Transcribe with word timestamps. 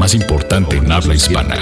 más 0.00 0.14
importante 0.14 0.76
en 0.76 0.90
habla 0.90 1.14
hispana. 1.14 1.56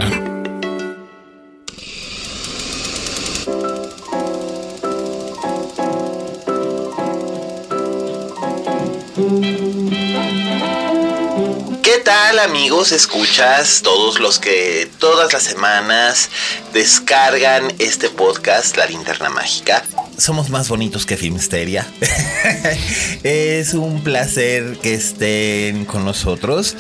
¿Qué 11.83 11.98
tal 12.05 12.38
amigos? 12.38 12.92
Escuchas 12.92 13.83
todos 13.83 14.20
los 14.20 14.39
que 14.39 14.89
todas 15.00 15.33
las 15.33 15.42
semanas 15.42 16.30
descargan 16.73 17.73
este 17.80 18.08
podcast, 18.08 18.77
La 18.77 18.86
Linterna 18.86 19.30
Mágica. 19.30 19.83
Somos 20.17 20.48
más 20.48 20.69
bonitos 20.69 21.06
que 21.06 21.17
Filmsteria. 21.17 21.89
es 23.25 23.75
un 23.75 24.05
placer 24.05 24.78
que 24.80 24.95
estén 24.95 25.84
con 25.84 26.05
nosotros. 26.05 26.77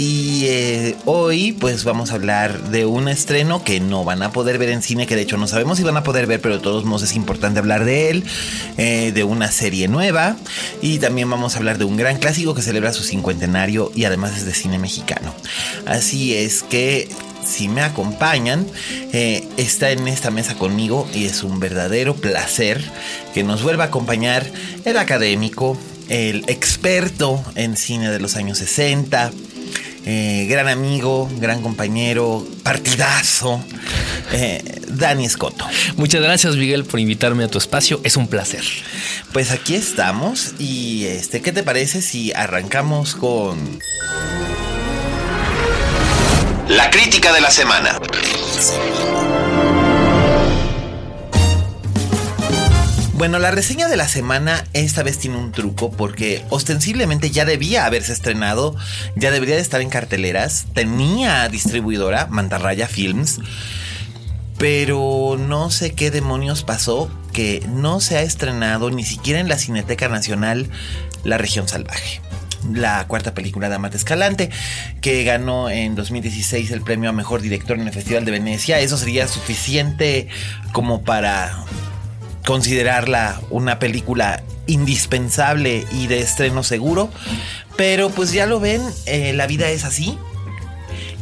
Y 0.00 0.44
eh, 0.44 0.96
hoy 1.06 1.50
pues 1.50 1.82
vamos 1.82 2.12
a 2.12 2.14
hablar 2.14 2.70
de 2.70 2.86
un 2.86 3.08
estreno 3.08 3.64
que 3.64 3.80
no 3.80 4.04
van 4.04 4.22
a 4.22 4.30
poder 4.30 4.56
ver 4.56 4.68
en 4.68 4.80
cine, 4.80 5.08
que 5.08 5.16
de 5.16 5.22
hecho 5.22 5.38
no 5.38 5.48
sabemos 5.48 5.78
si 5.78 5.82
van 5.82 5.96
a 5.96 6.04
poder 6.04 6.28
ver, 6.28 6.40
pero 6.40 6.58
de 6.58 6.62
todos 6.62 6.84
modos 6.84 7.02
es 7.02 7.16
importante 7.16 7.58
hablar 7.58 7.84
de 7.84 8.10
él, 8.10 8.24
eh, 8.76 9.10
de 9.12 9.24
una 9.24 9.50
serie 9.50 9.88
nueva. 9.88 10.36
Y 10.82 11.00
también 11.00 11.28
vamos 11.28 11.56
a 11.56 11.58
hablar 11.58 11.78
de 11.78 11.84
un 11.84 11.96
gran 11.96 12.18
clásico 12.18 12.54
que 12.54 12.62
celebra 12.62 12.92
su 12.92 13.02
cincuentenario 13.02 13.90
y 13.92 14.04
además 14.04 14.36
es 14.36 14.46
de 14.46 14.54
cine 14.54 14.78
mexicano. 14.78 15.34
Así 15.84 16.32
es 16.32 16.62
que 16.62 17.08
si 17.44 17.66
me 17.66 17.80
acompañan, 17.80 18.68
eh, 19.12 19.48
está 19.56 19.90
en 19.90 20.06
esta 20.06 20.30
mesa 20.30 20.54
conmigo 20.54 21.08
y 21.12 21.24
es 21.24 21.42
un 21.42 21.58
verdadero 21.58 22.14
placer 22.14 22.80
que 23.34 23.42
nos 23.42 23.64
vuelva 23.64 23.82
a 23.82 23.86
acompañar 23.88 24.46
el 24.84 24.96
académico, 24.96 25.76
el 26.08 26.44
experto 26.46 27.42
en 27.56 27.76
cine 27.76 28.12
de 28.12 28.20
los 28.20 28.36
años 28.36 28.58
60, 28.58 29.32
eh, 30.10 30.46
gran 30.48 30.68
amigo, 30.68 31.30
gran 31.38 31.60
compañero, 31.60 32.42
partidazo, 32.62 33.62
eh, 34.32 34.80
Dani 34.88 35.26
Escoto. 35.26 35.66
Muchas 35.96 36.22
gracias 36.22 36.56
Miguel 36.56 36.86
por 36.86 36.98
invitarme 36.98 37.44
a 37.44 37.48
tu 37.48 37.58
espacio, 37.58 38.00
es 38.04 38.16
un 38.16 38.26
placer. 38.26 38.64
Pues 39.34 39.50
aquí 39.50 39.74
estamos 39.74 40.54
y 40.58 41.04
este, 41.04 41.42
¿qué 41.42 41.52
te 41.52 41.62
parece 41.62 42.00
si 42.00 42.32
arrancamos 42.32 43.14
con 43.16 43.80
la 46.68 46.88
crítica 46.88 47.30
de 47.34 47.42
la 47.42 47.50
semana? 47.50 48.00
Bueno, 53.18 53.40
la 53.40 53.50
reseña 53.50 53.88
de 53.88 53.96
la 53.96 54.06
semana 54.06 54.64
esta 54.74 55.02
vez 55.02 55.18
tiene 55.18 55.38
un 55.38 55.50
truco 55.50 55.90
porque 55.90 56.44
ostensiblemente 56.50 57.32
ya 57.32 57.44
debía 57.44 57.84
haberse 57.84 58.12
estrenado, 58.12 58.76
ya 59.16 59.32
debería 59.32 59.56
de 59.56 59.60
estar 59.60 59.80
en 59.80 59.90
carteleras, 59.90 60.66
tenía 60.72 61.48
distribuidora, 61.48 62.28
Mantarraya 62.28 62.86
Films, 62.86 63.40
pero 64.56 65.36
no 65.36 65.68
sé 65.72 65.94
qué 65.94 66.12
demonios 66.12 66.62
pasó 66.62 67.10
que 67.32 67.60
no 67.68 67.98
se 67.98 68.18
ha 68.18 68.22
estrenado 68.22 68.88
ni 68.92 69.02
siquiera 69.02 69.40
en 69.40 69.48
la 69.48 69.58
Cineteca 69.58 70.08
Nacional 70.08 70.70
La 71.24 71.38
Región 71.38 71.66
Salvaje 71.66 72.20
la 72.72 73.06
cuarta 73.06 73.34
película 73.34 73.68
de 73.68 73.76
Amate 73.76 73.96
Escalante, 73.96 74.50
que 75.00 75.22
ganó 75.22 75.70
en 75.70 75.94
2016 75.94 76.70
el 76.72 76.82
premio 76.82 77.08
a 77.08 77.12
mejor 77.12 77.40
director 77.40 77.78
en 77.78 77.86
el 77.86 77.92
Festival 77.92 78.24
de 78.24 78.32
Venecia. 78.32 78.80
Eso 78.80 78.98
sería 78.98 79.28
suficiente 79.28 80.28
como 80.72 81.02
para 81.02 81.64
considerarla 82.48 83.42
una 83.50 83.78
película 83.78 84.42
indispensable 84.66 85.86
y 85.92 86.06
de 86.06 86.20
estreno 86.20 86.62
seguro. 86.62 87.10
Pero 87.76 88.08
pues 88.08 88.32
ya 88.32 88.46
lo 88.46 88.58
ven, 88.58 88.80
eh, 89.04 89.34
la 89.34 89.46
vida 89.46 89.68
es 89.68 89.84
así. 89.84 90.18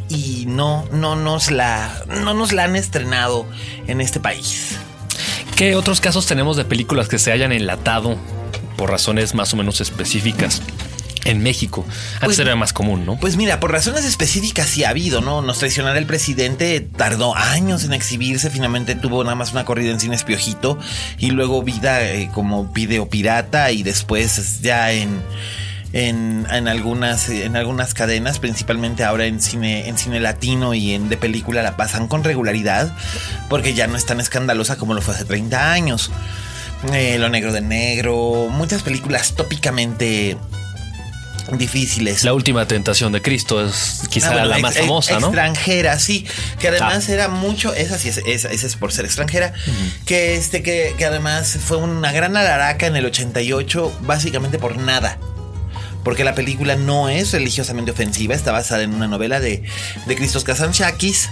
Y 0.07 0.45
no, 0.47 0.85
no, 0.93 1.17
nos 1.17 1.51
la, 1.51 1.91
no 2.07 2.33
nos 2.33 2.53
la 2.53 2.63
han 2.63 2.77
estrenado 2.77 3.45
en 3.87 3.99
este 3.99 4.21
país. 4.21 4.77
¿Qué 5.57 5.75
otros 5.75 5.99
casos 5.99 6.27
tenemos 6.27 6.55
de 6.55 6.63
películas 6.63 7.09
que 7.09 7.19
se 7.19 7.33
hayan 7.33 7.51
enlatado 7.51 8.15
por 8.77 8.89
razones 8.89 9.35
más 9.35 9.53
o 9.53 9.57
menos 9.57 9.81
específicas? 9.81 10.61
En 11.25 11.41
México. 11.41 11.85
Antes 12.15 12.21
Pues- 12.25 12.39
era 12.39 12.55
más 12.55 12.73
común, 12.73 13.05
¿no? 13.05 13.17
Pues 13.17 13.37
mira, 13.37 13.59
por 13.59 13.71
razones 13.71 14.05
específicas 14.05 14.67
sí 14.67 14.83
ha 14.83 14.89
habido, 14.89 15.21
¿no? 15.21 15.41
Nos 15.41 15.59
traicionara 15.59 15.97
el 15.99 16.05
presidente, 16.05 16.79
tardó 16.81 17.35
años 17.35 17.83
en 17.83 17.93
exhibirse, 17.93 18.49
finalmente 18.49 18.95
tuvo 18.95 19.23
nada 19.23 19.35
más 19.35 19.51
una 19.51 19.65
corrida 19.65 19.91
en 19.91 19.99
cines 19.99 20.23
Piojito 20.23 20.77
y 21.17 21.31
luego 21.31 21.63
vida 21.63 22.03
eh, 22.03 22.29
como 22.33 22.65
video 22.65 23.09
pirata 23.09 23.71
y 23.71 23.83
después 23.83 24.61
ya 24.61 24.91
en, 24.91 25.21
en, 25.93 26.45
en 26.51 26.67
algunas, 26.67 27.29
en 27.29 27.55
algunas 27.55 27.93
cadenas, 27.93 28.39
principalmente 28.39 29.03
ahora 29.03 29.25
en 29.25 29.39
cine, 29.41 29.87
en 29.87 29.97
cine 29.97 30.19
latino 30.19 30.73
y 30.73 30.93
en 30.93 31.09
de 31.09 31.17
película 31.17 31.61
la 31.63 31.77
pasan 31.77 32.07
con 32.07 32.23
regularidad 32.23 32.93
porque 33.49 33.73
ya 33.73 33.87
no 33.87 33.95
es 33.95 34.05
tan 34.05 34.19
escandalosa 34.19 34.77
como 34.77 34.93
lo 34.93 35.01
fue 35.01 35.13
hace 35.15 35.25
30 35.25 35.71
años. 35.71 36.11
Eh, 36.93 37.17
lo 37.17 37.29
negro 37.29 37.51
de 37.53 37.61
negro, 37.61 38.49
muchas 38.51 38.83
películas 38.83 39.33
tópicamente 39.35 40.37
difíciles. 41.51 42.23
La 42.23 42.33
última 42.33 42.67
tentación 42.67 43.11
de 43.11 43.21
Cristo 43.21 43.65
es 43.65 44.01
quizá 44.09 44.29
Ah, 44.29 44.33
bueno, 44.33 44.47
la 44.47 44.55
ex- 44.55 44.61
más 44.63 44.75
ex- 44.75 44.85
famosa, 44.85 45.19
¿no? 45.19 45.27
Extranjera, 45.27 45.99
sí. 45.99 46.25
Que 46.59 46.67
además 46.69 47.07
Ah. 47.07 47.13
era 47.13 47.27
mucho, 47.29 47.73
esa 47.73 47.97
sí 47.97 48.09
es, 48.09 48.17
esa, 48.25 48.49
esa 48.49 48.67
es 48.67 48.75
por 48.75 48.91
ser 48.91 49.05
extranjera. 49.05 49.53
Que 50.05 50.35
este, 50.35 50.63
que, 50.63 50.93
que 50.97 51.05
además 51.05 51.57
fue 51.63 51.77
una 51.77 52.11
gran 52.11 52.35
alaraca 52.35 52.87
en 52.87 52.95
el 52.95 53.05
88, 53.05 53.97
básicamente 54.01 54.59
por 54.59 54.77
nada. 54.77 55.17
Porque 56.03 56.23
la 56.23 56.35
película 56.35 56.75
no 56.75 57.09
es 57.09 57.31
religiosamente 57.33 57.91
ofensiva, 57.91 58.33
está 58.33 58.51
basada 58.51 58.83
en 58.83 58.93
una 58.93 59.07
novela 59.07 59.39
de, 59.39 59.63
de 60.05 60.15
Christos 60.15 60.43
Kazantzakis. 60.43 61.29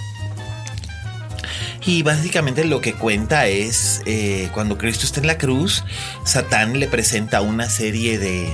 Y 1.84 2.02
básicamente 2.02 2.64
lo 2.64 2.80
que 2.80 2.94
cuenta 2.94 3.46
es 3.46 4.02
eh, 4.06 4.48
cuando 4.52 4.76
Cristo 4.76 5.06
está 5.06 5.20
en 5.20 5.28
la 5.28 5.38
cruz, 5.38 5.84
Satán 6.24 6.80
le 6.80 6.88
presenta 6.88 7.40
una 7.42 7.70
serie 7.70 8.18
de 8.18 8.48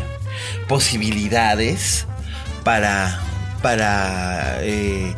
posibilidades 0.68 2.06
para, 2.64 3.20
para 3.62 4.58
eh, 4.62 5.14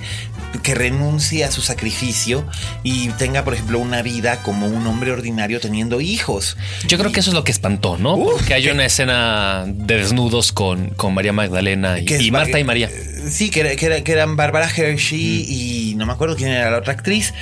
que 0.62 0.74
renuncie 0.74 1.44
a 1.44 1.50
su 1.50 1.60
sacrificio 1.62 2.46
y 2.82 3.08
tenga, 3.10 3.44
por 3.44 3.54
ejemplo, 3.54 3.78
una 3.80 4.02
vida 4.02 4.42
como 4.42 4.66
un 4.66 4.86
hombre 4.86 5.10
ordinario 5.12 5.60
teniendo 5.60 6.00
hijos. 6.00 6.56
Yo 6.86 6.96
creo 6.96 7.12
que 7.12 7.20
eso 7.20 7.30
es 7.30 7.34
lo 7.34 7.44
que 7.44 7.50
espantó, 7.52 7.98
¿no? 7.98 8.14
Uf, 8.14 8.32
Porque 8.34 8.54
hay 8.54 8.62
que- 8.64 8.72
una 8.72 8.84
escena 8.86 9.64
de 9.66 9.96
desnudos 9.98 10.52
con, 10.52 10.90
con 10.90 11.12
María 11.12 11.32
Magdalena 11.32 11.98
y, 11.98 12.30
Marta 12.30 12.58
y 12.58 12.64
María. 12.64 12.88
Sí, 13.30 13.50
que, 13.50 13.60
era- 13.60 13.76
que 13.76 14.02
que 14.04 14.12
eran 14.12 14.36
Bárbara 14.36 14.68
Hershey 14.68 15.46
y 15.90 15.94
no 15.96 16.06
me 16.06 16.12
acuerdo 16.12 16.36
quién 16.36 16.50
era 16.50 16.70
la 16.70 16.78
otra 16.78 16.92
actriz. 16.92 17.32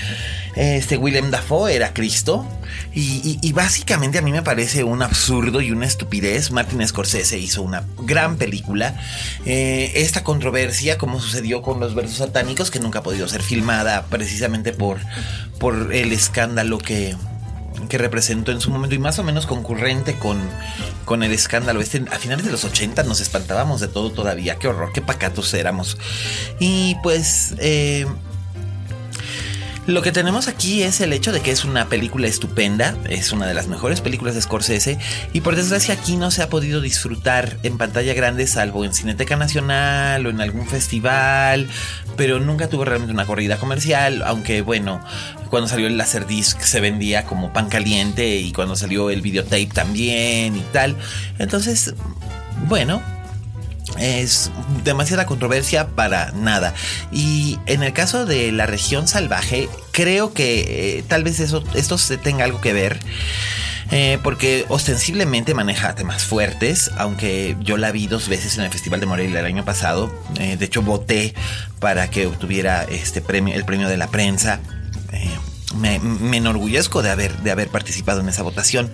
Este 0.54 0.96
Willem 0.98 1.30
Dafoe 1.30 1.74
era 1.74 1.92
Cristo. 1.94 2.46
Y, 2.94 3.20
y- 3.24 3.38
y 3.42 3.52
básicamente 3.52 4.18
a 4.18 4.22
mí 4.22 4.32
me 4.32 4.42
parece 4.42 4.84
un 4.84 5.02
absurdo 5.02 5.60
y 5.60 5.70
una 5.70 5.86
estupidez. 5.86 6.50
Martin 6.50 6.86
Scorsese 6.86 7.38
hizo 7.38 7.62
una 7.62 7.84
gran 8.02 8.36
película. 8.36 8.94
Eh, 9.46 9.92
esta 9.96 10.22
controversia, 10.24 10.98
como 10.98 11.20
sucedió 11.20 11.62
con 11.62 11.80
los 11.80 11.94
versos 11.94 12.18
satánicos, 12.18 12.70
que 12.70 12.80
nunca 12.80 13.00
ha 13.00 13.02
podido 13.02 13.28
ser 13.28 13.42
filmada 13.42 14.06
precisamente 14.10 14.72
por, 14.72 14.98
por 15.58 15.92
el 15.94 16.12
escándalo 16.12 16.78
que, 16.78 17.16
que 17.88 17.98
representó 17.98 18.52
en 18.52 18.60
su 18.60 18.70
momento 18.70 18.94
y 18.94 18.98
más 18.98 19.18
o 19.18 19.24
menos 19.24 19.46
concurrente 19.46 20.18
con, 20.18 20.38
con 21.04 21.22
el 21.22 21.32
escándalo 21.32 21.80
este. 21.80 22.04
A 22.10 22.18
finales 22.18 22.44
de 22.44 22.52
los 22.52 22.64
80 22.64 23.02
nos 23.04 23.20
espantábamos 23.20 23.80
de 23.80 23.88
todo 23.88 24.10
todavía. 24.10 24.56
Qué 24.58 24.68
horror, 24.68 24.90
qué 24.92 25.02
pacatos 25.02 25.52
éramos. 25.54 25.98
Y 26.58 26.96
pues... 27.02 27.54
eh, 27.58 28.06
Lo 29.86 30.00
que 30.00 30.12
tenemos 30.12 30.46
aquí 30.46 30.84
es 30.84 31.00
el 31.00 31.12
hecho 31.12 31.32
de 31.32 31.40
que 31.40 31.50
es 31.50 31.64
una 31.64 31.88
película 31.88 32.28
estupenda, 32.28 32.96
es 33.08 33.32
una 33.32 33.48
de 33.48 33.54
las 33.54 33.66
mejores 33.66 34.00
películas 34.00 34.36
de 34.36 34.40
Scorsese 34.40 34.96
y 35.32 35.40
por 35.40 35.56
desgracia 35.56 35.94
aquí 35.94 36.16
no 36.16 36.30
se 36.30 36.40
ha 36.40 36.48
podido 36.48 36.80
disfrutar 36.80 37.58
en 37.64 37.78
pantalla 37.78 38.14
grande 38.14 38.46
salvo 38.46 38.84
en 38.84 38.94
Cineteca 38.94 39.36
Nacional 39.36 40.24
o 40.24 40.30
en 40.30 40.40
algún 40.40 40.68
festival, 40.68 41.68
pero 42.16 42.38
nunca 42.38 42.68
tuvo 42.68 42.84
realmente 42.84 43.12
una 43.12 43.26
corrida 43.26 43.56
comercial, 43.56 44.22
aunque 44.24 44.62
bueno, 44.62 45.00
cuando 45.50 45.68
salió 45.68 45.88
el 45.88 45.98
Laserdisc 45.98 46.60
se 46.60 46.80
vendía 46.80 47.24
como 47.24 47.52
pan 47.52 47.68
caliente 47.68 48.36
y 48.36 48.52
cuando 48.52 48.76
salió 48.76 49.10
el 49.10 49.20
videotape 49.20 49.66
también 49.66 50.54
y 50.54 50.62
tal. 50.72 50.96
Entonces, 51.40 51.96
bueno, 52.68 53.02
es 53.98 54.50
demasiada 54.84 55.26
controversia 55.26 55.88
para 55.88 56.32
nada. 56.32 56.74
Y 57.10 57.58
en 57.66 57.82
el 57.82 57.92
caso 57.92 58.26
de 58.26 58.52
la 58.52 58.66
región 58.66 59.08
salvaje, 59.08 59.68
creo 59.90 60.32
que 60.32 60.98
eh, 60.98 61.04
tal 61.06 61.24
vez 61.24 61.40
eso, 61.40 61.62
esto 61.74 61.98
se 61.98 62.18
tenga 62.18 62.44
algo 62.44 62.60
que 62.60 62.72
ver. 62.72 63.00
Eh, 63.90 64.18
porque 64.22 64.64
ostensiblemente 64.70 65.52
maneja 65.52 65.94
temas 65.94 66.24
fuertes, 66.24 66.90
aunque 66.96 67.56
yo 67.60 67.76
la 67.76 67.92
vi 67.92 68.06
dos 68.06 68.26
veces 68.26 68.56
en 68.56 68.64
el 68.64 68.70
Festival 68.70 69.00
de 69.00 69.06
Morelia 69.06 69.40
el 69.40 69.46
año 69.46 69.66
pasado. 69.66 70.10
Eh, 70.38 70.56
de 70.56 70.64
hecho, 70.64 70.80
voté 70.80 71.34
para 71.78 72.08
que 72.08 72.26
obtuviera 72.26 72.84
este 72.84 73.20
premio, 73.20 73.54
el 73.54 73.66
premio 73.66 73.88
de 73.88 73.98
la 73.98 74.06
prensa. 74.06 74.60
Me, 75.78 75.96
enorgullezco 76.36 77.02
de 77.02 77.10
haber, 77.10 77.36
de 77.38 77.50
haber 77.50 77.68
participado 77.68 78.20
en 78.20 78.28
esa 78.28 78.42
votación. 78.42 78.92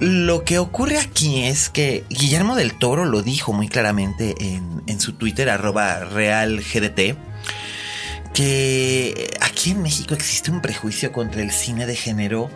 Lo 0.00 0.44
que 0.44 0.58
ocurre 0.58 0.98
aquí 0.98 1.44
es 1.44 1.68
que 1.68 2.04
Guillermo 2.08 2.56
del 2.56 2.72
Toro 2.72 3.04
lo 3.04 3.20
dijo 3.20 3.52
muy 3.52 3.68
claramente 3.68 4.34
en, 4.38 4.98
su 4.98 5.12
Twitter, 5.12 5.50
arroba 5.50 6.00
realgdt, 6.00 7.18
que 8.32 9.30
aquí 9.42 9.72
en 9.72 9.82
México 9.82 10.14
existe 10.14 10.50
un 10.50 10.62
prejuicio 10.62 11.12
contra 11.12 11.42
el 11.42 11.50
cine 11.50 11.84
de 11.84 11.96
género 11.96 12.50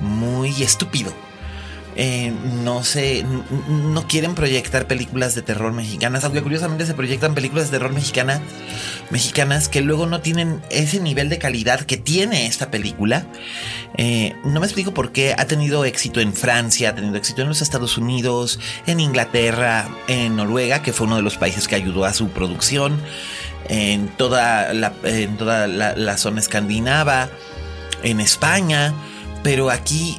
muy 0.00 0.64
estúpido. 0.64 1.14
Eh, 2.02 2.32
no 2.64 2.82
sé, 2.82 3.26
no 3.68 4.08
quieren 4.08 4.34
proyectar 4.34 4.86
películas 4.86 5.34
de 5.34 5.42
terror 5.42 5.70
mexicanas, 5.74 6.24
aunque 6.24 6.40
curiosamente 6.40 6.86
se 6.86 6.94
proyectan 6.94 7.34
películas 7.34 7.66
de 7.66 7.76
terror 7.76 7.92
mexicana, 7.92 8.40
mexicanas 9.10 9.68
que 9.68 9.82
luego 9.82 10.06
no 10.06 10.22
tienen 10.22 10.62
ese 10.70 10.98
nivel 11.00 11.28
de 11.28 11.36
calidad 11.36 11.82
que 11.82 11.98
tiene 11.98 12.46
esta 12.46 12.70
película. 12.70 13.26
Eh, 13.98 14.34
no 14.44 14.60
me 14.60 14.66
explico 14.66 14.94
por 14.94 15.12
qué 15.12 15.34
ha 15.36 15.44
tenido 15.44 15.84
éxito 15.84 16.20
en 16.20 16.32
Francia, 16.32 16.88
ha 16.88 16.94
tenido 16.94 17.16
éxito 17.16 17.42
en 17.42 17.48
los 17.48 17.60
Estados 17.60 17.98
Unidos, 17.98 18.60
en 18.86 18.98
Inglaterra, 18.98 19.86
en 20.08 20.36
Noruega, 20.36 20.80
que 20.80 20.94
fue 20.94 21.06
uno 21.06 21.16
de 21.16 21.22
los 21.22 21.36
países 21.36 21.68
que 21.68 21.74
ayudó 21.74 22.06
a 22.06 22.14
su 22.14 22.30
producción, 22.30 22.98
en 23.68 24.08
toda 24.16 24.72
la, 24.72 24.94
en 25.04 25.36
toda 25.36 25.66
la, 25.66 26.16
zona 26.16 26.40
escandinava, 26.40 27.28
en 28.02 28.20
España, 28.20 28.94
pero 29.42 29.68
aquí... 29.68 30.18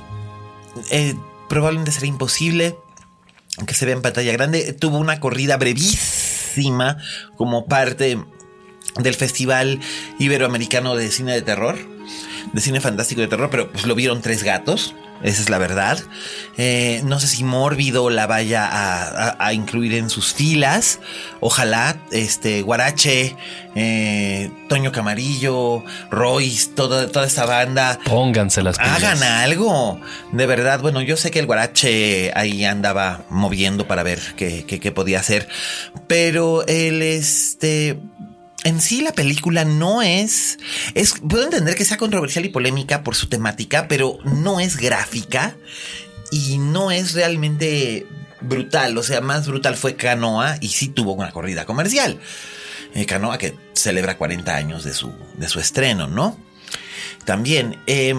Eh, 0.92 1.16
probablemente 1.52 1.92
será 1.92 2.08
imposible 2.08 2.78
que 3.68 3.74
se 3.74 3.86
vea 3.86 3.94
en 3.94 4.02
pantalla 4.02 4.32
grande. 4.32 4.72
Tuvo 4.72 4.98
una 4.98 5.20
corrida 5.20 5.58
brevísima 5.58 6.98
como 7.36 7.66
parte 7.66 8.18
del 8.96 9.16
Festival 9.16 9.82
Iberoamericano 10.18 10.96
de 10.96 11.12
Cine 11.12 11.34
de 11.34 11.42
Terror, 11.42 11.78
de 12.54 12.62
Cine 12.62 12.80
Fantástico 12.80 13.20
de 13.20 13.28
Terror, 13.28 13.50
pero 13.50 13.70
pues 13.70 13.86
lo 13.86 13.96
vieron 13.96 14.22
tres 14.22 14.44
gatos. 14.44 14.96
Esa 15.24 15.42
es 15.42 15.50
la 15.50 15.58
verdad. 15.58 16.00
Eh, 16.58 17.02
no 17.06 17.20
sé 17.20 17.28
si 17.28 17.44
Mórbido 17.44 18.10
la 18.10 18.28
vaya 18.28 18.68
a, 18.72 19.54
incluir 19.54 19.94
en 19.94 20.10
sus 20.10 20.34
filas. 20.34 21.00
Ojalá, 21.40 21.98
este, 22.12 22.62
Guarache, 22.62 23.36
eh, 23.76 24.52
Toño 24.70 24.92
Camarillo, 24.92 25.84
Royce, 26.10 26.72
toda, 26.76 27.08
toda 27.08 27.26
esta 27.26 27.46
banda. 27.46 28.00
Pónganse 28.06 28.64
las 28.64 28.78
pilas. 28.78 29.04
Hagan 29.04 29.24
algo. 29.24 30.00
De 30.32 30.46
verdad, 30.46 30.80
bueno, 30.80 31.02
yo 31.02 31.18
sé 31.18 31.32
que 31.32 31.40
el 31.40 31.46
Guarache 31.46 32.32
ahí 32.36 32.66
andaba 32.66 33.24
moviendo 33.30 33.88
para 33.88 34.04
ver 34.04 34.20
qué, 34.36 34.66
qué 34.66 34.92
podía 34.92 35.20
hacer. 35.20 35.48
Pero 36.08 36.66
el, 36.68 37.02
este, 37.02 38.00
en 38.64 38.82
sí 38.82 39.02
la 39.02 39.14
película 39.14 39.66
no 39.66 40.02
es, 40.02 40.60
es, 40.94 41.16
puedo 41.28 41.44
entender 41.44 41.76
que 41.76 41.86
sea 41.86 41.98
controversial 41.98 42.46
y 42.46 42.50
polémica 42.50 43.04
por 43.04 43.16
su 43.16 43.28
temática, 43.28 43.88
pero 43.88 44.18
no 44.24 44.60
es 44.60 44.78
gráfica 44.78 45.56
y 46.32 46.58
no 46.58 46.92
es 46.92 47.14
realmente 47.14 48.06
brutal. 48.42 48.98
O 48.98 49.04
sea, 49.04 49.22
más 49.22 49.48
brutal 49.48 49.76
fue 49.76 49.96
Canoa 49.96 50.58
y 50.62 50.70
sí 50.70 50.88
tuvo 50.88 51.14
una 51.14 51.32
corrida 51.32 51.66
comercial. 51.66 52.20
Eh, 52.94 53.06
Canoa 53.06 53.38
que 53.38 53.56
celebra 53.74 54.18
40 54.18 54.56
años 54.56 54.84
de 54.84 54.94
su, 54.94 55.14
de 55.38 55.48
su 55.48 55.60
estreno, 55.60 56.08
¿no? 56.08 56.38
También, 57.26 57.80
eh, 57.88 58.16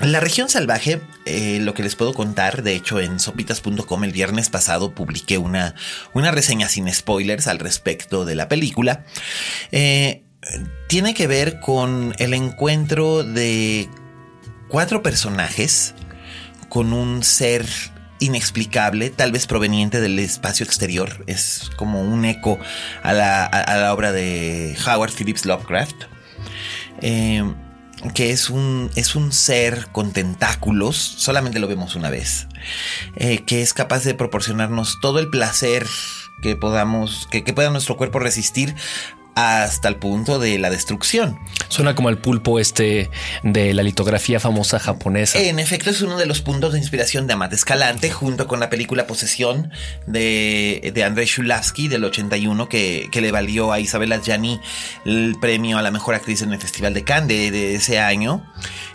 la 0.00 0.20
región 0.20 0.48
salvaje, 0.48 1.00
eh, 1.24 1.58
lo 1.60 1.72
que 1.74 1.82
les 1.82 1.94
puedo 1.94 2.14
contar, 2.14 2.62
de 2.62 2.74
hecho 2.74 3.00
en 3.00 3.20
sopitas.com 3.20 4.04
el 4.04 4.12
viernes 4.12 4.50
pasado 4.50 4.92
publiqué 4.94 5.38
una, 5.38 5.74
una 6.14 6.30
reseña 6.32 6.68
sin 6.68 6.92
spoilers 6.92 7.46
al 7.46 7.60
respecto 7.60 8.24
de 8.24 8.34
la 8.34 8.48
película, 8.48 9.04
eh, 9.70 10.24
tiene 10.88 11.14
que 11.14 11.26
ver 11.26 11.60
con 11.60 12.14
el 12.18 12.34
encuentro 12.34 13.22
de 13.22 13.88
cuatro 14.68 15.02
personajes 15.02 15.94
con 16.68 16.92
un 16.92 17.22
ser 17.22 17.64
inexplicable, 18.18 19.10
tal 19.10 19.32
vez 19.32 19.46
proveniente 19.46 20.00
del 20.00 20.18
espacio 20.18 20.66
exterior, 20.66 21.24
es 21.26 21.70
como 21.76 22.02
un 22.02 22.24
eco 22.24 22.58
a 23.02 23.12
la, 23.12 23.44
a 23.44 23.76
la 23.76 23.92
obra 23.94 24.12
de 24.12 24.76
Howard 24.86 25.12
Phillips 25.12 25.46
Lovecraft. 25.46 26.04
Eh, 27.00 27.42
que 28.12 28.30
es 28.30 28.50
un, 28.50 28.90
es 28.96 29.16
un 29.16 29.32
ser 29.32 29.88
con 29.92 30.12
tentáculos, 30.12 30.96
solamente 30.96 31.58
lo 31.58 31.68
vemos 31.68 31.96
una 31.96 32.10
vez, 32.10 32.46
eh, 33.16 33.44
que 33.44 33.62
es 33.62 33.72
capaz 33.72 34.04
de 34.04 34.14
proporcionarnos 34.14 34.98
todo 35.00 35.18
el 35.18 35.30
placer 35.30 35.86
que 36.42 36.56
podamos, 36.56 37.26
que, 37.30 37.44
que 37.44 37.52
pueda 37.52 37.70
nuestro 37.70 37.96
cuerpo 37.96 38.18
resistir 38.18 38.74
hasta 39.34 39.88
el 39.88 39.96
punto 39.96 40.38
de 40.38 40.58
la 40.58 40.70
destrucción. 40.70 41.38
Suena 41.68 41.94
como 41.94 42.08
el 42.08 42.18
pulpo 42.18 42.58
este 42.58 43.10
de 43.42 43.74
la 43.74 43.82
litografía 43.82 44.40
famosa 44.40 44.78
japonesa. 44.78 45.38
En 45.38 45.58
efecto, 45.58 45.90
es 45.90 46.02
uno 46.02 46.18
de 46.18 46.26
los 46.26 46.40
puntos 46.40 46.72
de 46.72 46.78
inspiración 46.78 47.26
de 47.26 47.34
Amate 47.34 47.56
Escalante, 47.56 48.10
junto 48.10 48.46
con 48.46 48.60
la 48.60 48.70
película 48.70 49.06
Posesión 49.06 49.70
de, 50.06 50.92
de 50.94 51.04
Andrei 51.04 51.26
Shulavsky 51.26 51.88
del 51.88 52.04
81, 52.04 52.68
que, 52.68 53.08
que 53.10 53.20
le 53.20 53.32
valió 53.32 53.72
a 53.72 53.80
Isabella 53.80 54.20
Gianni 54.20 54.60
el 55.04 55.36
premio 55.40 55.78
a 55.78 55.82
la 55.82 55.90
mejor 55.90 56.14
actriz 56.14 56.42
en 56.42 56.52
el 56.52 56.60
Festival 56.60 56.94
de 56.94 57.04
Cannes 57.04 57.52
de 57.52 57.74
ese 57.74 57.98
año 57.98 58.44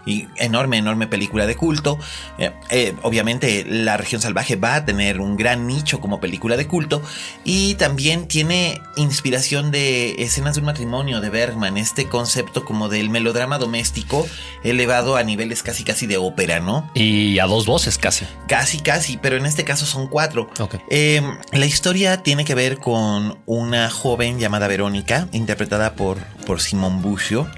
y 0.05 0.27
enorme, 0.37 0.77
enorme 0.77 1.07
película 1.07 1.45
de 1.45 1.55
culto. 1.55 1.99
Eh, 2.37 2.51
eh, 2.69 2.95
obviamente 3.03 3.65
La 3.65 3.97
región 3.97 4.21
salvaje 4.21 4.55
va 4.55 4.75
a 4.75 4.85
tener 4.85 5.19
un 5.19 5.35
gran 5.35 5.67
nicho 5.67 5.99
como 5.99 6.19
película 6.19 6.57
de 6.57 6.67
culto 6.67 7.01
y 7.43 7.75
también 7.75 8.27
tiene 8.27 8.81
inspiración 8.95 9.71
de 9.71 10.15
escenas 10.19 10.55
de 10.55 10.61
un 10.61 10.65
matrimonio 10.65 11.21
de 11.21 11.29
Bergman, 11.29 11.77
este 11.77 12.07
concepto 12.07 12.65
como 12.65 12.89
del 12.89 13.09
melodrama 13.09 13.57
doméstico 13.57 14.27
elevado 14.63 15.15
a 15.15 15.23
niveles 15.23 15.63
casi 15.63 15.83
casi 15.83 16.07
de 16.07 16.17
ópera, 16.17 16.59
¿no? 16.59 16.89
Y 16.93 17.39
a 17.39 17.45
dos 17.45 17.65
voces 17.65 17.97
casi. 17.97 18.25
Casi, 18.47 18.79
casi, 18.79 19.17
pero 19.17 19.37
en 19.37 19.45
este 19.45 19.63
caso 19.63 19.85
son 19.85 20.07
cuatro. 20.07 20.49
Em, 20.89 21.37
la 21.51 21.65
historia 21.65 22.23
tiene 22.23 22.45
que 22.45 22.55
ver 22.55 22.77
con 22.77 23.39
una 23.45 23.89
joven 23.89 24.39
llamada 24.39 24.67
Verónica, 24.67 25.27
interpretada 25.31 25.93
por, 25.93 26.17
por 26.45 26.61
Simón 26.61 27.01
Bucio 27.01 27.49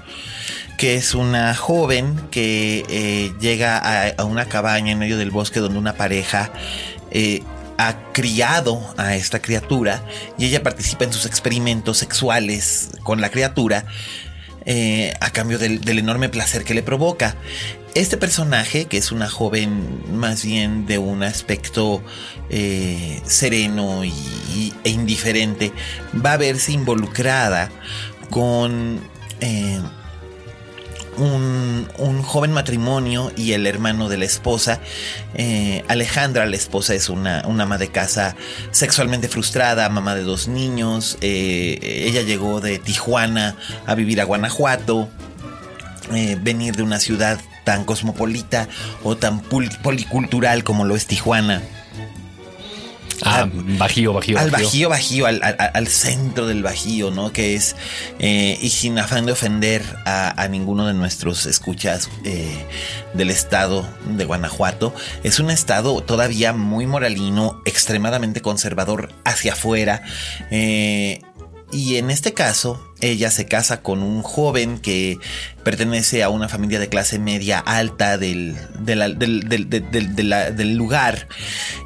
que 0.82 0.96
es 0.96 1.14
una 1.14 1.54
joven 1.54 2.16
que 2.32 2.84
eh, 2.88 3.32
llega 3.38 3.78
a, 3.78 4.24
una 4.24 4.46
cabaña 4.46 4.90
en 4.90 4.98
medio 4.98 5.16
del 5.16 5.30
bosque 5.30 5.60
donde 5.60 5.78
una 5.78 5.92
pareja 5.92 6.52
eh, 7.12 7.44
ha 7.78 8.10
criado 8.10 8.92
a 8.96 9.14
esta 9.14 9.40
criatura 9.40 10.04
y 10.38 10.46
ella 10.46 10.64
participa 10.64 11.04
en 11.04 11.12
sus 11.12 11.24
experimentos 11.24 11.98
sexuales 11.98 12.90
con 13.04 13.20
la 13.20 13.30
criatura 13.30 13.84
eh, 14.64 15.14
a 15.20 15.30
cambio 15.30 15.60
del, 15.60 15.88
enorme 15.88 16.28
placer 16.28 16.64
que 16.64 16.74
le 16.74 16.82
provoca. 16.82 17.36
Este 17.94 18.16
personaje, 18.16 18.86
que 18.86 18.96
es 18.96 19.12
una 19.12 19.28
joven 19.28 20.02
más 20.12 20.44
bien 20.44 20.86
de 20.86 20.98
un 20.98 21.22
aspecto 21.22 22.02
sereno 23.24 24.04
y, 24.04 24.74
e 24.82 24.90
indiferente, 24.90 25.70
va 26.12 26.32
a 26.32 26.38
verse 26.38 26.72
involucrada 26.72 27.70
con 28.30 29.00
un, 31.16 32.22
joven 32.22 32.52
matrimonio 32.52 33.32
y 33.36 33.52
el 33.52 33.66
hermano 33.66 34.08
de 34.08 34.18
la 34.18 34.24
esposa. 34.24 34.80
Eh, 35.34 35.84
Alejandra, 35.88 36.46
la 36.46 36.56
esposa, 36.56 36.94
es 36.94 37.08
una, 37.08 37.40
ama 37.40 37.78
de 37.78 37.88
casa 37.88 38.36
sexualmente 38.70 39.28
frustrada, 39.28 39.88
mamá 39.88 40.14
de 40.14 40.22
dos 40.22 40.48
niños. 40.48 41.18
Eh, 41.20 41.78
ella 42.06 42.22
llegó 42.22 42.60
de 42.60 42.78
Tijuana 42.78 43.56
a 43.86 43.94
vivir 43.94 44.20
a 44.20 44.24
Guanajuato. 44.24 45.08
Eh, 46.14 46.36
venir 46.40 46.74
de 46.76 46.82
una 46.82 46.98
ciudad 46.98 47.40
tan 47.64 47.84
cosmopolita 47.84 48.68
o 49.02 49.16
tan 49.16 49.40
policultural 49.40 50.64
como 50.64 50.84
lo 50.84 50.96
es 50.96 51.06
Tijuana 51.06 51.62
Ah, 53.24 53.48
bajío, 53.52 54.12
bajío. 54.12 54.38
Al 54.38 54.50
bajío, 54.50 54.88
bajío, 54.88 55.26
al, 55.26 55.40
al- 55.42 55.70
al 55.74 55.86
centro 55.88 56.46
del 56.46 56.62
bajío, 56.62 57.10
¿no? 57.10 57.32
Que 57.32 57.54
es, 57.54 57.76
eh, 58.18 58.58
y 58.60 58.70
sin 58.70 58.98
afán 58.98 59.26
de 59.26 59.32
ofender 59.32 59.82
a, 60.04 60.40
a 60.42 60.48
ninguno 60.48 60.86
de 60.86 60.94
nuestros 60.94 61.46
escuchas 61.46 62.08
eh, 62.24 62.66
del 63.14 63.30
estado 63.30 63.86
de 64.16 64.24
Guanajuato, 64.24 64.94
es 65.22 65.38
un 65.40 65.50
estado 65.50 66.00
todavía 66.02 66.52
muy 66.52 66.86
moralino, 66.86 67.60
extremadamente 67.64 68.40
conservador 68.40 69.12
hacia 69.24 69.52
afuera. 69.52 70.02
eh, 70.50 71.20
y 71.74 71.96
en 71.96 72.10
este 72.10 72.34
caso, 72.34 72.91
ella 73.02 73.30
se 73.30 73.46
casa 73.46 73.82
con 73.82 74.02
un 74.02 74.22
joven 74.22 74.78
que 74.78 75.18
pertenece 75.64 76.22
a 76.22 76.28
una 76.30 76.48
familia 76.48 76.80
de 76.80 76.88
clase 76.88 77.18
media 77.18 77.58
alta 77.58 78.16
del, 78.18 78.56
del, 78.80 79.18
del- 79.18 80.56
del 80.56 80.74
lugar. 80.76 81.28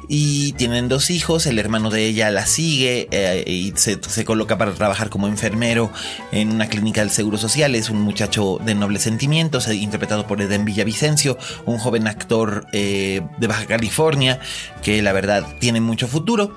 Y 0.09 0.53
tienen 0.53 0.87
dos 0.87 1.09
hijos, 1.09 1.45
el 1.47 1.59
hermano 1.59 1.89
de 1.89 2.05
ella 2.05 2.31
la 2.31 2.45
sigue 2.45 3.07
eh, 3.11 3.43
y 3.45 3.73
se, 3.75 3.99
se 4.07 4.23
coloca 4.23 4.57
para 4.57 4.73
trabajar 4.73 5.09
como 5.09 5.27
enfermero 5.27 5.91
en 6.31 6.51
una 6.51 6.67
clínica 6.67 7.01
del 7.01 7.09
Seguro 7.11 7.37
Social. 7.37 7.75
Es 7.75 7.89
un 7.89 8.01
muchacho 8.01 8.59
de 8.63 8.73
nobles 8.73 9.01
sentimientos, 9.01 9.67
eh, 9.67 9.75
interpretado 9.75 10.25
por 10.25 10.41
Eden 10.41 10.63
Villavicencio, 10.65 11.37
un 11.65 11.77
joven 11.77 12.07
actor 12.07 12.65
eh, 12.71 13.21
de 13.37 13.47
Baja 13.47 13.65
California 13.65 14.39
que 14.81 15.01
la 15.01 15.11
verdad 15.11 15.45
tiene 15.59 15.81
mucho 15.81 16.07
futuro. 16.07 16.55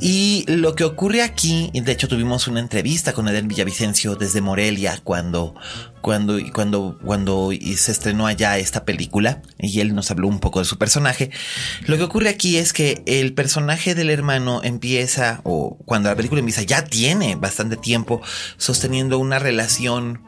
Y 0.00 0.44
lo 0.48 0.74
que 0.74 0.84
ocurre 0.84 1.22
aquí, 1.22 1.70
de 1.72 1.92
hecho 1.92 2.08
tuvimos 2.08 2.48
una 2.48 2.60
entrevista 2.60 3.12
con 3.12 3.28
Eden 3.28 3.48
Villavicencio 3.48 4.16
desde 4.16 4.40
Morelia 4.40 5.00
cuando, 5.02 5.54
cuando, 6.00 6.38
cuando, 6.52 6.98
cuando 7.04 7.50
se 7.76 7.92
estrenó 7.92 8.26
allá 8.26 8.58
esta 8.58 8.84
película 8.84 9.42
y 9.58 9.80
él 9.80 9.94
nos 9.94 10.10
habló 10.10 10.28
un 10.28 10.40
poco 10.40 10.58
de 10.58 10.64
su 10.64 10.78
personaje. 10.78 11.30
Lo 11.86 11.96
que 11.96 12.04
ocurre 12.04 12.28
aquí 12.28 12.56
es 12.56 12.72
que 12.72 13.02
el 13.06 13.34
personaje 13.34 13.94
del 13.94 14.10
hermano 14.10 14.62
empieza, 14.62 15.40
o 15.44 15.78
cuando 15.84 16.08
la 16.08 16.16
película 16.16 16.40
empieza, 16.40 16.62
ya 16.62 16.84
tiene 16.84 17.36
bastante 17.36 17.76
tiempo 17.76 18.20
sosteniendo 18.56 19.18
una 19.18 19.38
relación 19.38 20.22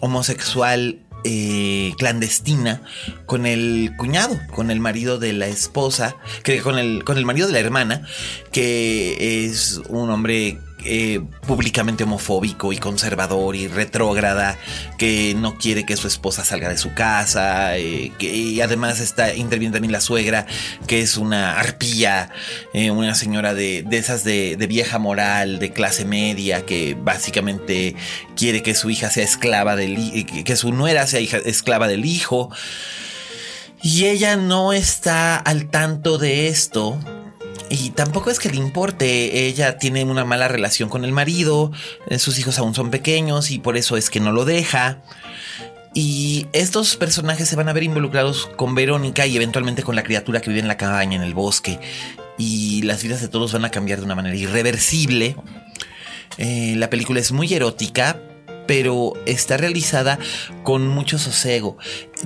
homosexual 0.00 1.01
eh, 1.24 1.94
clandestina 1.98 2.82
con 3.26 3.46
el 3.46 3.92
cuñado, 3.96 4.38
con 4.54 4.70
el 4.70 4.80
marido 4.80 5.18
de 5.18 5.32
la 5.32 5.46
esposa, 5.46 6.16
que 6.42 6.60
con 6.60 6.78
el, 6.78 7.04
con 7.04 7.18
el 7.18 7.24
marido 7.24 7.46
de 7.46 7.52
la 7.52 7.60
hermana, 7.60 8.06
que 8.50 9.46
es 9.46 9.80
un 9.88 10.10
hombre 10.10 10.58
eh, 10.84 11.20
públicamente 11.46 12.04
homofóbico 12.04 12.72
y 12.72 12.78
conservador 12.78 13.56
y 13.56 13.68
retrógrada, 13.68 14.58
que 14.98 15.34
no 15.36 15.56
quiere 15.58 15.84
que 15.84 15.96
su 15.96 16.06
esposa 16.06 16.44
salga 16.44 16.68
de 16.68 16.78
su 16.78 16.94
casa, 16.94 17.76
eh, 17.76 18.12
que 18.18 18.34
y 18.34 18.60
además 18.60 19.00
está 19.00 19.34
interviene 19.34 19.72
también 19.72 19.92
la 19.92 20.00
suegra, 20.00 20.46
que 20.86 21.00
es 21.00 21.16
una 21.16 21.58
arpía, 21.58 22.30
eh, 22.74 22.90
una 22.90 23.14
señora 23.14 23.54
de, 23.54 23.82
de 23.82 23.98
esas 23.98 24.24
de, 24.24 24.56
vieja 24.68 24.98
moral, 24.98 25.58
de 25.58 25.72
clase 25.72 26.04
media, 26.04 26.64
que 26.64 26.96
básicamente 26.98 27.94
quiere 28.36 28.62
que 28.62 28.74
su 28.74 28.90
hija 28.90 29.10
sea 29.10 29.24
esclava 29.24 29.76
del 29.76 30.26
que 30.44 30.56
su 30.56 30.72
nuera 30.72 31.06
sea 31.06 31.20
hija, 31.20 31.38
esclava 31.38 31.88
del 31.88 32.04
hijo. 32.04 32.50
Y 33.82 34.06
ella 34.06 34.36
no 34.36 34.72
está 34.72 35.36
al 35.36 35.68
tanto 35.68 36.16
de 36.16 36.46
esto. 36.46 36.98
Y 37.72 37.88
tampoco 37.88 38.30
es 38.30 38.38
que 38.38 38.50
le 38.50 38.56
importe, 38.56 39.46
ella 39.46 39.78
tiene 39.78 40.04
una 40.04 40.26
mala 40.26 40.46
relación 40.46 40.90
con 40.90 41.06
el 41.06 41.12
marido, 41.12 41.72
eh, 42.06 42.18
sus 42.18 42.38
hijos 42.38 42.58
aún 42.58 42.74
son 42.74 42.90
pequeños 42.90 43.50
y 43.50 43.60
por 43.60 43.78
eso 43.78 43.96
es 43.96 44.10
que 44.10 44.20
no 44.20 44.30
lo 44.30 44.44
deja. 44.44 44.98
Y 45.94 46.48
estos 46.52 46.96
personajes 46.96 47.48
se 47.48 47.56
van 47.56 47.70
a 47.70 47.72
ver 47.72 47.84
involucrados 47.84 48.46
con 48.56 48.74
Verónica 48.74 49.26
y 49.26 49.36
eventualmente 49.36 49.82
con 49.82 49.96
la 49.96 50.02
criatura 50.02 50.42
que 50.42 50.50
vive 50.50 50.60
en 50.60 50.68
la 50.68 50.76
cabaña, 50.76 51.16
en 51.16 51.22
el 51.22 51.32
bosque. 51.32 51.80
Y 52.36 52.82
las 52.82 53.02
vidas 53.02 53.22
de 53.22 53.28
todos 53.28 53.54
van 53.54 53.64
a 53.64 53.70
cambiar 53.70 54.00
de 54.00 54.04
una 54.04 54.16
manera 54.16 54.36
irreversible. 54.36 55.36
Eh, 56.36 56.74
la 56.76 56.90
película 56.90 57.20
es 57.20 57.32
muy 57.32 57.54
erótica, 57.54 58.20
pero 58.66 59.14
está 59.24 59.56
realizada 59.56 60.18
con 60.62 60.88
mucho 60.88 61.18
sosego. 61.18 61.78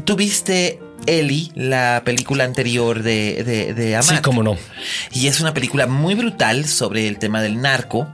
¿Tuviste 0.04 0.80
Ellie, 1.06 1.50
la 1.54 2.02
película 2.04 2.44
anterior 2.44 3.02
de, 3.02 3.42
de, 3.44 3.74
de 3.74 4.02
Sí, 4.02 4.10
Amat? 4.10 4.24
cómo 4.24 4.42
no. 4.42 4.56
Y 5.12 5.26
es 5.28 5.40
una 5.40 5.54
película 5.54 5.86
muy 5.86 6.14
brutal 6.14 6.66
sobre 6.66 7.06
el 7.08 7.18
tema 7.18 7.42
del 7.42 7.60
narco. 7.60 8.08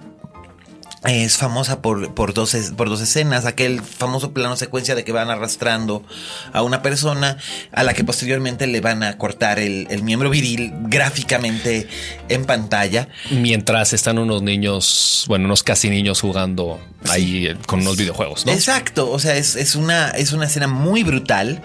Es 1.04 1.36
famosa 1.36 1.82
por, 1.82 2.14
por, 2.14 2.32
dos, 2.32 2.54
por 2.76 2.88
dos 2.88 3.00
escenas. 3.00 3.44
Aquel 3.44 3.80
famoso 3.82 4.32
plano 4.32 4.54
secuencia 4.56 4.94
de 4.94 5.02
que 5.02 5.10
van 5.10 5.30
arrastrando 5.30 6.04
a 6.52 6.62
una 6.62 6.80
persona 6.80 7.38
a 7.72 7.82
la 7.82 7.92
que 7.92 8.04
posteriormente 8.04 8.68
le 8.68 8.80
van 8.80 9.02
a 9.02 9.18
cortar 9.18 9.58
el, 9.58 9.88
el 9.90 10.04
miembro 10.04 10.30
viril 10.30 10.72
gráficamente 10.82 11.88
en 12.28 12.44
pantalla. 12.44 13.08
Mientras 13.32 13.92
están 13.94 14.18
unos 14.18 14.42
niños, 14.42 15.24
bueno, 15.26 15.46
unos 15.46 15.64
casi 15.64 15.90
niños 15.90 16.20
jugando 16.20 16.80
ahí 17.08 17.52
con 17.66 17.80
unos 17.80 17.96
videojuegos, 17.96 18.46
¿no? 18.46 18.52
Exacto, 18.52 19.10
o 19.10 19.18
sea, 19.18 19.34
es, 19.36 19.56
es 19.56 19.74
una, 19.74 20.10
es 20.10 20.30
una 20.32 20.46
escena 20.46 20.68
muy 20.68 21.02
brutal 21.02 21.62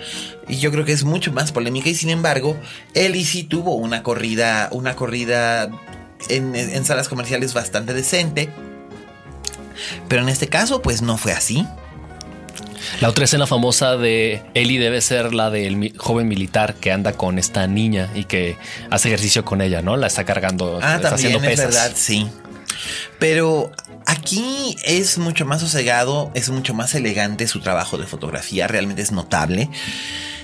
y 0.47 0.57
yo 0.57 0.71
creo 0.71 0.85
que 0.85 0.91
es 0.93 1.03
mucho 1.03 1.31
más 1.31 1.51
polémica 1.51 1.89
y 1.89 1.95
sin 1.95 2.09
embargo, 2.09 2.57
Ellie 2.93 3.25
sí 3.25 3.43
tuvo 3.43 3.75
una 3.75 4.03
corrida, 4.03 4.69
una 4.71 4.95
corrida 4.95 5.69
en, 6.29 6.55
en 6.55 6.85
salas 6.85 7.09
comerciales 7.09 7.53
bastante 7.53 7.93
decente. 7.93 8.49
Pero 10.07 10.23
en 10.23 10.29
este 10.29 10.47
caso, 10.47 10.81
pues 10.81 11.01
no 11.01 11.17
fue 11.17 11.33
así. 11.33 11.65
La 13.01 13.09
otra 13.09 13.25
escena 13.25 13.45
famosa 13.45 13.97
de 13.97 14.41
Ellie 14.53 14.79
debe 14.79 15.01
ser 15.01 15.33
la 15.33 15.49
del 15.49 15.93
joven 15.97 16.27
militar 16.27 16.75
que 16.75 16.91
anda 16.91 17.13
con 17.13 17.37
esta 17.37 17.67
niña 17.67 18.09
y 18.15 18.23
que 18.23 18.57
hace 18.89 19.09
ejercicio 19.09 19.43
con 19.45 19.61
ella, 19.61 19.81
¿no? 19.81 19.97
La 19.97 20.07
está 20.07 20.23
cargando, 20.25 20.79
Ah, 20.81 20.95
está 20.95 21.09
también 21.09 21.35
haciendo 21.35 21.39
es 21.39 21.45
pesas. 21.59 21.65
verdad, 21.65 21.91
sí. 21.95 22.27
Pero 23.19 23.71
aquí 24.05 24.75
es 24.85 25.17
mucho 25.17 25.45
más 25.45 25.61
sosegado, 25.61 26.31
es 26.33 26.49
mucho 26.49 26.73
más 26.73 26.95
elegante 26.95 27.47
su 27.47 27.59
trabajo 27.59 27.97
de 27.97 28.05
fotografía, 28.07 28.67
realmente 28.67 29.01
es 29.01 29.11
notable. 29.11 29.69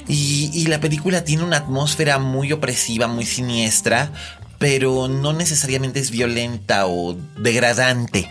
Y, 0.07 0.65
la 0.67 0.79
película 0.79 1.23
tiene 1.23 1.43
una 1.43 1.57
atmósfera 1.57 2.19
muy 2.19 2.51
opresiva, 2.51 3.07
muy 3.07 3.25
siniestra, 3.25 4.11
pero 4.59 5.07
no 5.07 5.33
necesariamente 5.33 5.99
es 5.99 6.11
violenta 6.11 6.87
o 6.87 7.15
degradante. 7.37 8.29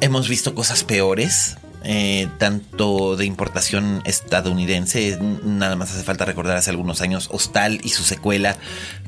Hemos 0.00 0.28
visto 0.28 0.54
cosas 0.54 0.84
peores, 0.84 1.56
eh, 1.82 2.28
tanto 2.38 3.16
de 3.16 3.26
importación 3.26 4.02
estadounidense, 4.04 5.18
nada 5.20 5.76
más 5.76 5.92
hace 5.92 6.02
falta 6.02 6.24
recordar 6.24 6.56
hace 6.56 6.70
algunos 6.70 7.00
años 7.00 7.28
Hostal 7.32 7.80
y 7.82 7.90
su 7.90 8.04
secuela, 8.04 8.56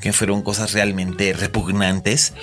que 0.00 0.12
fueron 0.12 0.42
cosas 0.42 0.72
realmente 0.72 1.32
repugnantes. 1.32 2.34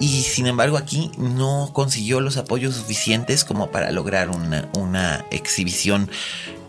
Y 0.00 0.22
sin 0.22 0.46
embargo 0.48 0.76
aquí 0.76 1.12
no 1.16 1.70
consiguió 1.72 2.20
los 2.20 2.36
apoyos 2.36 2.74
suficientes 2.74 3.44
como 3.44 3.70
para 3.70 3.92
lograr 3.92 4.28
una, 4.30 4.68
una 4.76 5.24
exhibición 5.30 6.10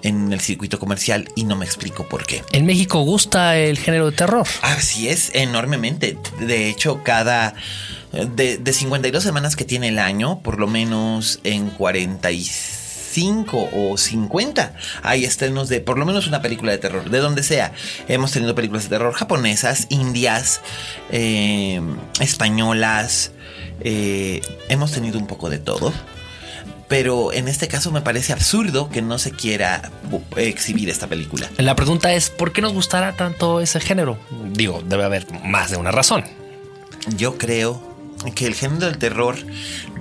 en 0.06 0.32
el 0.32 0.40
circuito 0.40 0.80
comercial 0.80 1.30
y 1.36 1.46
no 1.46 1.56
me 1.56 1.66
explico 1.66 2.08
por 2.08 2.26
qué. 2.26 2.44
En 2.52 2.66
México 2.66 3.02
gusta 3.02 3.58
el 3.58 3.80
género 3.80 4.12
de 4.12 4.16
terror. 4.16 4.48
Así 4.62 5.10
es, 5.10 5.32
enormemente. 5.34 6.18
De 6.40 6.70
hecho, 6.70 7.02
cada... 7.04 7.56
De, 8.12 8.58
de 8.58 8.72
52 8.72 9.22
semanas 9.22 9.58
que 9.58 9.66
tiene 9.66 9.90
el 9.90 10.00
año, 10.00 10.40
por 10.40 10.58
lo 10.58 10.68
menos 10.68 11.42
en 11.44 11.70
45 11.70 13.70
o 13.74 13.98
50 13.98 14.74
hay 15.04 15.26
estrenos 15.26 15.68
de 15.68 15.82
por 15.82 15.98
lo 15.98 16.06
menos 16.06 16.26
una 16.26 16.42
película 16.42 16.72
de 16.72 16.78
terror, 16.78 17.10
de 17.10 17.20
donde 17.20 17.44
sea. 17.44 17.74
Hemos 18.08 18.32
tenido 18.32 18.56
películas 18.56 18.84
de 18.84 18.90
terror 18.90 19.14
japonesas, 19.14 19.88
indias, 19.90 20.62
eh, 21.12 21.82
españolas, 22.22 23.32
eh, 23.82 24.40
hemos 24.70 24.94
tenido 24.94 25.20
un 25.20 25.28
poco 25.28 25.50
de 25.50 25.60
todo. 25.60 25.92
Pero 26.88 27.34
en 27.34 27.48
este 27.48 27.68
caso 27.68 27.92
me 27.92 28.02
parece 28.02 28.34
absurdo 28.34 28.90
que 28.90 29.02
no 29.02 29.18
se 29.18 29.32
quiera 29.32 29.92
exhibir 30.38 30.90
esta 30.90 31.08
película. 31.08 31.50
La 31.58 31.76
pregunta 31.76 32.14
es, 32.14 32.30
¿por 32.30 32.54
qué 32.54 32.62
nos 32.62 32.74
gustará 32.74 33.14
tanto 33.14 33.60
ese 33.60 33.80
género? 33.80 34.18
Digo, 34.52 34.84
debe 34.88 35.04
haber 35.04 35.26
más 35.44 35.72
de 35.72 35.78
una 35.78 35.92
razón. 35.92 36.24
Yo 37.18 37.38
creo 37.38 37.96
que 38.36 38.48
el 38.48 38.56
género 38.56 38.88
del 38.88 38.98
terror, 38.98 39.36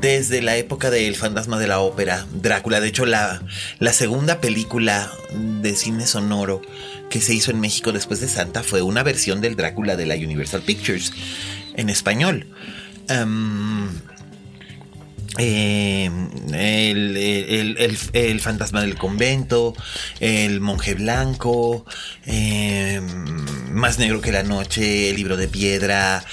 desde 0.01 0.43
la 0.43 0.57
época 0.57 0.91
del 0.91 1.17
fantasma 1.17 1.59
de 1.59 1.67
la 1.67 1.81
ópera, 1.81 2.27
Drácula, 2.33 2.81
de 2.81 2.89
hecho 2.89 3.07
la, 3.07 3.43
la 3.79 3.93
segunda 3.93 4.41
película 4.41 5.11
de 5.33 5.75
cine 5.75 6.07
sonoro 6.07 6.63
que 7.11 7.21
se 7.21 7.35
hizo 7.35 7.51
en 7.51 7.61
México 7.61 7.93
después 7.93 8.21
de 8.21 8.29
Santa 8.29 8.63
fue 8.63 8.83
una 8.83 9.03
versión 9.03 9.41
del 9.41 9.57
Drácula 9.57 9.97
de 9.97 10.07
la 10.07 10.15
Universal 10.15 10.63
Pictures 10.63 11.13
en 11.77 11.91
español. 11.91 12.47
Em, 13.09 13.89
eh, 15.39 16.11
el, 16.53 17.17
el- 17.17 17.77
el- 17.79 17.99
el 18.13 18.41
fantasma 18.41 18.81
del 18.83 18.97
convento, 18.97 19.75
el 20.21 20.61
monje 20.61 20.95
blanco, 20.95 21.85
eh, 22.27 23.01
más 23.71 23.99
negro 23.99 24.21
que 24.21 24.33
la 24.33 24.43
noche, 24.43 25.11
el 25.11 25.17
libro 25.17 25.37
de 25.37 25.49
piedra, 25.49 26.25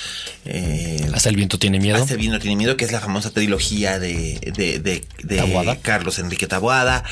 eh, 0.45 1.07
Hasta 1.13 1.29
el 1.29 1.35
viento 1.35 1.59
tiene 1.59 1.79
miedo. 1.79 1.97
hasta 1.97 2.13
el 2.13 2.19
viento 2.19 2.39
tiene 2.39 2.55
miedo, 2.55 2.77
que 2.77 2.85
es 2.85 2.91
la 2.91 2.99
famosa 2.99 3.29
trilogía 3.31 3.99
de, 3.99 4.39
de, 4.55 4.79
de- 4.79 5.03
de. 5.23 5.79
Carlos 5.81 6.19
Enrique 6.19 6.47
Taboada, 6.47 7.03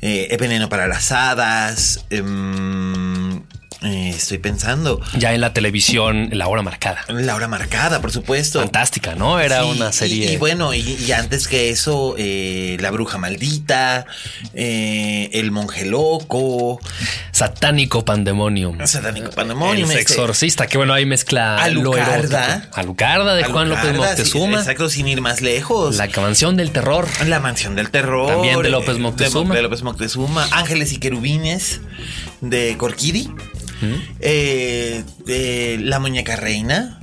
El 0.00 0.36
veneno 0.38 0.68
para 0.68 0.86
las 0.88 1.12
hadas, 1.12 2.04
em, 2.10 3.42
Eh, 3.84 4.10
estoy 4.16 4.38
pensando. 4.38 5.00
Ya 5.18 5.34
en 5.34 5.40
la 5.42 5.52
televisión, 5.52 6.30
La 6.32 6.48
Hora 6.48 6.62
Marcada. 6.62 7.04
La 7.08 7.34
hora 7.34 7.48
marcada, 7.48 8.00
por 8.00 8.10
supuesto. 8.12 8.60
Fantástica, 8.60 9.14
¿no? 9.14 9.38
Era 9.40 9.62
Sí, 9.62 9.70
una 9.70 9.92
serie. 9.92 10.30
Y, 10.30 10.34
y 10.34 10.36
bueno, 10.38 10.72
y, 10.72 10.80
y 10.80 11.12
antes 11.12 11.46
que 11.48 11.68
eso, 11.70 12.14
eh, 12.16 12.78
La 12.80 12.90
Bruja 12.90 13.18
Maldita, 13.18 14.06
eh, 14.54 15.28
El 15.34 15.50
Monje 15.50 15.84
Loco, 15.84 16.80
Satánico 17.32 18.04
Pandemonium. 18.04 18.78
Satánico 18.86 19.30
Pandemonium. 19.30 19.90
El 19.90 19.98
este, 19.98 20.12
exorcista, 20.12 20.66
que 20.66 20.78
bueno, 20.78 20.94
ahí 20.94 21.04
mezcla 21.04 21.56
lo 21.68 21.92
Alucarda. 21.92 22.68
Alucarda 22.72 23.34
de 23.34 23.44
Juan 23.44 23.68
López 23.68 23.84
Alucarda, 23.84 24.16
sí, 24.16 24.22
Moctezuma. 24.22 24.58
exacto, 24.60 24.88
sin 24.88 25.08
ir 25.08 25.20
más 25.20 25.42
lejos. 25.42 25.96
la 25.96 26.08
canción 26.08 26.56
del 26.56 26.70
terror. 26.70 27.06
La 27.26 27.40
mansión 27.40 27.74
del 27.76 27.90
terror. 27.90 28.28
También 28.28 28.62
de 28.62 28.70
López 28.70 28.98
Moctezuma. 28.98 29.50
De, 29.50 29.56
de 29.58 29.62
López 29.62 29.82
Moctezuma. 29.82 30.46
Ángeles 30.52 30.92
y 30.92 30.98
querubines 30.98 31.80
de 32.40 32.76
Corquiri. 32.78 33.28
Eh, 34.20 35.04
La 35.80 35.98
muñeca 35.98 36.36
reina. 36.36 37.00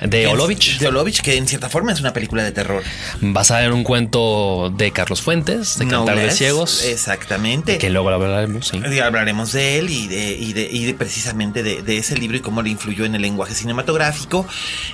De 0.00 0.26
Olovich. 0.26 0.78
De 0.78 0.88
Olovich, 0.88 1.20
que 1.20 1.36
en 1.36 1.46
cierta 1.46 1.68
forma 1.68 1.92
es 1.92 2.00
una 2.00 2.12
película 2.12 2.42
de 2.42 2.52
terror. 2.52 2.82
Basada 3.20 3.64
en 3.64 3.72
un 3.72 3.84
cuento 3.84 4.72
de 4.76 4.90
Carlos 4.92 5.22
Fuentes, 5.22 5.78
de 5.78 5.86
No 5.86 6.04
Cantar 6.04 6.24
de. 6.24 6.30
Ciegos. 6.30 6.84
Exactamente. 6.84 7.78
Que 7.78 7.90
luego 7.90 8.10
lo 8.10 8.16
hablaremos, 8.16 8.68
sí. 8.68 8.80
Y 8.90 8.98
hablaremos 8.98 9.52
de 9.52 9.78
él 9.78 9.90
y 9.90 10.08
de, 10.08 10.32
y 10.32 10.52
de, 10.52 10.68
y 10.70 10.84
de 10.84 10.94
precisamente 10.94 11.62
de, 11.62 11.82
de 11.82 11.98
ese 11.98 12.16
libro 12.16 12.36
y 12.36 12.40
cómo 12.40 12.62
le 12.62 12.70
influyó 12.70 13.04
en 13.04 13.14
el 13.14 13.22
lenguaje 13.22 13.54
cinematográfico. 13.54 14.46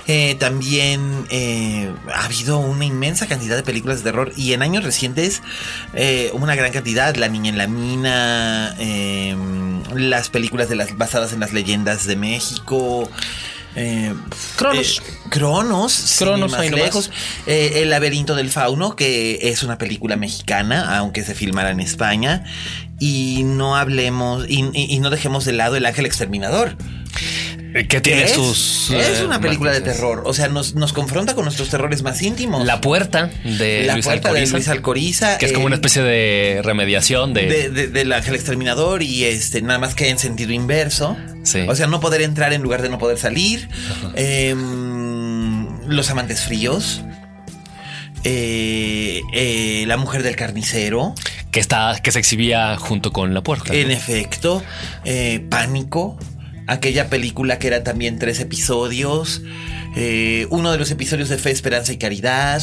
Eh, 0.07 0.35
también 0.39 1.25
eh, 1.29 1.89
ha 2.13 2.25
habido 2.25 2.59
una 2.59 2.85
inmensa 2.85 3.27
cantidad 3.27 3.55
de 3.55 3.63
películas 3.63 3.99
de 3.99 4.03
terror 4.11 4.31
y 4.35 4.53
en 4.53 4.61
años 4.61 4.83
recientes 4.83 5.41
eh, 5.93 6.29
una 6.33 6.55
gran 6.55 6.71
cantidad. 6.71 7.15
La 7.15 7.27
niña 7.27 7.49
en 7.49 7.57
la 7.57 7.67
mina, 7.67 8.75
eh, 8.79 9.35
las 9.95 10.29
películas 10.29 10.69
de 10.69 10.75
las 10.75 10.97
basadas 10.97 11.33
en 11.33 11.39
las 11.39 11.53
leyendas 11.53 12.05
de 12.05 12.15
México. 12.15 13.09
Eh, 13.75 14.13
Cronos. 14.57 14.99
eh, 14.99 15.13
Cronos. 15.29 16.15
Cronos, 16.19 16.51
más 16.51 16.59
lejos. 16.85 17.11
Eh, 17.47 17.79
El 17.81 17.89
laberinto 17.89 18.35
del 18.35 18.49
fauno, 18.49 18.95
que 18.95 19.39
es 19.49 19.63
una 19.63 19.77
película 19.77 20.15
mexicana, 20.17 20.97
aunque 20.97 21.23
se 21.23 21.35
filmara 21.35 21.71
en 21.71 21.79
España. 21.79 22.43
Y 22.99 23.43
no 23.45 23.75
hablemos, 23.77 24.45
y, 24.47 24.61
y- 24.73 24.93
y 24.93 24.99
no 24.99 25.09
dejemos 25.09 25.45
de 25.45 25.53
lado 25.53 25.75
el 25.75 25.85
ángel 25.85 26.05
exterminador. 26.05 26.75
Que 27.87 28.01
tiene 28.01 28.23
es, 28.23 28.31
sus. 28.31 28.91
es 28.91 29.19
eh, 29.21 29.25
una 29.25 29.39
película 29.39 29.71
de 29.71 29.79
terror. 29.81 30.23
O 30.25 30.33
sea, 30.33 30.47
nos, 30.49 30.75
nos 30.75 30.91
confronta 30.93 31.35
con 31.35 31.45
nuestros 31.45 31.69
terrores 31.69 32.01
más 32.03 32.21
íntimos. 32.21 32.65
La 32.65 32.81
puerta 32.81 33.29
de 33.45 33.83
La 33.85 33.93
Luis 33.93 34.05
puerta 34.05 34.27
Alcoriza, 34.29 34.51
de 34.51 34.57
Luis 34.57 34.67
Alcoriza. 34.67 35.37
Que 35.37 35.45
es 35.45 35.53
como 35.53 35.63
eh, 35.63 35.67
una 35.67 35.75
especie 35.75 36.01
de 36.01 36.61
remediación 36.63 37.33
de. 37.33 37.45
de- 37.47 37.69
de- 37.69 37.87
del 37.87 38.11
ángel 38.11 38.35
exterminador 38.35 39.03
y 39.03 39.23
este 39.23 39.61
nada 39.61 39.79
más 39.79 39.95
que 39.95 40.09
en 40.09 40.17
sentido 40.19 40.51
inverso. 40.51 41.15
Sí. 41.43 41.61
O 41.67 41.75
sea, 41.75 41.87
no 41.87 41.99
poder 42.01 42.21
entrar 42.21 42.51
en 42.53 42.61
lugar 42.61 42.81
de 42.81 42.89
no 42.89 42.97
poder 42.97 43.17
salir. 43.17 43.69
Em, 44.15 45.87
los 45.87 46.09
amantes 46.09 46.41
fríos. 46.41 47.01
Eh, 48.23 49.21
eh, 49.33 49.83
la 49.87 49.97
mujer 49.97 50.21
del 50.23 50.35
carnicero. 50.35 51.15
que 51.51 51.59
está. 51.59 51.99
que 52.03 52.11
se 52.11 52.19
exhibía 52.19 52.77
junto 52.77 53.11
con 53.11 53.33
la 53.33 53.41
puerta. 53.41 53.73
En 53.73 53.87
¿no? 53.87 53.93
efecto. 53.93 54.63
eh, 55.05 55.45
Pánico. 55.49 56.17
Aquella 56.67 57.09
película 57.09 57.59
que 57.59 57.67
era 57.67 57.83
también 57.83 58.19
tres 58.19 58.39
episodios. 58.39 59.41
eh, 59.95 60.47
uno 60.51 60.71
de 60.71 60.77
los 60.77 60.89
episodios 60.91 61.27
de 61.29 61.37
Fe, 61.37 61.51
Esperanza 61.51 61.91
y 61.91 61.97
Caridad. 61.97 62.61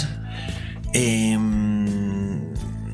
Em, 0.94 2.40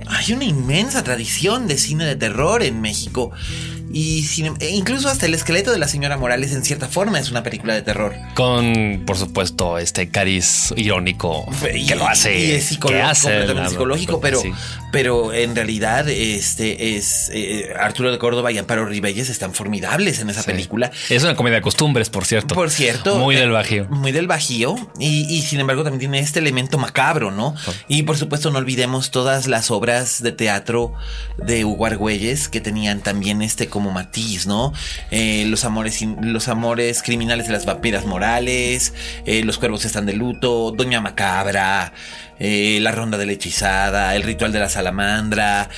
hay 0.06 0.32
una 0.32 0.44
inmensa 0.44 1.04
tradición 1.04 1.66
de 1.68 1.78
cine 1.78 2.04
de 2.04 2.16
terror 2.16 2.62
en 2.62 2.80
México. 2.80 3.30
Y 3.96 4.26
e 4.58 4.70
incluso 4.70 5.08
hasta 5.08 5.26
el 5.26 5.34
esqueleto 5.34 5.70
de 5.70 5.78
la 5.78 5.86
señora 5.86 6.16
Morales 6.16 6.52
en 6.52 6.64
cierta 6.64 6.88
forma 6.88 7.20
es 7.20 7.30
una 7.30 7.44
película 7.44 7.74
de 7.74 7.82
terror. 7.82 8.16
Con, 8.34 9.04
por 9.06 9.16
supuesto, 9.16 9.78
este 9.78 10.08
cariz 10.08 10.74
irónico 10.76 11.46
Y- 11.72 11.86
que 11.86 11.94
lo 11.94 12.08
hace. 12.08 12.36
y 12.38 12.50
es 12.52 12.64
psicológico, 12.64 13.08
hace 13.08 13.22
completamente 13.28 13.62
la- 13.62 13.70
psicológico, 13.70 14.20
pero, 14.20 14.40
sí. 14.40 14.50
pero 14.90 15.32
en 15.32 15.54
realidad 15.54 16.08
este 16.08 16.96
es 16.96 17.30
eh, 17.32 17.72
Arturo 17.78 18.10
de 18.10 18.18
Córdoba 18.18 18.50
y 18.50 18.58
Amparo 18.58 18.84
Ribelles 18.84 19.28
están 19.30 19.54
formidables 19.54 20.18
en 20.18 20.28
esa 20.28 20.42
Sí. 20.42 20.50
película. 20.50 20.90
Es 21.08 21.22
una 21.22 21.36
comedia 21.36 21.58
de 21.58 21.62
costumbres, 21.62 22.10
por 22.10 22.24
cierto. 22.24 22.56
Por 22.56 22.70
cierto. 22.70 23.16
Muy 23.20 23.36
eh, 23.36 23.40
del 23.40 23.52
bajío. 23.52 23.86
Muy 23.90 24.10
del 24.10 24.26
bajío. 24.26 24.74
Y, 24.98 25.32
y 25.32 25.42
sin 25.42 25.60
embargo 25.60 25.84
también 25.84 26.00
tiene 26.00 26.18
este 26.18 26.40
elemento 26.40 26.78
macabro, 26.78 27.30
¿no? 27.30 27.54
Y 27.86 28.02
por 28.02 28.16
supuesto 28.18 28.50
no 28.50 28.58
olvidemos 28.58 29.12
todas 29.12 29.46
las 29.46 29.70
obras 29.70 30.20
de 30.20 30.32
teatro 30.32 30.94
de 31.38 31.64
Hugo 31.64 31.86
Argüelles 31.86 32.48
que 32.48 32.60
tenían 32.60 33.00
también 33.00 33.40
este 33.40 33.68
como 33.68 33.83
matiz, 33.90 34.46
¿no? 34.46 34.72
Eh, 35.10 35.44
los 35.48 35.64
amores 35.64 36.00
los 36.22 36.48
amores 36.48 37.02
criminales 37.02 37.46
de 37.46 37.52
las 37.52 37.66
vampiras 37.66 38.04
morales, 38.06 38.94
eh, 39.26 39.42
los 39.44 39.58
cuervos 39.58 39.84
están 39.84 40.06
de 40.06 40.12
luto, 40.12 40.70
Doña 40.70 41.00
Macabra, 41.00 41.92
eh, 42.38 42.78
la 42.80 42.92
ronda 42.92 43.18
de 43.18 43.26
la 43.26 43.32
hechizada, 43.32 44.14
el 44.16 44.22
ritual 44.22 44.52
de 44.52 44.58
la 44.58 44.68
salamandra, 44.68 45.68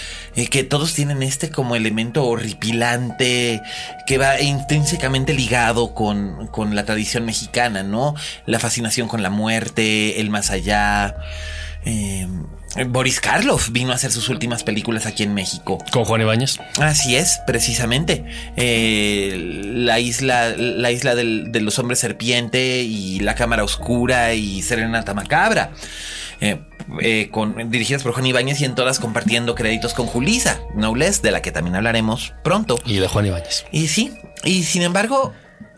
que 0.50 0.64
todos 0.64 0.94
tienen 0.94 1.22
este 1.22 1.50
como 1.50 1.76
elemento 1.76 2.24
horripilante 2.24 3.62
que 4.06 4.18
va 4.18 4.40
intrínsecamente 4.40 5.32
ligado 5.34 5.94
con, 5.94 6.46
con 6.48 6.74
la 6.74 6.84
tradición 6.84 7.24
mexicana, 7.24 7.82
¿no? 7.82 8.14
La 8.46 8.58
fascinación 8.58 9.08
con 9.08 9.22
la 9.22 9.30
muerte, 9.30 10.20
el 10.20 10.30
más 10.30 10.50
allá. 10.50 11.16
Eh, 12.76 12.84
Boris 12.84 13.20
Karloff 13.20 13.70
vino 13.70 13.92
a 13.92 13.94
hacer 13.94 14.12
sus 14.12 14.28
últimas 14.28 14.62
películas 14.64 15.06
aquí 15.06 15.22
en 15.22 15.34
México. 15.34 15.78
Con 15.92 16.04
Juan 16.04 16.20
Ibáñez. 16.20 16.58
Así 16.80 17.16
es, 17.16 17.40
precisamente. 17.46 18.24
Eh, 18.56 19.34
la 19.74 19.98
isla, 19.98 20.50
la 20.56 20.90
isla 20.90 21.14
del- 21.14 21.52
de 21.52 21.60
los 21.60 21.78
hombres 21.78 21.98
serpiente 21.98 22.82
y 22.82 23.20
la 23.20 23.34
cámara 23.34 23.64
oscura 23.64 24.34
y 24.34 24.62
Serenata 24.62 25.14
Macabra. 25.14 25.70
Eh, 26.40 26.60
eh, 27.00 27.28
con, 27.32 27.70
dirigidas 27.70 28.02
por 28.02 28.12
Juan 28.12 28.26
Ibáñez 28.26 28.60
y 28.60 28.66
en 28.66 28.74
todas 28.74 28.98
compartiendo 29.00 29.54
créditos 29.54 29.94
con 29.94 30.06
Julisa, 30.06 30.60
no 30.74 30.94
less, 30.94 31.22
de 31.22 31.30
la 31.30 31.40
que 31.40 31.50
también 31.50 31.74
hablaremos 31.76 32.34
pronto. 32.44 32.78
Y 32.84 32.96
de 32.98 33.08
Juan 33.08 33.26
Ibáñez. 33.26 33.64
Y 33.72 33.88
sí, 33.88 34.12
y 34.44 34.64
sin 34.64 34.82
embargo, 34.82 35.32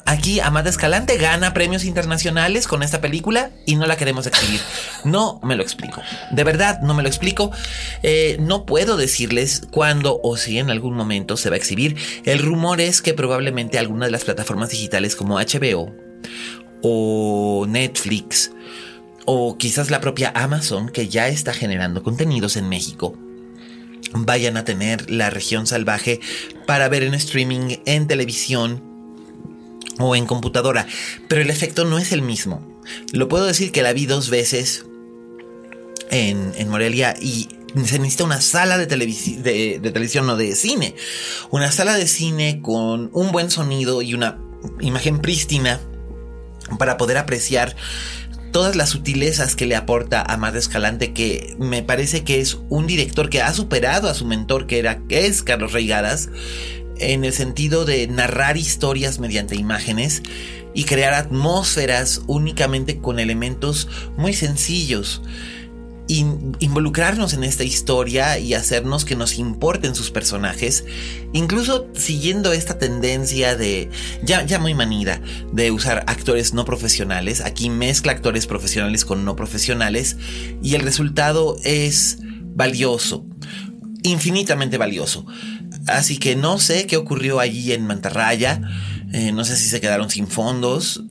aquí 0.08 0.40
Amada 0.40 0.70
Escalante 0.70 1.18
gana 1.18 1.52
premios 1.52 1.84
internacionales 1.84 2.66
con 2.66 2.82
esta 2.82 3.00
película 3.00 3.50
y 3.66 3.76
no 3.76 3.86
la 3.86 3.96
queremos 3.96 4.26
exhibir. 4.26 4.60
No 5.04 5.38
me 5.42 5.54
lo 5.54 5.62
explico. 5.62 6.02
De 6.30 6.44
verdad, 6.44 6.80
no 6.80 6.94
me 6.94 7.02
lo 7.02 7.08
explico. 7.08 7.50
Eh, 8.02 8.36
no 8.40 8.64
puedo 8.64 8.96
decirles 8.96 9.62
cuándo 9.70 10.20
o 10.22 10.36
si 10.36 10.58
en 10.58 10.70
algún 10.70 10.94
momento 10.94 11.36
se 11.36 11.50
va 11.50 11.54
a 11.54 11.58
exhibir. 11.58 11.96
El 12.24 12.40
rumor 12.40 12.80
es 12.80 13.02
que 13.02 13.14
probablemente 13.14 13.78
alguna 13.78 14.06
de 14.06 14.12
las 14.12 14.24
plataformas 14.24 14.70
digitales 14.70 15.14
como 15.14 15.38
HBO 15.38 15.94
o 16.82 17.66
Netflix 17.68 18.50
o 19.26 19.58
quizás 19.58 19.90
la 19.90 20.00
propia 20.00 20.32
Amazon, 20.34 20.88
que 20.88 21.08
ya 21.08 21.28
está 21.28 21.52
generando 21.52 22.02
contenidos 22.02 22.56
en 22.56 22.68
México, 22.70 23.14
vayan 24.14 24.56
a 24.56 24.64
tener 24.64 25.10
la 25.10 25.28
región 25.28 25.66
salvaje 25.66 26.20
para 26.66 26.88
ver 26.88 27.02
en 27.02 27.12
streaming, 27.12 27.76
en 27.84 28.06
televisión 28.06 28.87
o 29.98 30.16
en 30.16 30.26
computadora. 30.26 30.86
Pero 31.28 31.42
el 31.42 31.50
efecto 31.50 31.84
no 31.84 31.98
es 31.98 32.12
el 32.12 32.22
mismo. 32.22 32.80
Lo 33.12 33.28
puedo 33.28 33.46
decir 33.46 33.72
que 33.72 33.82
la 33.82 33.92
vi 33.92 34.06
dos 34.06 34.30
veces 34.30 34.86
en, 36.10 36.52
en 36.56 36.68
Morelia 36.68 37.14
y 37.20 37.48
se 37.74 37.98
necesita 37.98 38.24
una 38.24 38.40
sala 38.40 38.78
de, 38.78 38.86
de, 38.86 39.90
televisión, 39.92 40.26
no 40.26 40.36
de 40.36 40.54
cine. 40.54 40.94
Una 41.50 41.70
sala 41.70 41.96
de 41.96 42.06
cine 42.06 42.60
con 42.62 43.10
un 43.12 43.32
buen 43.32 43.50
sonido 43.50 44.02
y 44.02 44.14
una 44.14 44.38
imagen 44.80 45.20
prístina 45.20 45.80
para 46.78 46.96
poder 46.96 47.18
apreciar 47.18 47.76
todas 48.52 48.76
las 48.76 48.90
sutilezas 48.90 49.54
que 49.54 49.66
le 49.66 49.76
aporta 49.76 50.20
a 50.20 50.34
Amado 50.34 50.58
Escalante, 50.58 51.12
que 51.12 51.54
me 51.58 51.82
parece 51.82 52.24
que 52.24 52.40
es 52.40 52.58
un 52.70 52.86
director 52.86 53.28
que 53.28 53.42
ha 53.42 53.52
superado 53.52 54.08
a 54.08 54.14
su 54.14 54.24
mentor, 54.24 54.66
que 54.66 54.78
era 54.78 54.98
que 55.06 55.26
es 55.26 55.42
Carlos 55.42 55.72
Reigadas, 55.72 56.30
en 57.00 57.24
el 57.24 57.32
sentido 57.32 57.84
de 57.84 58.06
narrar 58.06 58.56
historias 58.56 59.18
mediante 59.18 59.56
imágenes 59.56 60.22
y 60.74 60.84
crear 60.84 61.14
atmósferas 61.14 62.22
únicamente 62.26 62.98
con 62.98 63.18
elementos 63.18 63.88
muy 64.16 64.32
sencillos. 64.32 65.22
In- 66.10 66.56
involucrarnos 66.60 67.34
en 67.34 67.44
esta 67.44 67.64
historia 67.64 68.38
y 68.38 68.54
hacernos 68.54 69.04
que 69.04 69.14
nos 69.14 69.36
importen 69.36 69.94
sus 69.94 70.10
personajes, 70.10 70.86
incluso 71.34 71.86
siguiendo 71.94 72.54
esta 72.54 72.78
tendencia 72.78 73.56
de, 73.56 73.90
ya, 74.22 74.42
ya 74.46 74.58
muy 74.58 74.72
manida, 74.72 75.20
de 75.52 75.70
usar 75.70 76.04
actores 76.06 76.54
no 76.54 76.64
profesionales. 76.64 77.42
Aquí 77.42 77.68
mezcla 77.68 78.12
actores 78.12 78.46
profesionales 78.46 79.04
con 79.04 79.26
no 79.26 79.36
profesionales 79.36 80.16
y 80.62 80.76
el 80.76 80.80
resultado 80.80 81.58
es 81.62 82.20
valioso, 82.54 83.26
infinitamente 84.02 84.78
valioso. 84.78 85.26
Así 85.88 86.18
que 86.18 86.36
no 86.36 86.58
sé 86.58 86.86
qué 86.86 86.96
ocurrió 86.96 87.40
allí 87.40 87.72
en 87.72 87.86
Mantarraya, 87.86 88.60
eh, 89.12 89.32
no 89.32 89.44
sé 89.44 89.56
si 89.56 89.68
se 89.68 89.80
quedaron 89.80 90.10
sin 90.10 90.28
fondos, 90.28 91.02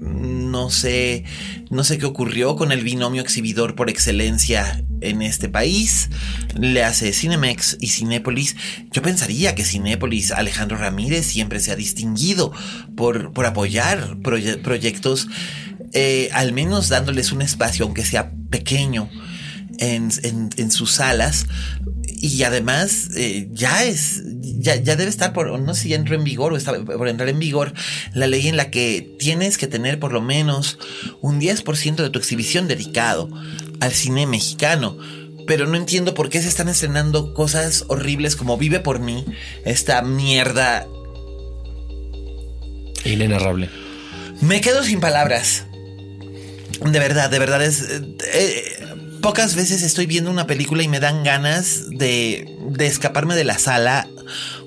no 0.00 0.70
sé, 0.70 1.24
no 1.70 1.84
sé 1.84 1.98
qué 1.98 2.06
ocurrió 2.06 2.56
con 2.56 2.72
el 2.72 2.82
binomio 2.82 3.22
exhibidor 3.22 3.74
por 3.74 3.90
excelencia 3.90 4.84
en 5.00 5.22
este 5.22 5.48
país. 5.48 6.10
Le 6.58 6.84
hace 6.84 7.12
Cinemex 7.12 7.76
y 7.80 7.88
Cinépolis. 7.88 8.56
Yo 8.92 9.02
pensaría 9.02 9.54
que 9.54 9.64
Cinépolis, 9.64 10.32
Alejandro 10.32 10.76
Ramírez, 10.76 11.26
siempre 11.26 11.60
se 11.60 11.72
ha 11.72 11.76
distinguido 11.76 12.52
por, 12.96 13.32
por 13.32 13.46
apoyar 13.46 14.18
proyectos, 14.20 15.28
eh, 15.92 16.28
al 16.32 16.52
menos 16.52 16.88
dándoles 16.88 17.32
un 17.32 17.42
espacio, 17.42 17.84
aunque 17.84 18.04
sea 18.04 18.32
pequeño, 18.50 19.08
en, 19.78 20.10
en 20.56 20.70
sus 20.70 20.92
salas 20.92 21.46
y 22.20 22.42
además 22.42 23.10
eh, 23.16 23.48
ya 23.52 23.84
es, 23.84 24.22
ya, 24.42 24.76
ya, 24.76 24.96
debe 24.96 25.10
estar 25.10 25.32
por, 25.32 25.58
no 25.58 25.74
sé 25.74 25.82
si 25.82 25.88
ya 25.90 25.96
entró 25.96 26.14
en 26.14 26.24
vigor 26.24 26.52
o 26.52 26.56
está 26.56 26.72
por 26.84 27.08
entrar 27.08 27.28
en 27.28 27.38
vigor 27.38 27.72
la 28.12 28.26
ley 28.26 28.48
en 28.48 28.56
la 28.56 28.70
que 28.70 29.16
tienes 29.18 29.58
que 29.58 29.66
tener 29.66 30.00
por 30.00 30.12
lo 30.12 30.20
menos 30.20 30.78
un 31.20 31.40
10% 31.40 31.96
de 31.96 32.10
tu 32.10 32.18
exhibición 32.18 32.66
dedicado 32.66 33.30
al 33.80 33.92
cine 33.92 34.26
mexicano. 34.26 34.98
Pero 35.46 35.66
no 35.66 35.76
entiendo 35.76 36.12
por 36.12 36.28
qué 36.28 36.42
se 36.42 36.48
están 36.48 36.68
estrenando 36.68 37.32
cosas 37.32 37.84
horribles 37.88 38.36
como 38.36 38.58
Vive 38.58 38.80
por 38.80 39.00
mí, 39.00 39.24
esta 39.64 40.02
mierda. 40.02 40.86
Inenarrable. 43.04 43.70
Me 44.42 44.60
quedo 44.60 44.84
sin 44.84 45.00
palabras. 45.00 45.64
De 46.84 46.98
verdad, 46.98 47.30
de 47.30 47.38
verdad 47.38 47.64
es... 47.64 47.80
Eh, 47.80 48.16
eh, 48.34 48.97
pocas 49.20 49.54
veces 49.54 49.82
estoy 49.82 50.06
viendo 50.06 50.30
una 50.30 50.46
película 50.46 50.82
y 50.82 50.88
me 50.88 51.00
dan 51.00 51.24
ganas 51.24 51.90
de, 51.90 52.56
de 52.70 52.86
escaparme 52.86 53.34
de 53.34 53.44
la 53.44 53.58
sala 53.58 54.08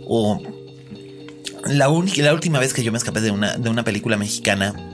o 0.08 0.42
la, 1.66 1.88
la 1.88 2.34
última 2.34 2.60
vez 2.60 2.74
que 2.74 2.84
yo 2.84 2.92
me 2.92 2.98
escapé 2.98 3.22
de 3.22 3.32
una, 3.32 3.58
de 3.58 3.70
una 3.70 3.84
película 3.84 4.18
mexicana 4.18 4.91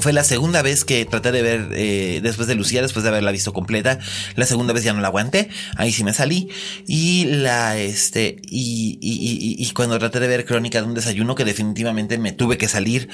fue 0.00 0.12
la 0.12 0.24
segunda 0.24 0.62
vez 0.62 0.84
que 0.84 1.04
traté 1.04 1.32
de 1.32 1.42
ver 1.42 1.68
eh, 1.72 2.20
después 2.22 2.48
de 2.48 2.54
Lucía, 2.54 2.82
después 2.82 3.02
de 3.02 3.10
haberla 3.10 3.30
visto 3.32 3.52
completa. 3.52 3.98
La 4.34 4.46
segunda 4.46 4.72
vez 4.72 4.84
ya 4.84 4.92
no 4.92 5.00
la 5.00 5.08
aguanté. 5.08 5.48
Ahí 5.76 5.92
sí 5.92 6.04
me 6.04 6.12
salí. 6.12 6.48
Y 6.86 7.26
la, 7.26 7.78
este, 7.78 8.36
y, 8.42 8.98
y, 9.00 9.56
y, 9.58 9.70
cuando 9.70 9.98
traté 9.98 10.20
de 10.20 10.28
ver 10.28 10.44
Crónica 10.44 10.80
de 10.80 10.86
un 10.86 10.94
desayuno, 10.94 11.34
que 11.34 11.44
definitivamente 11.44 12.18
me 12.18 12.32
tuve 12.32 12.58
que 12.58 12.68
salir. 12.68 13.08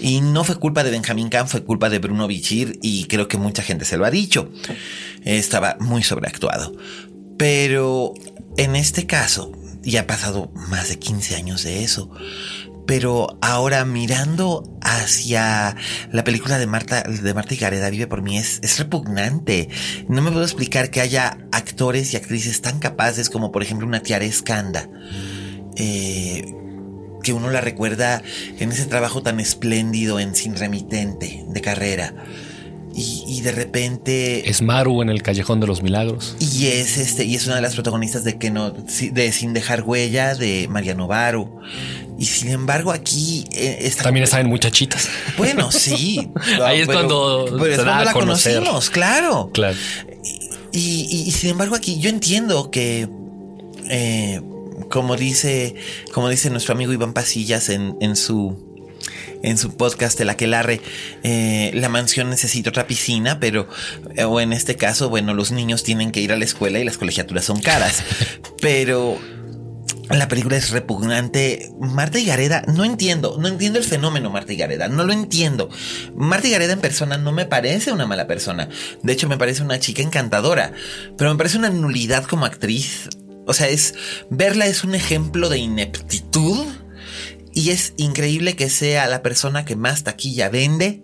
Y 0.00 0.20
no 0.20 0.44
fue 0.44 0.56
culpa 0.56 0.84
de 0.84 0.90
Benjamín 0.90 1.28
Kahn, 1.28 1.48
fue 1.48 1.64
culpa 1.64 1.88
de 1.88 1.98
Bruno 1.98 2.26
Bichir. 2.26 2.78
Y 2.82 3.04
creo 3.04 3.28
que 3.28 3.38
mucha 3.38 3.62
gente 3.62 3.84
se 3.84 3.96
lo 3.96 4.04
ha 4.04 4.10
dicho. 4.10 4.50
Estaba 5.24 5.76
muy 5.80 6.02
sobreactuado. 6.02 6.72
Pero 7.38 8.14
en 8.56 8.76
este 8.76 9.06
caso, 9.06 9.52
ya 9.82 10.00
ha 10.02 10.06
pasado 10.06 10.50
más 10.54 10.88
de 10.88 10.98
15 10.98 11.36
años 11.36 11.62
de 11.62 11.84
eso 11.84 12.10
pero 12.86 13.38
ahora 13.42 13.84
mirando 13.84 14.62
hacia 14.80 15.76
la 16.12 16.24
película 16.24 16.58
de 16.58 16.66
Marta, 16.66 17.02
de 17.02 17.34
Marta 17.34 17.54
y 17.54 17.56
Gareda 17.56 17.90
Vive 17.90 18.06
por 18.06 18.22
mí 18.22 18.38
es, 18.38 18.60
es 18.62 18.78
repugnante. 18.78 19.68
No 20.08 20.22
me 20.22 20.30
puedo 20.30 20.44
explicar 20.44 20.90
que 20.90 21.00
haya 21.00 21.38
actores 21.52 22.14
y 22.14 22.16
actrices 22.16 22.62
tan 22.62 22.78
capaces 22.78 23.28
como 23.28 23.52
por 23.52 23.62
ejemplo 23.62 23.86
una 23.86 24.02
Tiara 24.02 24.24
Escanda. 24.24 24.88
Eh, 25.76 26.44
que 27.22 27.32
uno 27.32 27.50
la 27.50 27.60
recuerda 27.60 28.22
en 28.60 28.70
ese 28.70 28.86
trabajo 28.86 29.20
tan 29.20 29.40
espléndido 29.40 30.20
en 30.20 30.36
Sin 30.36 30.54
Remitente 30.54 31.44
de 31.48 31.60
carrera. 31.60 32.14
Y, 32.98 33.42
de 33.42 33.52
repente. 33.52 34.48
Es 34.48 34.62
Maru 34.62 35.02
en 35.02 35.10
el 35.10 35.22
Callejón 35.22 35.60
de 35.60 35.66
los 35.66 35.82
Milagros. 35.82 36.34
Y 36.40 36.68
es 36.68 36.96
este, 36.96 37.24
y 37.24 37.34
es 37.34 37.46
una 37.46 37.56
de 37.56 37.60
las 37.60 37.74
protagonistas 37.74 38.24
de 38.24 38.38
que 38.38 38.50
no, 38.50 38.70
de 38.70 39.32
Sin 39.32 39.52
dejar 39.52 39.82
huella, 39.82 40.34
de 40.34 40.66
Mariano 40.68 41.06
Varu. 41.06 41.60
Y 42.18 42.24
sin 42.24 42.48
embargo, 42.48 42.92
aquí 42.92 43.44
eh, 43.52 43.92
también 44.02 44.24
están 44.24 44.46
muchachitas. 44.48 45.10
Bueno, 45.36 45.70
sí. 45.72 46.30
Ahí 46.64 46.80
es 46.80 46.86
cuando, 46.86 47.46
la 47.84 48.12
conocimos, 48.14 48.88
claro. 48.88 49.50
Claro. 49.52 49.76
Y, 50.72 51.30
sin 51.32 51.50
embargo, 51.50 51.74
aquí 51.76 51.98
yo 52.00 52.08
entiendo 52.08 52.70
que. 52.70 53.08
Eh, 53.90 54.40
como 54.90 55.16
dice, 55.16 55.74
como 56.12 56.28
dice 56.28 56.48
nuestro 56.48 56.74
amigo 56.74 56.92
Iván 56.92 57.12
Pasillas 57.12 57.68
en, 57.68 57.96
en 58.00 58.14
su 58.14 58.75
en 59.42 59.58
su 59.58 59.76
podcast 59.76 60.20
El 60.20 60.30
Aquelarre, 60.30 60.80
eh, 61.22 61.70
la 61.74 61.88
mansión 61.88 62.30
necesita 62.30 62.70
otra 62.70 62.86
piscina, 62.86 63.40
pero, 63.40 63.68
eh, 64.16 64.24
o 64.24 64.40
en 64.40 64.52
este 64.52 64.76
caso, 64.76 65.08
bueno, 65.08 65.34
los 65.34 65.50
niños 65.50 65.82
tienen 65.82 66.12
que 66.12 66.20
ir 66.20 66.32
a 66.32 66.36
la 66.36 66.44
escuela 66.44 66.78
y 66.78 66.84
las 66.84 66.98
colegiaturas 66.98 67.44
son 67.44 67.60
caras. 67.60 68.02
pero 68.60 69.18
la 70.10 70.28
película 70.28 70.56
es 70.56 70.70
repugnante. 70.70 71.72
Marta 71.80 72.18
y 72.18 72.26
Gareda, 72.26 72.62
no 72.68 72.84
entiendo, 72.84 73.36
no 73.40 73.48
entiendo 73.48 73.78
el 73.78 73.84
fenómeno 73.84 74.30
Marta 74.30 74.52
y 74.52 74.56
Gareda, 74.56 74.88
no 74.88 75.04
lo 75.04 75.12
entiendo. 75.12 75.68
Marta 76.14 76.46
y 76.46 76.52
Gareda 76.52 76.72
en 76.74 76.80
persona 76.80 77.18
no 77.18 77.32
me 77.32 77.44
parece 77.44 77.92
una 77.92 78.06
mala 78.06 78.26
persona. 78.26 78.68
De 79.02 79.12
hecho, 79.12 79.28
me 79.28 79.36
parece 79.36 79.62
una 79.62 79.80
chica 79.80 80.02
encantadora, 80.02 80.72
pero 81.18 81.30
me 81.30 81.36
parece 81.36 81.58
una 81.58 81.70
nulidad 81.70 82.24
como 82.24 82.46
actriz. 82.46 83.08
O 83.46 83.54
sea, 83.54 83.68
es 83.68 83.94
verla 84.30 84.66
es 84.66 84.84
un 84.84 84.94
ejemplo 84.94 85.48
de 85.48 85.58
ineptitud 85.58 86.66
y 87.56 87.70
es 87.70 87.94
increíble 87.96 88.54
que 88.54 88.68
sea 88.68 89.06
la 89.06 89.22
persona 89.22 89.64
que 89.64 89.76
más 89.76 90.04
taquilla 90.04 90.50
vende 90.50 91.02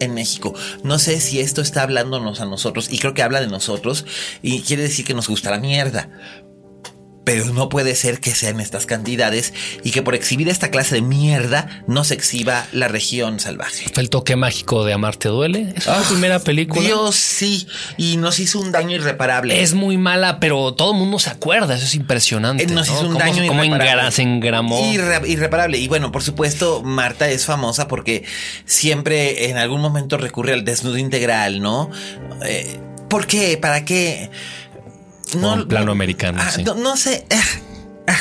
en 0.00 0.14
México. 0.14 0.54
No 0.84 0.98
sé 0.98 1.20
si 1.20 1.38
esto 1.38 1.60
está 1.60 1.82
hablándonos 1.82 2.40
a 2.40 2.46
nosotros, 2.46 2.88
y 2.90 2.98
creo 2.98 3.12
que 3.12 3.22
habla 3.22 3.42
de 3.42 3.48
nosotros, 3.48 4.06
y 4.40 4.62
quiere 4.62 4.84
decir 4.84 5.04
que 5.04 5.12
nos 5.12 5.28
gusta 5.28 5.50
la 5.50 5.58
mierda. 5.58 6.10
Pero 7.24 7.46
no 7.46 7.68
puede 7.68 7.94
ser 7.94 8.20
que 8.20 8.34
sean 8.34 8.60
estas 8.60 8.86
cantidades 8.86 9.52
y 9.82 9.90
que 9.90 10.02
por 10.02 10.14
exhibir 10.14 10.48
esta 10.48 10.70
clase 10.70 10.96
de 10.96 11.02
mierda 11.02 11.82
no 11.86 12.04
se 12.04 12.14
exhiba 12.14 12.66
la 12.72 12.88
región 12.88 13.40
salvaje. 13.40 13.86
El 13.96 14.10
toque 14.10 14.36
mágico 14.36 14.84
de 14.84 14.92
Amarte 14.92 15.28
Duele. 15.28 15.72
Es 15.74 15.86
la 15.86 16.00
ah, 16.00 16.04
primera 16.08 16.38
película. 16.38 16.82
Dios, 16.82 17.16
sí. 17.16 17.66
Y 17.96 18.16
nos 18.16 18.38
hizo 18.38 18.60
un 18.60 18.72
daño 18.72 18.96
irreparable. 18.96 19.62
Es 19.62 19.74
muy 19.74 19.96
mala, 19.96 20.40
pero 20.40 20.74
todo 20.74 20.92
el 20.92 20.98
mundo 20.98 21.18
se 21.18 21.30
acuerda. 21.30 21.74
Eso 21.74 21.84
es 21.84 21.94
impresionante. 21.94 22.66
Nos 22.66 22.88
hizo 22.88 23.06
un 23.08 23.18
daño 23.18 23.44
irreparable. 23.44 24.10
se 24.10 24.22
engramó. 24.22 24.80
irreparable. 25.26 25.78
Y 25.78 25.88
bueno, 25.88 26.12
por 26.12 26.22
supuesto, 26.22 26.82
Marta 26.82 27.28
es 27.30 27.46
famosa 27.46 27.88
porque 27.88 28.24
siempre 28.64 29.48
en 29.48 29.56
algún 29.56 29.80
momento 29.80 30.16
recurre 30.16 30.52
al 30.52 30.64
desnudo 30.64 30.98
integral, 30.98 31.60
¿no? 31.60 31.90
Eh, 32.44 32.78
¿Por 33.08 33.26
qué? 33.26 33.56
¿Para 33.58 33.84
qué? 33.84 34.30
No, 35.36 35.68
plano 35.68 35.92
americano. 35.92 36.38
Ah, 36.40 36.50
no, 36.76 36.96
sé. 36.96 37.26
Ah, 37.30 37.42
ah. 38.08 38.18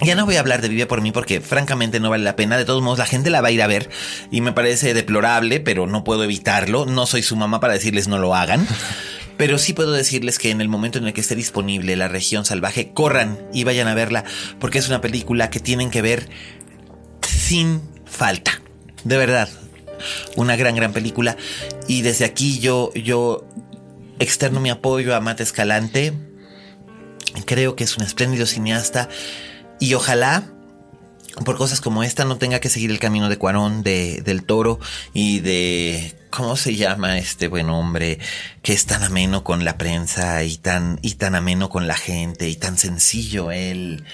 Ya 0.00 0.14
no 0.14 0.26
voy 0.26 0.36
a 0.36 0.40
hablar 0.40 0.62
de 0.62 0.68
Vive 0.68 0.86
por 0.86 1.00
mí 1.00 1.10
porque 1.10 1.40
francamente 1.40 1.98
no 1.98 2.10
vale 2.10 2.24
la 2.24 2.36
pena. 2.36 2.56
De 2.56 2.64
todos 2.64 2.82
modos, 2.82 2.98
la 2.98 3.06
gente 3.06 3.30
la 3.30 3.40
va 3.40 3.48
a 3.48 3.50
ir 3.50 3.62
a 3.62 3.66
ver 3.66 3.90
y 4.30 4.40
me 4.40 4.52
parece 4.52 4.94
deplorable, 4.94 5.60
pero 5.60 5.86
no 5.86 6.04
puedo 6.04 6.22
evitarlo. 6.24 6.86
No 6.86 7.06
soy 7.06 7.22
su 7.22 7.34
mamá 7.36 7.58
para 7.60 7.72
decirles 7.72 8.08
no 8.08 8.18
lo 8.18 8.34
hagan. 8.34 8.66
Pero 9.38 9.56
sí 9.56 9.72
puedo 9.72 9.92
decirles 9.92 10.36
que 10.36 10.50
en 10.50 10.60
el 10.60 10.68
momento 10.68 10.98
en 10.98 11.06
el 11.06 11.12
que 11.12 11.20
esté 11.20 11.36
disponible 11.36 11.94
la 11.94 12.08
región 12.08 12.44
salvaje, 12.44 12.90
corran 12.92 13.38
y 13.54 13.62
vayan 13.62 13.86
a 13.86 13.94
verla 13.94 14.24
porque 14.58 14.78
es 14.78 14.88
una 14.88 15.00
película 15.00 15.48
que 15.48 15.60
tienen 15.60 15.92
que 15.92 16.02
ver 16.02 16.28
sin 17.22 17.80
falta. 18.04 18.60
De 19.04 19.16
verdad. 19.16 19.48
Una 20.34 20.56
gran, 20.56 20.74
gran 20.74 20.92
película. 20.92 21.36
Y 21.86 22.02
desde 22.02 22.24
aquí 22.24 22.58
yo, 22.58 22.92
yo 22.94 23.46
externo 24.18 24.60
mi 24.60 24.70
apoyo 24.70 25.14
a 25.14 25.20
Mate 25.20 25.42
Escalante. 25.42 26.12
Creo 27.44 27.76
que 27.76 27.84
es 27.84 27.96
un 27.96 28.04
espléndido 28.04 28.46
cineasta 28.46 29.08
y 29.80 29.94
ojalá 29.94 30.52
por 31.44 31.56
cosas 31.56 31.80
como 31.80 32.02
esta 32.02 32.24
no 32.24 32.36
tenga 32.38 32.60
que 32.60 32.68
seguir 32.68 32.90
el 32.90 32.98
camino 32.98 33.28
de 33.28 33.36
Cuarón, 33.38 33.82
de, 33.82 34.22
del 34.22 34.44
Toro 34.44 34.78
y 35.12 35.40
de 35.40 36.14
¿cómo 36.30 36.56
se 36.56 36.76
llama 36.76 37.18
este 37.18 37.48
buen 37.48 37.70
hombre 37.70 38.18
que 38.62 38.72
es 38.72 38.86
tan 38.86 39.02
ameno 39.02 39.44
con 39.44 39.64
la 39.64 39.78
prensa 39.78 40.44
y 40.44 40.56
tan, 40.56 40.98
y 41.02 41.14
tan 41.14 41.34
ameno 41.34 41.70
con 41.70 41.86
la 41.86 41.96
gente 41.96 42.48
y 42.48 42.56
tan 42.56 42.78
sencillo 42.78 43.50
él? 43.50 44.04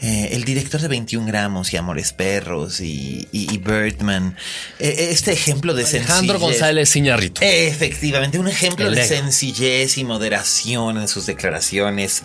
Eh, 0.00 0.30
el 0.32 0.44
director 0.44 0.80
de 0.80 0.88
21 0.88 1.26
gramos 1.26 1.72
y 1.72 1.76
Amores 1.76 2.12
Perros 2.12 2.80
y, 2.80 3.28
y, 3.32 3.58
Birdman. 3.58 4.36
Eh, 4.78 5.08
este 5.10 5.32
ejemplo 5.32 5.74
de 5.74 5.84
Alejandro 5.84 6.38
González 6.38 6.94
Iñarrito. 6.96 7.40
efectivamente, 7.42 8.38
un 8.38 8.48
ejemplo 8.48 8.90
de 8.90 9.04
sencillez 9.04 9.96
y 9.98 10.04
moderación 10.04 10.98
en 10.98 11.08
sus 11.08 11.26
declaraciones. 11.26 12.22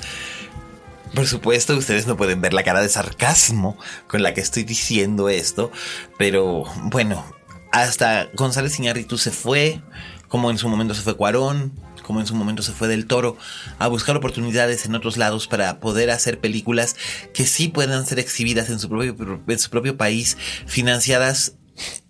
Por 1.14 1.28
supuesto, 1.28 1.76
ustedes 1.76 2.08
no 2.08 2.18
pueden 2.18 2.42
ver 2.42 2.54
la 2.54 2.64
cara 2.64 2.82
de 2.82 2.90
sarcasmo 2.90 3.78
con 4.08 4.22
la 4.22 4.34
que 4.34 4.42
estoy 4.42 4.64
diciendo 4.64 5.28
esto, 5.30 5.72
pero 6.18 6.64
bueno, 6.84 7.26
hasta 7.72 8.30
González 8.36 8.78
Iñárritu 8.80 9.18
se 9.18 9.32
fue, 9.32 9.82
como 10.28 10.52
en 10.52 10.58
su 10.58 10.70
momento 10.70 10.94
se 10.94 11.02
fue 11.02 11.18
Cuarón, 11.18 11.74
como 12.04 12.20
en 12.20 12.28
su 12.28 12.36
momento 12.36 12.64
se 12.64 12.72
fue 12.72 12.88
del 12.88 13.06
Toro, 13.06 13.38
a 13.78 13.88
buscar 13.88 14.16
oportunidades 14.16 14.86
en 14.86 14.96
otros 14.96 15.18
lados 15.18 15.48
para 15.48 15.80
poder 15.80 16.10
hacer 16.10 16.40
películas 16.40 16.96
que 17.34 17.46
sí 17.46 17.68
puedan 17.68 18.06
ser 18.06 18.20
exhibidas 18.20 18.70
en 18.70 18.80
su 18.80 18.90
propio, 18.90 19.16
en 19.48 19.60
su 19.60 19.70
propio 19.70 19.98
país, 19.98 20.38
financiadas 20.66 21.54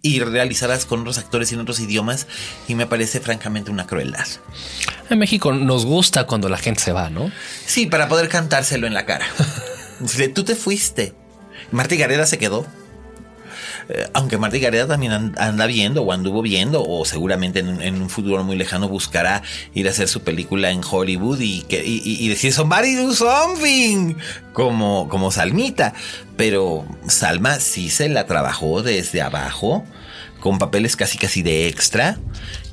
y 0.02 0.22
realizadas 0.22 0.86
con 0.86 1.02
otros 1.02 1.18
actores 1.18 1.52
y 1.52 1.56
en 1.56 1.62
otros 1.62 1.80
idiomas, 1.80 2.28
y 2.68 2.76
me 2.76 2.88
parece 2.88 3.20
francamente 3.20 3.72
una 3.72 3.88
crueldad. 3.88 4.28
En 5.10 5.18
México 5.18 5.52
nos 5.54 5.86
gusta 5.86 6.26
cuando 6.26 6.50
la 6.50 6.58
gente 6.58 6.82
se 6.82 6.92
va, 6.92 7.10
¿no? 7.10 7.32
Sí, 7.66 7.88
para 7.88 8.08
poder 8.08 8.30
cantárselo 8.30 8.86
en 8.86 8.94
la 8.94 9.06
cara. 9.06 9.26
Tú 10.34 10.44
te 10.44 10.56
fuiste. 10.56 11.14
Marta 11.72 11.96
Gareda 11.96 12.26
se 12.26 12.38
quedó. 12.38 12.66
eh, 13.90 14.08
aunque 14.14 14.38
Marta 14.38 14.58
Gareda 14.58 14.88
también 14.88 15.34
anda 15.38 15.66
viendo 15.66 16.04
o 16.04 16.12
anduvo 16.12 16.44
viendo 16.44 16.84
o 16.84 17.06
seguramente 17.06 17.60
en, 17.60 18.02
un 18.02 18.10
futuro 18.10 18.44
muy 18.44 18.56
lejano 18.56 18.88
buscará 18.88 19.42
ir 19.74 19.88
a 19.88 19.92
hacer 19.92 20.08
su 20.08 20.22
película 20.22 20.70
en 20.70 20.82
Hollywood 20.90 21.40
y, 21.40 21.62
que, 21.64 21.84
y, 21.86 22.28
decir 22.30 22.54
somebody 22.54 22.94
do 22.94 23.14
something 23.14 24.16
como, 24.54 25.10
como 25.10 25.32
Salmita. 25.32 25.94
Pero 26.38 26.86
Salma 27.08 27.60
sí 27.60 27.90
se 27.90 28.10
la 28.10 28.28
trabajó 28.28 28.84
desde 28.84 29.22
abajo 29.24 29.84
con 30.40 30.60
papeles 30.60 30.96
casi 30.96 31.18
casi 31.18 31.42
de 31.42 31.68
extra 31.68 32.18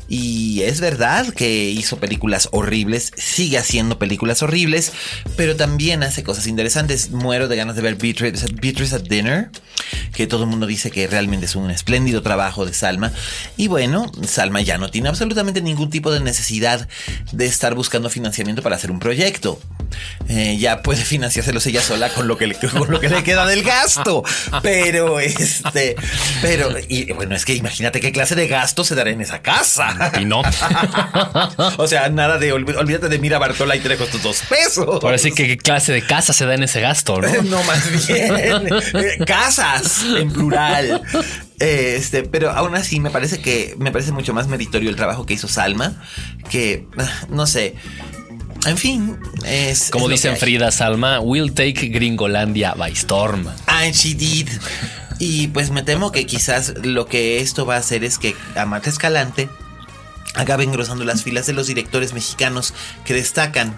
y 0.09 0.63
es 0.63 0.81
verdad 0.81 1.33
que 1.35 1.71
hizo 1.71 1.99
películas 1.99 2.49
horribles, 2.53 3.13
sigue 3.17 3.59
haciendo 3.59 3.99
películas 3.99 4.43
horribles, 4.43 4.93
pero 5.37 5.57
también 5.57 6.03
hace 6.03 6.23
cosas 6.23 6.47
interesantes. 6.47 7.11
Muero 7.11 7.49
de 7.49 7.57
ganas 7.57 7.77
de 7.77 7.83
ver 7.83 7.97
Beatrice, 7.97 8.97
at 8.97 9.03
Dinner, 9.03 9.51
que 10.15 10.27
todo 10.27 10.45
el 10.45 10.51
mundo 10.51 10.67
dice 10.67 10.91
que 10.91 11.07
realmente 11.07 11.47
es 11.47 11.57
un 11.57 11.71
espléndido 11.71 12.23
trabajo 12.23 12.65
de 12.65 12.73
Salma. 12.73 13.13
Y 13.57 13.69
bueno, 13.69 14.11
Salma 14.27 14.61
ya 14.61 14.79
no 14.79 14.91
tiene 14.91 15.09
absolutamente 15.09 15.61
ningún 15.61 15.91
tipo 15.91 16.13
de 16.13 16.21
necesidad 16.21 16.89
de 17.33 17.47
estar 17.47 17.75
buscando 17.75 18.09
financiamiento 18.09 18.63
para 18.63 18.77
hacer 18.77 18.91
un 18.91 19.01
proyecto. 19.01 19.61
Eh, 20.29 20.57
ya 20.59 20.83
puede 20.83 21.05
financiárselos 21.05 21.67
ella 21.67 21.83
sola 21.83 22.11
con 22.11 22.29
lo 22.29 22.37
que 22.37 22.47
le, 22.47 22.55
con 22.57 22.91
lo 22.91 23.01
que 23.01 23.09
le 23.09 23.25
queda 23.25 23.47
del 23.47 23.63
gasto. 23.63 24.23
Pero 24.63 25.21
este, 25.21 25.97
pero, 26.43 26.71
y 26.89 27.13
bueno, 27.13 27.35
es 27.35 27.45
que 27.45 27.55
imagínate 27.55 28.01
qué 28.01 28.13
clase 28.13 28.35
de 28.35 28.49
gasto 28.49 28.85
se 28.85 28.95
dará 28.95 29.11
en 29.11 29.21
esa 29.21 29.43
casa. 29.43 29.96
Y 30.21 30.25
no. 30.25 30.43
o 31.77 31.87
sea, 31.87 32.09
nada 32.09 32.39
de 32.39 32.53
olvídate 32.53 33.09
de 33.09 33.19
Mira 33.19 33.39
Bartola 33.39 33.77
y 33.77 33.81
te 33.81 33.97
costó 33.97 34.19
dos 34.19 34.43
pesos. 34.49 35.03
Ahora 35.03 35.19
sí 35.19 35.33
que 35.33 35.47
qué 35.47 35.57
clase 35.57 35.93
de 35.93 36.03
casa 36.03 36.33
se 36.33 36.47
da 36.47 36.55
en 36.55 36.63
ese 36.63 36.81
gasto, 36.81 37.21
¿no? 37.21 37.29
no, 37.45 37.63
más 37.65 38.09
bien. 38.09 38.37
Eh, 38.37 39.19
casas 39.27 40.05
en 40.17 40.31
plural. 40.33 41.03
Este, 41.59 42.23
pero 42.23 42.51
aún 42.51 42.75
así 42.75 43.01
me 43.01 43.11
parece 43.11 43.41
que 43.41 43.75
me 43.79 43.91
parece 43.91 44.13
mucho 44.13 44.35
más 44.35 44.47
meritorio 44.49 44.91
el 44.91 44.97
trabajo 44.97 45.25
que 45.25 45.35
hizo 45.35 45.49
Salma, 45.49 46.03
que 46.51 46.87
ah, 46.99 47.27
no 47.29 47.47
sé. 47.47 47.75
En 48.67 48.77
fin, 48.77 49.17
es. 49.45 49.91
Como 49.91 50.09
dicen 50.09 50.37
Frida 50.37 50.73
Salma, 50.73 51.21
we'll 51.21 51.53
take 51.55 51.89
Gringolandia 51.89 52.75
by 52.75 52.93
storm. 52.93 53.47
And 53.67 53.95
she 53.95 54.15
did. 54.15 54.49
Y 55.19 55.49
pues 55.49 55.71
me 55.71 55.83
temo 55.83 56.13
que 56.13 56.27
quizás 56.27 56.75
lo 56.83 57.07
que 57.07 57.41
esto 57.41 57.65
va 57.65 57.77
a 57.77 57.79
hacer 57.79 58.05
es 58.05 58.19
que 58.19 58.35
Amata 58.55 58.91
Escalante 58.91 59.49
acabe 60.37 60.65
engrosando 60.65 61.05
las 61.05 61.25
filas 61.25 61.47
de 61.47 61.53
los 61.53 61.67
directores 61.67 62.13
mexicanos 62.13 62.75
que 63.05 63.15
destacan 63.15 63.75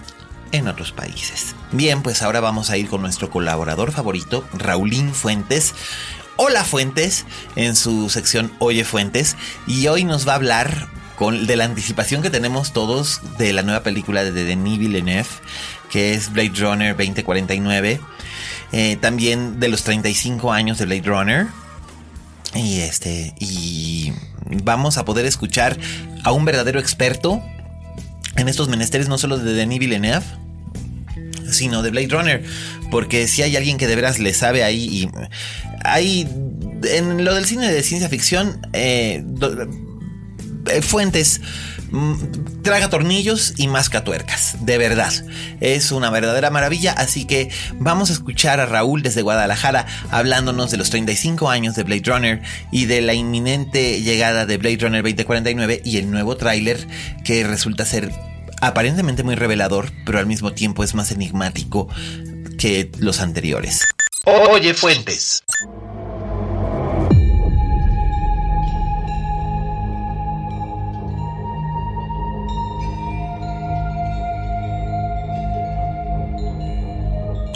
en 0.52 0.68
otros 0.68 0.92
países. 0.92 1.54
Bien, 1.72 2.02
pues 2.02 2.22
ahora 2.22 2.40
vamos 2.40 2.70
a 2.70 2.76
ir 2.76 2.88
con 2.88 3.00
nuestro 3.00 3.30
colaborador 3.30 3.92
favorito, 3.92 4.46
Raulín 4.52 5.14
Fuentes. 5.14 5.74
Hola 6.36 6.64
Fuentes, 6.64 7.24
en 7.56 7.74
su 7.74 8.10
sección 8.10 8.52
Oye 8.58 8.84
Fuentes, 8.84 9.36
y 9.66 9.88
hoy 9.88 10.04
nos 10.04 10.26
va 10.26 10.32
a 10.32 10.36
hablar 10.36 10.88
con, 11.16 11.46
de 11.46 11.56
la 11.56 11.64
anticipación 11.64 12.22
que 12.22 12.30
tenemos 12.30 12.72
todos 12.72 13.20
de 13.38 13.52
la 13.52 13.62
nueva 13.62 13.82
película 13.82 14.22
de 14.22 14.30
Denis 14.30 14.78
Villeneuve, 14.78 15.28
que 15.90 16.14
es 16.14 16.32
Blade 16.32 16.52
Runner 16.56 16.96
2049. 16.96 18.00
Eh, 18.70 18.96
también 19.00 19.58
de 19.58 19.68
los 19.68 19.82
35 19.82 20.52
años 20.52 20.78
de 20.78 20.86
Blade 20.86 21.02
Runner. 21.02 21.46
Y 22.54 22.80
este, 22.80 23.34
y 23.38 24.12
vamos 24.64 24.98
a 24.98 25.04
poder 25.04 25.26
escuchar 25.26 25.78
a 26.24 26.32
un 26.32 26.44
verdadero 26.44 26.80
experto 26.80 27.42
en 28.36 28.48
estos 28.48 28.68
menesteres, 28.68 29.08
no 29.08 29.18
solo 29.18 29.38
de 29.38 29.52
Denis 29.52 29.78
Villeneuve, 29.78 30.24
sino 31.50 31.82
de 31.82 31.90
Blade 31.90 32.08
Runner. 32.08 32.44
Porque 32.90 33.28
si 33.28 33.42
hay 33.42 33.56
alguien 33.56 33.76
que 33.76 33.86
de 33.86 33.96
veras 33.96 34.18
le 34.18 34.32
sabe 34.32 34.64
ahí 34.64 34.84
y 34.84 35.10
hay 35.84 36.26
en 36.84 37.24
lo 37.24 37.34
del 37.34 37.44
cine 37.44 37.70
de 37.70 37.82
ciencia 37.82 38.08
ficción, 38.08 38.60
eh, 38.72 39.22
eh, 40.70 40.82
fuentes 40.82 41.40
traga 42.62 42.90
tornillos 42.90 43.54
y 43.56 43.68
masca 43.68 44.04
tuercas, 44.04 44.56
de 44.60 44.78
verdad. 44.78 45.12
Es 45.60 45.92
una 45.92 46.10
verdadera 46.10 46.50
maravilla, 46.50 46.92
así 46.92 47.24
que 47.24 47.50
vamos 47.74 48.10
a 48.10 48.12
escuchar 48.12 48.60
a 48.60 48.66
Raúl 48.66 49.02
desde 49.02 49.22
Guadalajara 49.22 49.86
hablándonos 50.10 50.70
de 50.70 50.76
los 50.76 50.90
35 50.90 51.50
años 51.50 51.74
de 51.74 51.84
Blade 51.84 52.02
Runner 52.04 52.42
y 52.70 52.86
de 52.86 53.00
la 53.00 53.14
inminente 53.14 54.02
llegada 54.02 54.46
de 54.46 54.58
Blade 54.58 54.78
Runner 54.80 55.02
2049 55.02 55.82
y 55.84 55.98
el 55.98 56.10
nuevo 56.10 56.36
tráiler 56.36 56.86
que 57.24 57.44
resulta 57.44 57.84
ser 57.84 58.12
aparentemente 58.60 59.22
muy 59.22 59.34
revelador, 59.34 59.90
pero 60.04 60.18
al 60.18 60.26
mismo 60.26 60.52
tiempo 60.52 60.84
es 60.84 60.94
más 60.94 61.10
enigmático 61.10 61.88
que 62.58 62.90
los 62.98 63.20
anteriores. 63.20 63.80
Oye, 64.24 64.74
Fuentes. 64.74 65.42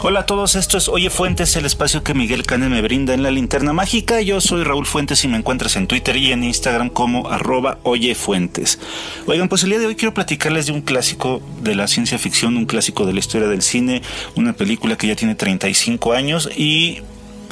Hola 0.05 0.19
a 0.19 0.25
todos, 0.25 0.55
esto 0.55 0.77
es 0.77 0.89
Oye 0.89 1.09
Fuentes, 1.09 1.55
el 1.55 1.65
espacio 1.65 2.03
que 2.03 2.13
Miguel 2.13 2.43
Cane 2.43 2.67
me 2.67 2.81
brinda 2.81 3.13
en 3.13 3.23
la 3.23 3.31
linterna 3.31 3.71
mágica. 3.71 4.19
Yo 4.19 4.41
soy 4.41 4.65
Raúl 4.65 4.85
Fuentes 4.85 5.23
y 5.23 5.29
me 5.29 5.37
encuentras 5.37 5.77
en 5.77 5.87
Twitter 5.87 6.17
y 6.17 6.33
en 6.33 6.43
Instagram 6.43 6.89
como 6.89 7.29
arroba 7.29 7.77
Oye 7.83 8.13
Fuentes. 8.13 8.79
Oigan, 9.27 9.47
pues 9.47 9.63
el 9.63 9.69
día 9.69 9.79
de 9.79 9.85
hoy 9.85 9.95
quiero 9.95 10.13
platicarles 10.13 10.65
de 10.65 10.73
un 10.73 10.81
clásico 10.81 11.41
de 11.61 11.75
la 11.75 11.87
ciencia 11.87 12.19
ficción, 12.19 12.57
un 12.57 12.65
clásico 12.65 13.05
de 13.05 13.13
la 13.13 13.19
historia 13.19 13.47
del 13.47 13.61
cine, 13.61 14.01
una 14.35 14.51
película 14.51 14.97
que 14.97 15.07
ya 15.07 15.15
tiene 15.15 15.35
35 15.35 16.11
años 16.11 16.49
y 16.53 17.01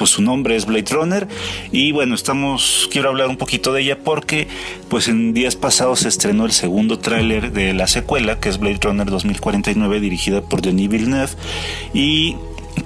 pues 0.02 0.10
su 0.10 0.24
nombre 0.24 0.56
es 0.56 0.66
Blade 0.66 0.88
Runner. 0.90 1.28
Y 1.72 1.92
bueno, 1.92 2.16
estamos 2.16 2.90
quiero 2.92 3.10
hablar 3.10 3.28
un 3.28 3.38
poquito 3.38 3.72
de 3.72 3.84
ella 3.84 4.00
porque 4.04 4.48
pues 4.90 5.08
en 5.08 5.32
días 5.32 5.56
pasados 5.56 6.00
se 6.00 6.08
estrenó 6.08 6.48
el 6.48 6.54
segundo 6.54 6.98
tráiler 6.98 7.52
de 7.52 7.76
la 7.76 7.86
secuela 7.86 8.40
que 8.40 8.50
es 8.50 8.58
Blade 8.58 8.80
Runner 8.82 9.06
2049 9.06 10.00
dirigida 10.00 10.42
por 10.42 10.64
Denis 10.64 10.90
Villeneuve. 10.90 11.34
Y 11.94 12.36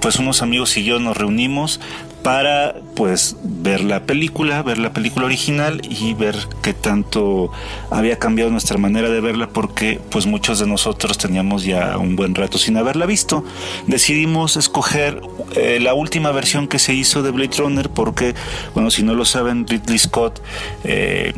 pues 0.02 0.18
unos 0.18 0.42
amigos 0.42 0.76
y 0.76 0.84
yo 0.84 0.98
nos 0.98 1.16
reunimos 1.16 1.80
para 2.26 2.74
pues 2.96 3.36
ver 3.44 3.84
la 3.84 4.02
película, 4.02 4.60
ver 4.64 4.78
la 4.78 4.92
película 4.92 5.26
original 5.26 5.80
y 5.88 6.12
ver 6.14 6.34
qué 6.60 6.74
tanto 6.74 7.52
había 7.88 8.18
cambiado 8.18 8.50
nuestra 8.50 8.78
manera 8.78 9.08
de 9.08 9.20
verla 9.20 9.48
porque 9.48 10.00
pues 10.10 10.26
muchos 10.26 10.58
de 10.58 10.66
nosotros 10.66 11.18
teníamos 11.18 11.62
ya 11.62 11.96
un 11.96 12.16
buen 12.16 12.34
rato 12.34 12.58
sin 12.58 12.78
haberla 12.78 13.06
visto. 13.06 13.44
Decidimos 13.86 14.56
escoger 14.56 15.20
eh, 15.54 15.78
la 15.80 15.94
última 15.94 16.32
versión 16.32 16.66
que 16.66 16.80
se 16.80 16.94
hizo 16.94 17.22
de 17.22 17.30
Blade 17.30 17.58
Runner 17.58 17.90
porque, 17.90 18.34
bueno, 18.74 18.90
si 18.90 19.04
no 19.04 19.14
lo 19.14 19.24
saben, 19.24 19.64
Ridley 19.64 19.98
Scott 20.00 20.42
eh, 20.82 21.32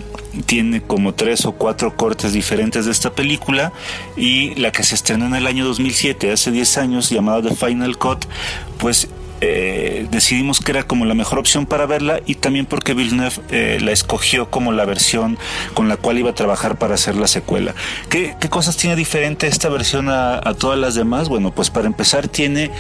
tiene 0.47 0.81
como 0.81 1.13
tres 1.13 1.45
o 1.45 1.53
cuatro 1.53 1.99
cortes 1.99 2.33
diferentes 2.33 2.87
de 2.87 2.93
esta 2.93 3.13
película 3.13 3.75
y 4.17 4.55
la 4.55 4.73
que 4.73 4.85
se 4.85 4.95
estrenó 4.95 5.27
en 5.27 5.35
el 5.35 5.47
año 5.47 5.67
2007, 5.67 6.33
hace 6.33 6.51
10 6.51 6.79
años, 6.79 7.11
llamada 7.11 7.43
The 7.43 7.55
Final 7.55 7.99
Cut, 7.99 8.25
pues 8.79 9.09
eh, 9.41 10.07
decidimos 10.11 10.61
que 10.61 10.73
era 10.73 10.83
como 10.83 11.05
la 11.05 11.15
mejor 11.15 11.39
opción 11.39 11.67
para 11.67 11.87
verla 11.87 12.21
y 12.27 12.35
también 12.35 12.67
porque 12.67 12.95
Villeneuve 12.95 13.37
eh, 13.51 13.79
la 13.81 13.93
escogió 13.93 14.51
como 14.51 14.73
la 14.73 14.85
versión 14.85 15.39
con 15.75 15.89
la 15.89 15.97
cual 15.97 16.19
iba 16.19 16.31
a 16.31 16.35
trabajar 16.35 16.77
para 16.77 16.95
hacer 16.95 17.17
la 17.17 17.29
secuela. 17.29 17.75
¿Qué, 18.09 18.35
cosas 18.49 18.77
tiene 18.77 18.97
diferente 18.97 19.47
esta 19.47 19.69
versión 19.69 20.09
a, 20.09 20.37
a, 20.37 20.55
todas 20.55 20.79
las 20.79 20.95
demás? 20.95 21.29
Bueno, 21.29 21.53
pues 21.53 21.71
para 21.71 21.87
empezar 21.87 22.29
tiene 22.29 22.71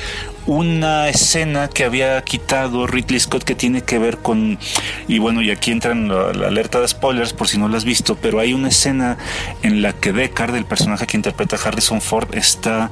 una 0.48 1.11
escena 1.11 1.68
que 1.68 1.84
había 1.84 2.20
quitado 2.22 2.87
Ridley 2.87 3.20
Scott 3.20 3.44
que 3.44 3.54
tiene 3.54 3.82
que 3.82 3.98
ver 3.98 4.16
con, 4.16 4.58
y 5.06 5.18
bueno, 5.18 5.42
y 5.42 5.50
aquí 5.50 5.70
entra 5.70 5.94
la, 5.94 6.32
la, 6.32 6.46
alerta 6.48 6.80
de 6.80 6.88
spoilers 6.88 7.34
por 7.34 7.48
si 7.48 7.58
no 7.58 7.68
lo 7.68 7.76
has 7.76 7.84
visto, 7.84 8.16
pero 8.16 8.40
hay 8.40 8.54
una 8.54 8.68
escena 8.68 9.18
en 9.62 9.82
la 9.82 9.92
que 9.92 10.12
Deckard, 10.12 10.56
el 10.56 10.64
personaje 10.64 11.06
que 11.06 11.18
interpreta 11.18 11.56
Harrison 11.62 12.00
Ford, 12.00 12.34
está 12.34 12.90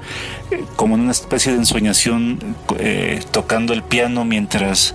eh, 0.51 0.65
como 0.77 0.97
en 0.97 1.01
una 1.01 1.13
especie 1.13 1.53
de 1.53 1.59
ensoñación 1.59 2.39
eh, 2.79 3.21
tocando 3.31 3.73
el 3.73 3.83
piano 3.83 4.27
mientras 4.27 4.95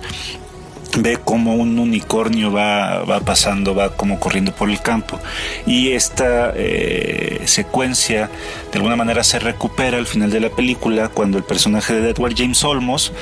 ve 0.98 1.16
como 1.16 1.54
un 1.54 1.78
unicornio 1.78 2.52
va, 2.52 3.04
va, 3.04 3.20
pasando, 3.20 3.74
va 3.74 3.96
como 3.96 4.20
corriendo 4.20 4.54
por 4.54 4.70
el 4.70 4.80
campo. 4.80 5.18
Y 5.66 5.92
esta 5.92 6.52
eh, 6.54 7.42
secuencia 7.46 8.30
de 8.72 8.78
alguna 8.78 8.96
manera 8.96 9.22
se 9.22 9.38
recupera 9.38 9.98
al 9.98 10.06
final 10.06 10.30
de 10.30 10.40
la 10.40 10.48
película 10.48 11.08
cuando 11.08 11.36
el 11.36 11.44
personaje 11.44 11.94
de 11.94 12.10
Edward 12.10 12.34
James 12.34 12.64
Olmos 12.64 13.12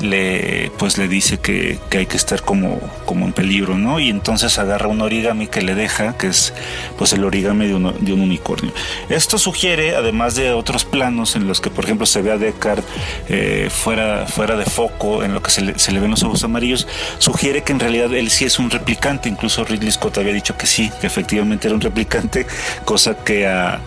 le, 0.00 0.70
pues 0.78 0.98
le 0.98 1.08
dice 1.08 1.38
que, 1.38 1.78
que, 1.88 1.98
hay 1.98 2.06
que 2.06 2.16
estar 2.16 2.42
como, 2.42 2.80
como 3.06 3.24
en 3.24 3.32
peligro, 3.32 3.78
¿no? 3.78 4.00
Y 4.00 4.10
entonces 4.10 4.58
agarra 4.58 4.88
un 4.88 5.00
origami 5.00 5.46
que 5.46 5.62
le 5.62 5.74
deja, 5.74 6.18
que 6.18 6.26
es 6.26 6.52
pues 6.98 7.12
el 7.12 7.24
origami 7.24 7.66
de 7.66 7.76
de 7.76 8.12
un 8.12 8.20
unicornio. 8.20 8.72
Esto 9.08 9.38
sugiere, 9.38 9.96
además 9.96 10.34
de 10.34 10.52
otros 10.52 10.84
planos 10.84 11.36
en 11.36 11.46
los 11.46 11.60
que, 11.60 11.70
por 11.70 11.84
ejemplo, 11.84 12.06
se 12.06 12.22
ve 12.22 12.32
a 12.32 12.38
Deckard 12.38 12.82
eh, 13.28 13.68
fuera, 13.70 14.26
fuera 14.26 14.56
de 14.56 14.64
foco, 14.64 15.22
en 15.22 15.34
lo 15.34 15.42
que 15.42 15.50
se 15.50 15.60
le, 15.60 15.78
se 15.78 15.92
le 15.92 16.00
ven 16.00 16.10
los 16.10 16.22
ojos 16.22 16.42
amarillos, 16.44 16.86
sugiere 17.18 17.62
que 17.62 17.72
en 17.72 17.80
realidad 17.80 18.12
él 18.12 18.30
sí 18.30 18.44
es 18.44 18.58
un 18.58 18.70
replicante. 18.70 19.28
Incluso 19.28 19.64
Ridley 19.64 19.90
Scott 19.92 20.18
había 20.18 20.32
dicho 20.32 20.56
que 20.56 20.66
sí, 20.66 20.90
que 21.00 21.06
efectivamente 21.06 21.68
era 21.68 21.74
un 21.74 21.80
replicante, 21.80 22.46
cosa 22.84 23.16
que 23.16 23.46
a 23.46 23.80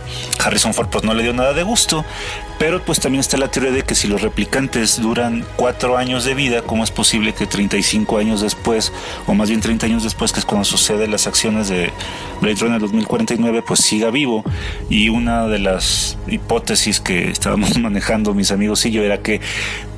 Harrison 0.43 0.73
Ford 0.73 0.88
pues 0.89 1.03
no 1.10 1.15
le 1.15 1.24
dio 1.24 1.34
nada 1.34 1.54
de 1.54 1.63
gusto. 1.63 2.06
Pero 2.60 2.84
pues 2.84 3.00
también 3.00 3.22
está 3.22 3.38
la 3.38 3.50
teoría 3.50 3.72
de 3.72 3.84
que 3.84 3.95
si 3.95 4.08
los 4.08 4.22
replicantes 4.22 5.02
duran 5.02 5.45
cuatro 5.56 5.98
años 5.98 6.26
de 6.26 6.36
vida, 6.36 6.62
¿cómo 6.62 6.84
es 6.84 6.91
posible 6.91 7.34
que 7.34 7.48
35 7.48 8.17
años 8.17 8.41
después, 8.41 8.91
o 9.28 9.34
más 9.34 9.50
bien 9.50 9.62
30 9.62 9.86
años 9.86 10.04
después, 10.04 10.34
que 10.34 10.39
es 10.39 10.45
cuando 10.45 10.65
suceden 10.65 11.10
las 11.10 11.26
acciones 11.26 11.69
de 11.69 11.91
Blade 12.41 12.58
Runner 12.60 12.80
2049, 12.80 13.63
pues 13.65 13.80
siga 13.80 14.12
vivo? 14.12 14.43
Y 14.89 15.10
una 15.10 15.48
de 15.48 15.60
las 15.60 16.17
hipótesis 16.28 17.00
que 17.00 17.32
estábamos 17.32 17.78
manejando 17.80 18.34
mis 18.34 18.52
amigos 18.52 18.86
y 18.86 18.91
yo 18.91 19.04
era 19.04 19.19
que 19.19 19.41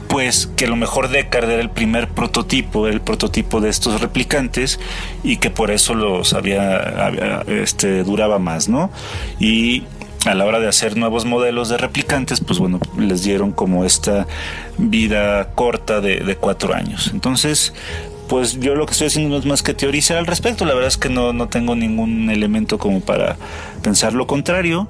pues 0.08 0.50
que 0.58 0.67
lo 0.67 0.76
mejor 0.76 1.08
Deckard 1.08 1.50
era 1.50 1.62
el 1.62 1.69
primer 1.69 2.10
prototipo, 2.10 2.88
el 2.88 3.00
prototipo 3.00 3.62
de 3.62 3.69
estos 3.69 4.02
replicantes 4.02 4.78
y 5.24 5.38
que 5.38 5.50
por 5.50 5.71
eso 5.71 5.95
los 5.95 6.34
había, 6.34 7.13
este, 7.47 8.04
duraba 8.04 8.38
más, 8.38 8.67
¿no? 8.67 8.91
Y 9.39 9.84
a 10.25 10.36
la 10.36 10.45
hora 10.45 10.60
de 10.60 10.67
hacer 10.67 10.97
nuevos 10.97 11.25
modelos 11.25 11.69
de 11.69 11.77
replicantes, 11.77 12.39
pues 12.41 12.60
bueno, 12.60 12.79
les 12.97 13.23
dieron 13.23 13.51
como 13.51 13.86
esta 13.86 14.27
vida 14.77 15.53
corta 15.55 16.01
de, 16.01 16.19
de 16.19 16.36
cuatro 16.36 16.73
años. 16.73 17.10
Entonces, 17.13 17.73
pues 18.31 18.62
yo 18.62 18.75
lo 18.75 18.86
que 18.86 18.93
estoy 18.93 19.07
haciendo 19.07 19.31
no 19.31 19.38
es 19.41 19.45
más 19.45 19.62
que 19.62 19.73
teorizar 19.73 20.15
al 20.15 20.25
respecto. 20.25 20.63
La 20.63 20.73
verdad 20.73 20.88
es 20.88 20.97
que 20.97 21.10
no, 21.10 21.34
no 21.34 21.49
tengo 21.49 21.75
ningún 21.75 22.29
elemento 22.29 22.77
como 22.77 23.01
para 23.01 23.36
pensar 23.81 24.13
lo 24.13 24.25
contrario. 24.25 24.88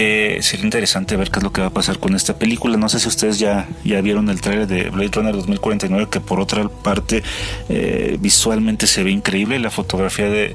Eh, 0.00 0.38
sería 0.42 0.64
interesante 0.64 1.16
ver 1.16 1.28
qué 1.28 1.40
es 1.40 1.42
lo 1.42 1.52
que 1.52 1.60
va 1.60 1.66
a 1.66 1.70
pasar 1.70 1.98
con 1.98 2.14
esta 2.14 2.38
película. 2.38 2.76
No 2.76 2.88
sé 2.88 3.00
si 3.00 3.08
ustedes 3.08 3.40
ya, 3.40 3.68
ya 3.84 4.00
vieron 4.00 4.28
el 4.28 4.40
trailer 4.40 4.68
de 4.68 4.90
Blade 4.90 5.10
Runner 5.12 5.34
2049, 5.34 6.06
que 6.08 6.20
por 6.20 6.38
otra 6.38 6.68
parte 6.68 7.24
eh, 7.68 8.16
visualmente 8.20 8.86
se 8.86 9.02
ve 9.02 9.10
increíble. 9.10 9.58
La 9.58 9.70
fotografía 9.70 10.30
de, 10.30 10.54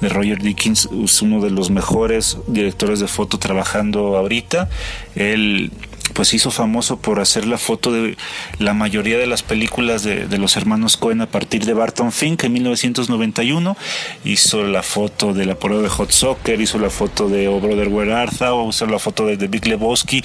de 0.00 0.08
Roger 0.08 0.40
Dickens 0.40 0.88
es 1.02 1.22
uno 1.22 1.40
de 1.40 1.50
los 1.50 1.70
mejores 1.70 2.38
directores 2.46 3.00
de 3.00 3.08
foto 3.08 3.36
trabajando 3.36 4.16
ahorita. 4.16 4.68
Él 5.16 5.72
pues 6.12 6.34
hizo 6.34 6.50
famoso 6.50 6.98
por 6.98 7.20
hacer 7.20 7.46
la 7.46 7.58
foto 7.58 7.92
de 7.92 8.16
la 8.58 8.74
mayoría 8.74 9.18
de 9.18 9.26
las 9.26 9.42
películas 9.42 10.02
de, 10.02 10.26
los 10.38 10.56
hermanos 10.56 10.96
Cohen 10.96 11.20
a 11.22 11.26
partir 11.26 11.64
de 11.64 11.72
Barton 11.72 12.12
Fink 12.12 12.44
en 12.44 12.52
1991. 12.52 13.76
Hizo 14.24 14.64
la 14.64 14.82
foto 14.82 15.32
de 15.32 15.46
la 15.46 15.54
prueba 15.56 15.82
de 15.82 15.88
Hot 15.88 16.10
Soccer, 16.10 16.60
hizo 16.60 16.78
la 16.78 16.90
foto 16.90 17.28
de 17.28 17.48
O 17.48 17.60
Brother 17.60 17.88
Where 17.88 18.12
Art 18.14 18.36
Thou, 18.38 18.68
hizo 18.68 18.86
la 18.86 18.98
foto 18.98 19.26
de, 19.26 19.36
de 19.36 19.48
Big 19.48 19.66
Lebowski. 19.66 20.22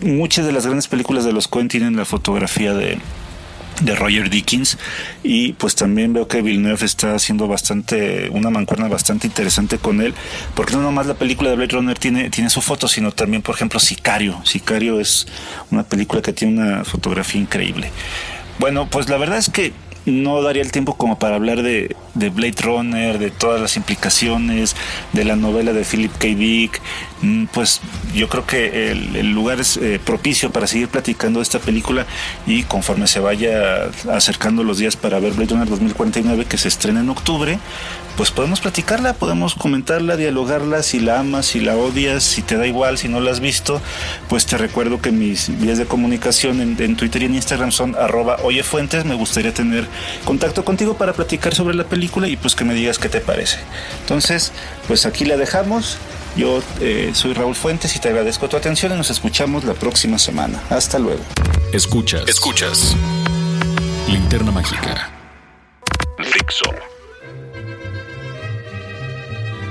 Muchas 0.00 0.46
de 0.46 0.52
las 0.52 0.64
grandes 0.64 0.88
películas 0.88 1.24
de 1.24 1.32
los 1.32 1.48
Cohen 1.48 1.68
tienen 1.68 1.96
la 1.96 2.04
fotografía 2.04 2.72
de, 2.72 2.98
de 3.80 3.94
Roger 3.94 4.30
Dickens 4.30 4.78
y 5.22 5.52
pues 5.54 5.74
también 5.74 6.12
veo 6.12 6.28
que 6.28 6.42
Villeneuve 6.42 6.84
está 6.84 7.14
haciendo 7.14 7.48
bastante 7.48 8.28
una 8.30 8.50
mancuerna 8.50 8.88
bastante 8.88 9.26
interesante 9.26 9.78
con 9.78 10.00
él 10.00 10.14
porque 10.54 10.74
no 10.74 10.82
nomás 10.82 11.06
la 11.06 11.14
película 11.14 11.50
de 11.50 11.56
Blade 11.56 11.72
Runner 11.72 11.98
tiene, 11.98 12.30
tiene 12.30 12.50
su 12.50 12.60
foto 12.60 12.88
sino 12.88 13.12
también 13.12 13.42
por 13.42 13.54
ejemplo 13.54 13.80
Sicario 13.80 14.40
Sicario 14.44 15.00
es 15.00 15.26
una 15.70 15.84
película 15.84 16.22
que 16.22 16.32
tiene 16.32 16.60
una 16.60 16.84
fotografía 16.84 17.40
increíble 17.40 17.90
bueno 18.58 18.88
pues 18.90 19.08
la 19.08 19.16
verdad 19.16 19.38
es 19.38 19.48
que 19.48 19.72
no 20.10 20.42
daría 20.42 20.62
el 20.62 20.72
tiempo 20.72 20.94
como 20.94 21.18
para 21.18 21.36
hablar 21.36 21.62
de, 21.62 21.94
de 22.14 22.30
Blade 22.30 22.62
Runner, 22.62 23.18
de 23.18 23.30
todas 23.30 23.60
las 23.60 23.76
implicaciones, 23.76 24.74
de 25.12 25.24
la 25.24 25.36
novela 25.36 25.72
de 25.72 25.84
Philip 25.84 26.12
K. 26.12 26.28
Dick. 26.28 26.80
Mm, 27.22 27.46
pues 27.46 27.80
yo 28.14 28.28
creo 28.28 28.46
que 28.46 28.92
el, 28.92 29.32
lugar 29.32 29.60
es 29.60 29.76
eh, 29.76 30.00
propicio 30.04 30.50
para 30.50 30.66
seguir 30.66 30.88
platicando 30.88 31.40
de 31.40 31.42
esta 31.42 31.58
película 31.58 32.06
y 32.46 32.62
conforme 32.62 33.06
se 33.06 33.18
vaya 33.20 33.90
acercando 34.12 34.62
los 34.62 34.78
días 34.78 34.96
para 34.96 35.18
ver 35.18 35.32
Blade 35.32 35.50
Runner 35.50 35.68
2049 35.68 36.44
que 36.44 36.58
se 36.58 36.68
estrena 36.68 37.00
en 37.00 37.10
octubre, 37.10 37.58
pues 38.16 38.32
podemos 38.32 38.60
platicarla, 38.60 39.14
podemos 39.14 39.54
comentarla, 39.54 40.16
dialogarla, 40.16 40.82
si 40.82 40.98
la 40.98 41.20
amas, 41.20 41.46
si 41.46 41.60
la 41.60 41.76
odias, 41.76 42.24
si 42.24 42.42
te 42.42 42.56
da 42.56 42.66
igual, 42.66 42.98
si 42.98 43.08
no 43.08 43.20
la 43.20 43.30
has 43.30 43.38
visto, 43.38 43.80
pues 44.28 44.44
te 44.44 44.58
recuerdo 44.58 45.00
que 45.00 45.12
mis 45.12 45.56
vías 45.60 45.78
de 45.78 45.86
comunicación 45.86 46.60
en, 46.60 46.96
Twitter 46.96 47.22
y 47.22 47.26
en 47.26 47.36
Instagram 47.36 47.70
son 47.70 47.94
arroba 47.94 48.38
oyefuentes, 48.42 49.04
me 49.04 49.14
gustaría 49.14 49.54
tener 49.54 49.86
contacto 50.24 50.64
contigo 50.64 50.96
para 50.96 51.12
platicar 51.12 51.54
sobre 51.54 51.76
la 51.76 51.84
película 51.84 52.26
y 52.26 52.36
pues 52.36 52.56
que 52.56 52.64
me 52.64 52.74
digas 52.74 52.98
qué 52.98 53.08
te 53.08 53.20
parece. 53.20 53.58
Entonces, 54.00 54.52
pues 54.88 55.06
aquí 55.06 55.24
la 55.24 55.36
dejamos. 55.36 55.98
Yo 56.36 56.62
eh, 56.80 57.10
soy 57.14 57.32
Raúl 57.32 57.54
Fuentes 57.54 57.94
y 57.96 57.98
te 57.98 58.08
agradezco 58.08 58.48
tu 58.48 58.56
atención 58.56 58.92
y 58.92 58.96
nos 58.96 59.10
escuchamos 59.10 59.64
la 59.64 59.74
próxima 59.74 60.18
semana. 60.18 60.62
Hasta 60.70 60.98
luego. 60.98 61.22
Escuchas. 61.72 62.28
Escuchas. 62.28 62.96
Linterna 64.08 64.52
Mágica. 64.52 65.10
Fixo. 66.18 66.70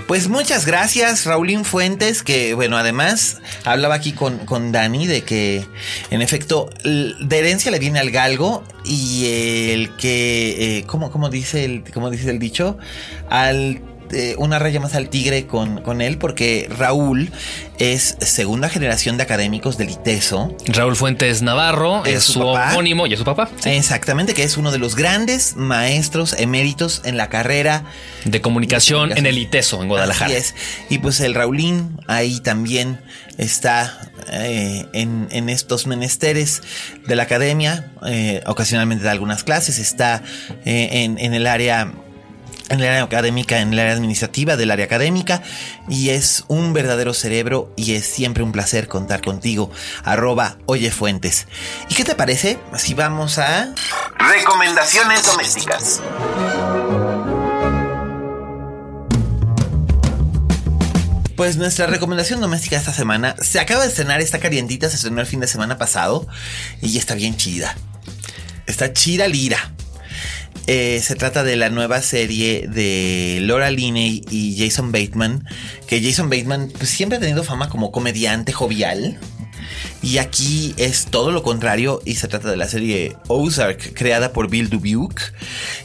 Pues 0.08 0.30
muchas 0.30 0.65
gracias, 0.65 1.26
Raulín 1.26 1.65
Fuentes, 1.65 2.24
que 2.24 2.54
bueno, 2.54 2.78
además 2.78 3.41
hablaba 3.65 3.96
aquí 3.96 4.13
con, 4.13 4.38
con 4.46 4.72
Dani 4.72 5.06
de 5.06 5.24
que 5.24 5.65
en 6.12 6.22
efecto 6.22 6.70
de 6.86 7.38
herencia 7.38 7.72
le 7.72 7.80
viene 7.80 8.00
al 8.00 8.10
galgo 8.10 8.63
y 8.86 9.72
el 9.74 9.98
que, 9.98 10.78
eh, 10.78 10.84
¿cómo, 10.88 11.12
cómo, 11.12 11.30
dice 11.30 11.65
el, 11.65 11.84
cómo 11.93 12.10
dice 12.10 12.30
el 12.30 12.39
dicho? 12.39 12.78
Al 13.30 13.82
eh, 14.12 14.36
una 14.38 14.60
raya 14.60 14.80
más 14.80 14.96
al 14.96 15.10
tigre 15.10 15.48
con, 15.48 15.82
con, 15.82 16.02
él 16.02 16.17
porque 16.17 16.67
Raúl 16.70 17.32
es 17.78 18.17
segunda 18.22 18.70
generación 18.70 19.17
de 19.17 19.24
académicos 19.24 19.78
del 19.78 19.89
ITESO. 19.89 20.56
Raúl 20.67 20.96
Fuentes 20.96 21.41
Navarro 21.41 22.06
es, 22.06 22.24
su, 22.24 22.41
homónimo 22.41 23.08
y 23.08 23.13
es 23.13 23.20
su 23.20 23.26
papá. 23.26 23.50
Exactamente, 23.65 24.34
que 24.34 24.43
es 24.43 24.58
uno 24.58 24.72
de 24.72 24.80
los 24.80 24.96
grandes 24.96 25.56
maestros 25.56 26.34
eméritos 26.34 27.02
en 27.06 27.17
la 27.17 27.30
carrera 27.30 27.84
de 28.26 28.41
comunicación, 28.41 29.17
en 29.17 29.26
el 29.26 29.38
ITESO 29.38 29.82
en 29.82 29.89
Guadalajara. 29.89 30.32
Así 30.32 30.38
es. 30.38 30.56
Y 30.89 31.00
pues 31.00 31.20
el 31.20 31.36
Raulín 31.36 32.00
ahí 32.08 32.39
también 32.39 33.00
está 33.38 34.12
eh, 34.32 34.86
en, 34.93 35.50
estos 35.50 35.88
menesteres 35.88 36.62
de 37.08 37.15
la 37.15 37.24
academia, 37.24 37.91
eh, 38.06 38.41
ocasionalmente 38.46 39.04
da 39.04 39.12
algunas 39.12 39.43
clases, 39.43 39.78
está 39.80 40.24
en, 40.65 41.17
en 41.20 41.34
el 41.34 41.48
área 41.48 41.93
en 42.69 42.80
el 42.80 42.88
área 42.88 43.03
académica, 43.03 43.60
en 43.60 43.73
el 43.73 43.80
área 43.80 43.93
administrativa 43.93 44.56
del 44.58 44.71
área 44.71 44.86
académica 44.86 45.41
y 45.88 46.10
es 46.10 46.43
un 46.47 46.73
verdadero 46.73 47.13
cerebro 47.13 47.73
y 47.75 47.93
es 47.93 48.06
siempre 48.06 48.43
un 48.43 48.51
placer 48.51 48.88
contar 48.88 49.21
contigo. 49.21 49.71
Arroba 50.03 50.58
Oye 50.65 50.91
Fuentes. 50.91 51.47
¿Y 51.89 51.95
qué 51.95 52.03
te 52.03 52.15
parece 52.15 52.60
si 52.77 52.93
vamos 52.93 53.38
a... 53.38 53.73
Recomendaciones 54.19 55.25
domésticas. 55.25 56.01
Pues 61.38 61.56
nuestra 61.56 61.86
recomendación 61.86 62.41
doméstica 62.41 62.77
esta 62.77 62.93
semana 62.93 63.36
se 63.39 63.60
acaba 63.60 63.84
de 63.84 63.89
estrenar, 63.89 64.21
está 64.21 64.39
calientita, 64.39 64.89
se 64.89 64.95
estrenó 64.95 65.21
el 65.21 65.27
fin 65.27 65.39
de 65.39 65.47
semana 65.47 65.77
pasado 65.77 66.27
y 66.82 66.97
está 66.97 67.13
bien 67.13 67.38
chida. 67.38 67.75
Está 68.65 68.91
chida 68.91 69.27
lira. 69.27 69.71
Eh, 70.67 70.99
se 71.01 71.15
trata 71.15 71.45
de 71.45 71.56
la 71.56 71.69
nueva 71.69 72.01
serie 72.01 72.67
de 72.67 73.39
Laura 73.41 73.71
Linney 73.71 74.21
y 74.30 74.58
Jason 74.58 74.91
Bateman. 74.91 75.47
Que 75.88 76.03
Jason 76.03 76.30
Bateman 76.30 76.69
pues, 76.77 76.89
siempre 76.89 77.17
ha 77.17 77.21
tenido 77.21 77.45
fama 77.45 77.69
como 77.69 77.91
comediante 77.91 78.51
jovial. 78.51 79.17
Y 80.08 80.20
aquí 80.20 80.74
es 80.78 81.08
todo 81.08 81.32
lo 81.32 81.43
contrario 81.43 82.02
y 82.06 82.15
se 82.15 82.30
trata 82.30 82.50
de 82.50 82.56
la 82.56 82.70
serie 82.70 83.17
Ozark 83.28 83.93
creada 83.93 84.32
por 84.32 84.50
Bill 84.50 84.70
Dubuque 84.70 85.22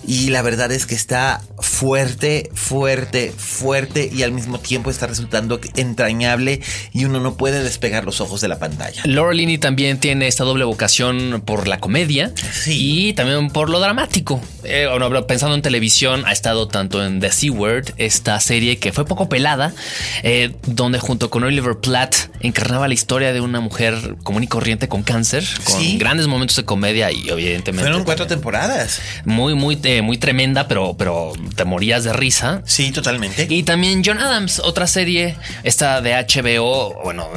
y 0.06 0.30
la 0.30 0.42
verdad 0.42 0.70
es 0.70 0.86
que 0.86 0.94
está 0.94 1.42
fuerte, 1.58 2.48
fuerte, 2.54 3.32
fuerte 3.36 4.08
y 4.14 4.22
al 4.22 4.30
mismo 4.30 4.60
tiempo 4.60 4.90
está 4.90 5.08
resultando 5.08 5.60
entrañable 5.74 6.60
y 6.92 7.04
uno 7.04 7.18
no 7.18 7.36
puede 7.36 7.64
despegar 7.64 8.04
los 8.04 8.20
ojos 8.20 8.40
de 8.40 8.46
la 8.46 8.60
pantalla. 8.60 9.02
Laura 9.06 9.34
Linney 9.34 9.58
también 9.58 9.98
tiene 9.98 10.28
esta 10.28 10.44
doble 10.44 10.62
vocación 10.62 11.42
por 11.44 11.66
la 11.66 11.80
comedia 11.80 12.32
y 12.66 13.14
también 13.14 13.50
por 13.50 13.70
lo 13.70 13.80
dramático. 13.80 14.40
Eh, 14.62 14.86
pensando 15.26 15.56
en 15.56 15.62
televisión, 15.62 16.22
ha 16.26 16.32
estado 16.32 16.68
tanto 16.68 17.04
en 17.04 17.18
The 17.18 17.50
Word, 17.50 17.94
esta 17.96 18.38
serie 18.38 18.78
que 18.78 18.92
fue 18.92 19.04
poco 19.04 19.28
pelada, 19.28 19.74
eh, 20.22 20.54
donde 20.66 21.00
junto 21.00 21.28
con 21.28 21.42
Oliver 21.42 21.78
Platt 21.78 22.14
encarnaba 22.40 22.86
la 22.86 22.94
historia 22.94 23.32
de 23.32 23.40
una 23.40 23.58
mujer 23.60 24.11
común 24.22 24.44
y 24.44 24.46
corriente 24.46 24.88
con 24.88 25.02
cáncer, 25.02 25.44
con 25.64 25.98
grandes 25.98 26.26
momentos 26.26 26.56
de 26.56 26.64
comedia 26.64 27.10
y 27.10 27.28
evidentemente. 27.28 27.82
Fueron 27.82 28.04
cuatro 28.04 28.26
temporadas. 28.26 29.00
Muy, 29.24 29.54
muy, 29.54 29.78
eh, 29.82 30.02
muy 30.02 30.18
tremenda, 30.18 30.68
pero, 30.68 30.94
pero 30.96 31.32
te 31.56 31.64
morías 31.64 32.04
de 32.04 32.12
risa. 32.12 32.62
Sí, 32.64 32.90
totalmente. 32.90 33.46
Y 33.48 33.62
también 33.62 34.02
John 34.04 34.18
Adams, 34.18 34.60
otra 34.60 34.86
serie, 34.86 35.36
esta 35.64 36.00
de 36.00 36.14
HBO, 36.14 37.00
bueno, 37.02 37.28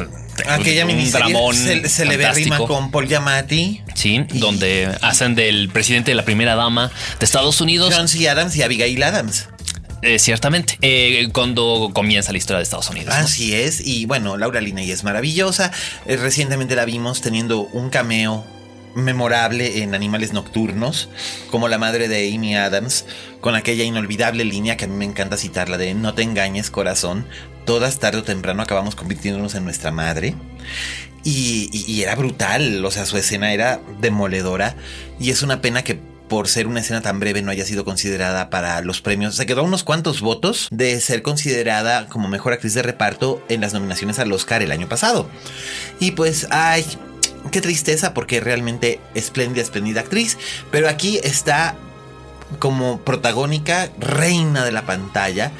Aquella 0.48 0.86
miniserie 0.86 1.88
se, 1.88 2.06
le 2.06 2.18
ve 2.18 2.32
rima 2.32 2.58
con 2.58 2.92
Paul 2.92 3.08
Giamatti. 3.08 3.82
Sí, 3.94 4.26
donde 4.34 4.94
hacen 5.02 5.36
del 5.36 5.70
presidente 5.70 6.12
de 6.12 6.16
la 6.16 6.26
primera 6.26 6.56
dama 6.56 6.92
de 7.20 7.26
Estados 7.26 7.62
Unidos. 7.62 7.94
John 7.96 8.08
C. 8.08 8.28
Adams 8.30 8.56
y 8.56 8.62
Abigail 8.62 9.02
Adams. 9.04 9.48
Eh, 10.06 10.20
ciertamente, 10.20 10.78
eh, 10.84 11.30
cuando 11.34 11.90
comienza 11.92 12.32
la 12.32 12.38
historia 12.38 12.60
de 12.60 12.64
Estados 12.64 12.92
Unidos. 12.92 13.16
Así 13.16 13.56
es, 13.56 13.82
y 13.84 14.06
bueno, 14.06 14.38
Laura 14.38 14.62
Linney 14.62 14.92
es 14.92 15.04
maravillosa. 15.04 15.72
Eh, 16.06 16.16
recientemente 16.16 16.76
la 16.76 16.86
vimos 16.86 17.22
teniendo 17.22 17.62
un 17.62 17.90
cameo 17.90 18.46
memorable 18.94 19.82
en 19.82 19.96
Animales 19.96 20.32
Nocturnos, 20.32 21.10
como 21.50 21.70
la 21.70 21.80
madre 21.80 22.08
de 22.08 22.32
Amy 22.32 22.56
Adams, 22.56 23.06
con 23.42 23.56
aquella 23.56 23.84
inolvidable 23.84 24.46
línea 24.46 24.78
que 24.78 24.86
a 24.86 24.88
mí 24.88 24.96
me 24.96 25.06
encanta 25.06 25.38
citarla 25.38 25.80
de 25.80 25.96
no 25.96 26.14
te 26.14 26.22
engañes 26.22 26.70
corazón, 26.70 27.26
todas 27.66 27.98
tarde 27.98 28.20
o 28.20 28.24
temprano 28.24 28.62
acabamos 28.62 28.94
convirtiéndonos 28.96 29.56
en 29.56 29.64
nuestra 29.64 29.90
madre. 29.90 30.36
Y, 31.24 31.72
y 31.74 32.04
era 32.04 32.14
brutal, 32.14 32.86
o 32.86 32.92
sea, 32.92 33.08
su 33.08 33.18
escena 33.18 33.52
era 33.52 33.82
demoledora 34.00 34.76
y 35.20 35.32
es 35.32 35.42
una 35.42 35.60
pena 35.60 35.82
que 35.84 36.00
por 36.28 36.48
ser 36.48 36.68
una 36.68 36.80
escena 36.80 37.02
tan 37.02 37.20
breve 37.20 37.42
no 37.42 37.52
haya 37.52 37.66
sido 37.66 37.86
considerada 37.86 38.50
para 38.50 38.82
los 38.82 39.02
premios. 39.02 39.36
Se 39.36 39.46
quedó 39.46 39.64
unos 39.64 39.84
cuantos 39.84 40.22
votos 40.22 40.68
de 40.72 41.00
ser 41.02 41.22
considerada 41.22 42.08
como 42.08 42.28
mejor 42.28 42.54
actriz 42.54 42.74
de 42.74 42.82
reparto 42.82 43.44
en 43.50 43.62
las 43.62 43.74
nominaciones 43.74 44.20
al 44.20 44.32
Oscar 44.32 44.62
el 44.62 44.72
año 44.72 44.90
pasado. 44.90 45.30
Y 46.00 46.12
pues, 46.12 46.48
ay, 46.50 46.86
qué 47.52 47.62
tristeza 47.62 48.14
porque 48.14 48.40
realmente 48.40 49.00
espléndida, 49.14 49.62
espléndida 49.62 50.02
actriz. 50.02 50.38
Pero 50.72 50.90
aquí 50.90 51.20
está 51.24 51.76
como 52.60 53.00
protagónica, 53.00 53.90
reina 54.00 54.64
de 54.64 54.72
la 54.72 54.86
pantalla. 54.86 55.52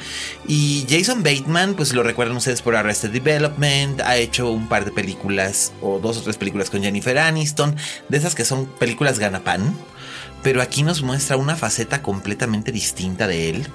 Y 0.46 0.86
Jason 0.88 1.22
Bateman, 1.22 1.74
pues 1.74 1.92
lo 1.92 2.02
recuerdan 2.02 2.36
ustedes 2.36 2.62
por 2.62 2.76
Arrested 2.76 3.10
Development, 3.10 4.00
ha 4.00 4.16
hecho 4.16 4.50
un 4.50 4.68
par 4.68 4.84
de 4.84 4.92
películas 4.92 5.72
o 5.80 5.98
dos 5.98 6.18
o 6.18 6.22
tres 6.22 6.36
películas 6.36 6.70
con 6.70 6.82
Jennifer 6.82 7.18
Aniston, 7.18 7.76
de 8.08 8.16
esas 8.16 8.34
que 8.34 8.44
son 8.44 8.66
películas 8.66 9.18
ganapan. 9.18 9.74
Pero 10.42 10.62
aquí 10.62 10.82
nos 10.82 11.02
muestra 11.02 11.36
una 11.36 11.56
faceta 11.56 12.02
completamente 12.02 12.72
distinta 12.72 13.26
de 13.26 13.50
él. 13.50 13.66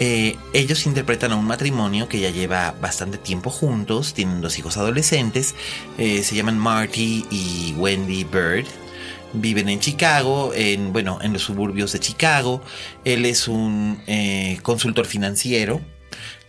Eh, 0.00 0.36
ellos 0.52 0.86
interpretan 0.86 1.32
a 1.32 1.36
un 1.36 1.44
matrimonio 1.44 2.08
que 2.08 2.20
ya 2.20 2.30
lleva 2.30 2.72
bastante 2.80 3.18
tiempo 3.18 3.50
juntos, 3.50 4.14
tienen 4.14 4.40
dos 4.40 4.56
hijos 4.56 4.76
adolescentes, 4.76 5.56
eh, 5.98 6.22
se 6.22 6.36
llaman 6.36 6.56
Marty 6.56 7.26
y 7.30 7.74
Wendy 7.76 8.22
Bird. 8.22 8.66
Viven 9.34 9.68
en 9.68 9.80
Chicago, 9.80 10.52
en, 10.54 10.92
bueno, 10.92 11.18
en 11.20 11.34
los 11.34 11.42
suburbios 11.42 11.92
de 11.92 12.00
Chicago. 12.00 12.62
Él 13.04 13.26
es 13.26 13.46
un 13.46 14.00
eh, 14.06 14.58
consultor 14.62 15.04
financiero 15.04 15.82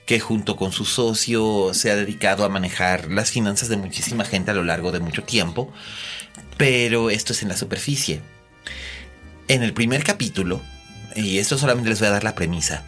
que 0.05 0.19
junto 0.19 0.55
con 0.55 0.71
su 0.71 0.85
socio 0.85 1.73
se 1.73 1.91
ha 1.91 1.95
dedicado 1.95 2.45
a 2.45 2.49
manejar 2.49 3.11
las 3.11 3.31
finanzas 3.31 3.67
de 3.67 3.77
muchísima 3.77 4.23
gente 4.25 4.51
a 4.51 4.53
lo 4.53 4.63
largo 4.63 4.91
de 4.91 4.99
mucho 4.99 5.23
tiempo. 5.23 5.73
Pero 6.57 7.09
esto 7.09 7.33
es 7.33 7.41
en 7.43 7.49
la 7.49 7.57
superficie. 7.57 8.21
En 9.49 9.63
el 9.63 9.73
primer 9.73 10.03
capítulo, 10.03 10.61
y 11.15 11.39
esto 11.39 11.57
solamente 11.57 11.89
les 11.89 11.97
voy 11.97 12.09
a 12.09 12.11
dar 12.11 12.23
la 12.23 12.35
premisa, 12.35 12.83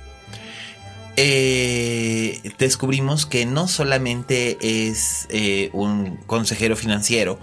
eh, 1.18 2.40
descubrimos 2.60 3.26
que 3.26 3.48
no 3.48 3.68
solamente 3.68 4.60
es 4.62 5.26
eh, 5.32 5.72
un 5.74 6.18
consejero 6.28 6.76
financiero, 6.76 7.40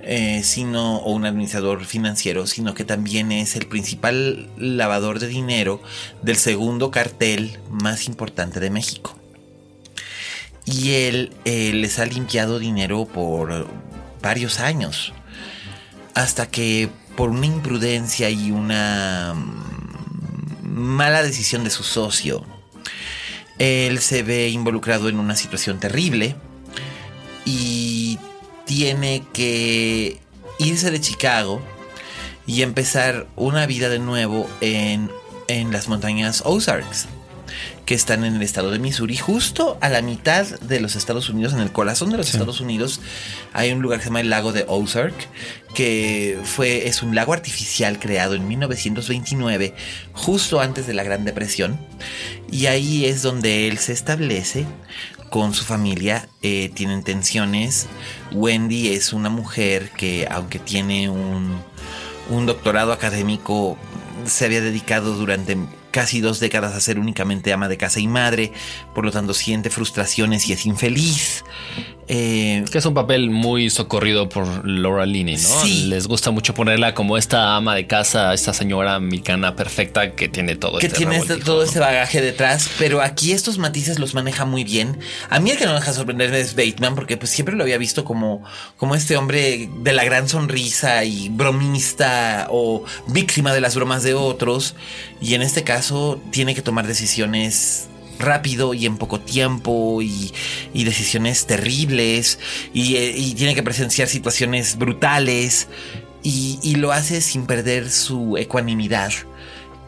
eh, 0.00 0.40
sino 0.42 1.00
o 1.00 1.12
un 1.12 1.26
administrador 1.26 1.84
financiero, 1.84 2.46
sino 2.46 2.72
que 2.72 2.86
también 2.86 3.30
es 3.30 3.56
el 3.56 3.66
principal 3.66 4.48
lavador 4.56 5.18
de 5.18 5.28
dinero 5.28 5.82
del 6.22 6.36
segundo 6.36 6.90
cartel 6.90 7.58
más 7.68 8.06
importante 8.06 8.58
de 8.58 8.70
México. 8.70 9.18
Y 10.64 10.92
él 10.92 11.34
les 11.44 11.98
ha 11.98 12.06
limpiado 12.06 12.58
dinero 12.58 13.04
por 13.04 13.68
varios 14.22 14.60
años, 14.60 15.12
hasta 16.14 16.46
que 16.48 16.88
por 17.16 17.30
una 17.30 17.46
imprudencia 17.46 18.30
y 18.30 18.50
una 18.50 19.34
mala 20.62 21.22
decisión 21.22 21.64
de 21.64 21.70
su 21.70 21.82
socio, 21.82 22.44
él 23.58 23.98
se 24.00 24.22
ve 24.22 24.48
involucrado 24.48 25.08
en 25.08 25.18
una 25.18 25.34
situación 25.34 25.80
terrible 25.80 26.36
y 27.44 28.18
tiene 28.66 29.24
que 29.32 30.20
irse 30.58 30.90
de 30.90 31.00
Chicago 31.00 31.62
y 32.46 32.62
empezar 32.62 33.26
una 33.34 33.66
vida 33.66 33.88
de 33.88 33.98
nuevo 33.98 34.48
en, 34.60 35.10
en 35.48 35.72
las 35.72 35.88
montañas 35.88 36.42
Ozarks 36.44 37.08
que 37.86 37.94
están 37.94 38.24
en 38.24 38.34
el 38.34 38.42
estado 38.42 38.72
de 38.72 38.80
Missouri, 38.80 39.16
justo 39.16 39.78
a 39.80 39.88
la 39.88 40.02
mitad 40.02 40.44
de 40.44 40.80
los 40.80 40.96
Estados 40.96 41.28
Unidos, 41.28 41.52
en 41.52 41.60
el 41.60 41.70
corazón 41.70 42.10
de 42.10 42.16
los 42.16 42.28
Estados 42.28 42.60
Unidos, 42.60 43.00
hay 43.52 43.70
un 43.70 43.80
lugar 43.80 44.00
que 44.00 44.04
se 44.04 44.08
llama 44.10 44.20
el 44.20 44.28
lago 44.28 44.52
de 44.52 44.64
Ozark, 44.66 45.14
que 45.76 46.38
fue, 46.42 46.88
es 46.88 47.02
un 47.02 47.14
lago 47.14 47.34
artificial 47.34 47.98
creado 47.98 48.34
en 48.34 48.48
1929, 48.48 49.74
justo 50.14 50.58
antes 50.58 50.86
de 50.86 50.94
la 50.94 51.02
Gran 51.02 51.26
Depresión, 51.26 51.78
y 52.50 52.64
ahí 52.64 53.04
es 53.04 53.20
donde 53.20 53.68
él 53.68 53.76
se 53.76 53.92
establece 53.92 54.64
con 55.28 55.52
su 55.52 55.64
familia, 55.64 56.30
eh, 56.40 56.70
tienen 56.72 57.02
tensiones. 57.02 57.88
Wendy 58.32 58.94
es 58.94 59.12
una 59.12 59.28
mujer 59.28 59.90
que, 59.90 60.26
aunque 60.30 60.58
tiene 60.58 61.10
un, 61.10 61.60
un 62.30 62.46
doctorado 62.46 62.90
académico, 62.90 63.76
se 64.24 64.46
había 64.46 64.62
dedicado 64.62 65.14
durante 65.14 65.58
casi 65.90 66.22
dos 66.22 66.40
décadas 66.40 66.74
a 66.74 66.80
ser 66.80 66.98
únicamente 66.98 67.52
ama 67.52 67.68
de 67.68 67.76
casa 67.76 68.00
y 68.00 68.08
madre, 68.08 68.50
por 68.94 69.04
lo 69.04 69.10
tanto 69.10 69.34
siente 69.34 69.68
frustraciones 69.68 70.48
y 70.48 70.54
es 70.54 70.64
infeliz. 70.64 71.44
Eh, 72.08 72.64
que 72.70 72.78
es 72.78 72.86
un 72.86 72.94
papel 72.94 73.30
muy 73.30 73.68
socorrido 73.68 74.28
por 74.28 74.66
Laura 74.66 75.04
Linney, 75.06 75.36
¿no? 75.36 75.64
Les 75.88 76.06
gusta 76.06 76.30
mucho 76.30 76.54
ponerla 76.54 76.94
como 76.94 77.16
esta 77.16 77.56
ama 77.56 77.74
de 77.74 77.88
casa, 77.88 78.32
esta 78.32 78.52
señora 78.52 78.94
americana 78.94 79.56
perfecta 79.56 80.14
que 80.14 80.28
tiene 80.28 80.54
todo 80.54 80.78
que 80.78 80.86
este 80.86 80.98
tiene 80.98 81.16
este, 81.16 81.38
todo 81.38 81.64
ese 81.64 81.80
bagaje 81.80 82.20
detrás, 82.20 82.70
pero 82.78 83.02
aquí 83.02 83.32
estos 83.32 83.58
matices 83.58 83.98
los 83.98 84.14
maneja 84.14 84.44
muy 84.44 84.62
bien. 84.62 85.00
A 85.30 85.40
mí 85.40 85.50
el 85.50 85.58
que 85.58 85.66
no 85.66 85.74
deja 85.74 85.92
sorprenderme 85.92 86.38
es 86.38 86.54
Bateman, 86.54 86.94
porque 86.94 87.16
pues 87.16 87.30
siempre 87.30 87.56
lo 87.56 87.64
había 87.64 87.78
visto 87.78 88.04
como, 88.04 88.44
como 88.76 88.94
este 88.94 89.16
hombre 89.16 89.68
de 89.82 89.92
la 89.92 90.04
gran 90.04 90.28
sonrisa 90.28 91.04
y 91.04 91.28
bromista 91.28 92.46
o 92.50 92.84
víctima 93.08 93.52
de 93.52 93.60
las 93.60 93.74
bromas 93.74 94.04
de 94.04 94.14
otros. 94.14 94.76
Y 95.20 95.34
en 95.34 95.42
este 95.42 95.64
caso 95.64 96.20
tiene 96.30 96.54
que 96.54 96.62
tomar 96.62 96.86
decisiones 96.86 97.88
rápido 98.18 98.74
y 98.74 98.86
en 98.86 98.96
poco 98.96 99.20
tiempo 99.20 100.00
y, 100.02 100.32
decisiones 100.72 101.46
terribles 101.46 102.38
eh, 102.74 103.14
y, 103.16 103.34
tiene 103.34 103.54
que 103.54 103.62
presenciar 103.62 104.08
situaciones 104.08 104.78
brutales 104.78 105.68
y, 106.22 106.76
lo 106.76 106.92
hace 106.92 107.20
sin 107.20 107.46
perder 107.46 107.90
su 107.90 108.36
ecuanimidad, 108.36 109.12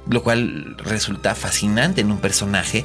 lo 0.08 0.22
cual 0.22 0.76
resulta 0.78 1.34
fascinante 1.34 2.00
en 2.00 2.10
un 2.10 2.18
personaje. 2.18 2.84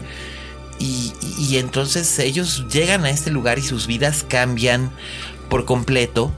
Y, 0.80 1.14
y 1.38 1.58
entonces 1.58 2.18
ellos 2.20 2.66
llegan 2.72 3.06
a 3.06 3.12
este 3.12 3.30
lugar 3.30 3.60
y 3.60 3.62
sus 3.62 3.86
vidas 3.86 4.26
cambian 4.28 4.92
por 5.50 5.66
completo. 5.66 6.34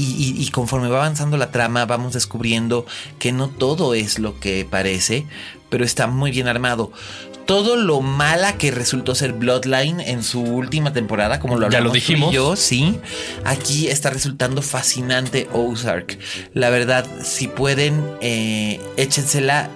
Y, 0.00 0.48
conforme 0.50 0.88
va 0.88 0.98
avanzando 0.98 1.36
la 1.38 1.50
trama, 1.50 1.84
vamos 1.84 2.12
descubriendo 2.12 2.86
que 3.18 3.32
no 3.32 3.48
todo 3.48 3.94
es 3.94 4.20
lo 4.20 4.38
que 4.38 4.64
parece, 4.64 5.26
pero 5.70 5.84
está 5.84 6.06
muy 6.06 6.30
bien 6.30 6.46
armado 6.46 6.92
todo 7.48 7.76
lo 7.76 8.02
mala 8.02 8.58
que 8.58 8.70
resultó 8.70 9.14
ser 9.14 9.32
Bloodline 9.32 10.00
en 10.00 10.22
su 10.22 10.42
última 10.42 10.92
temporada, 10.92 11.40
como 11.40 11.56
lo 11.56 11.70
ya 11.70 11.80
lo 11.80 11.90
dijimos. 11.90 12.30
Yo, 12.30 12.56
sí. 12.56 13.00
Aquí 13.42 13.88
está 13.88 14.10
resultando 14.10 14.60
fascinante 14.60 15.48
Ozark. 15.54 16.18
La 16.52 16.68
verdad, 16.68 17.06
si 17.24 17.48
pueden, 17.48 18.04
eh, 18.20 18.78
échensela. 18.98 19.70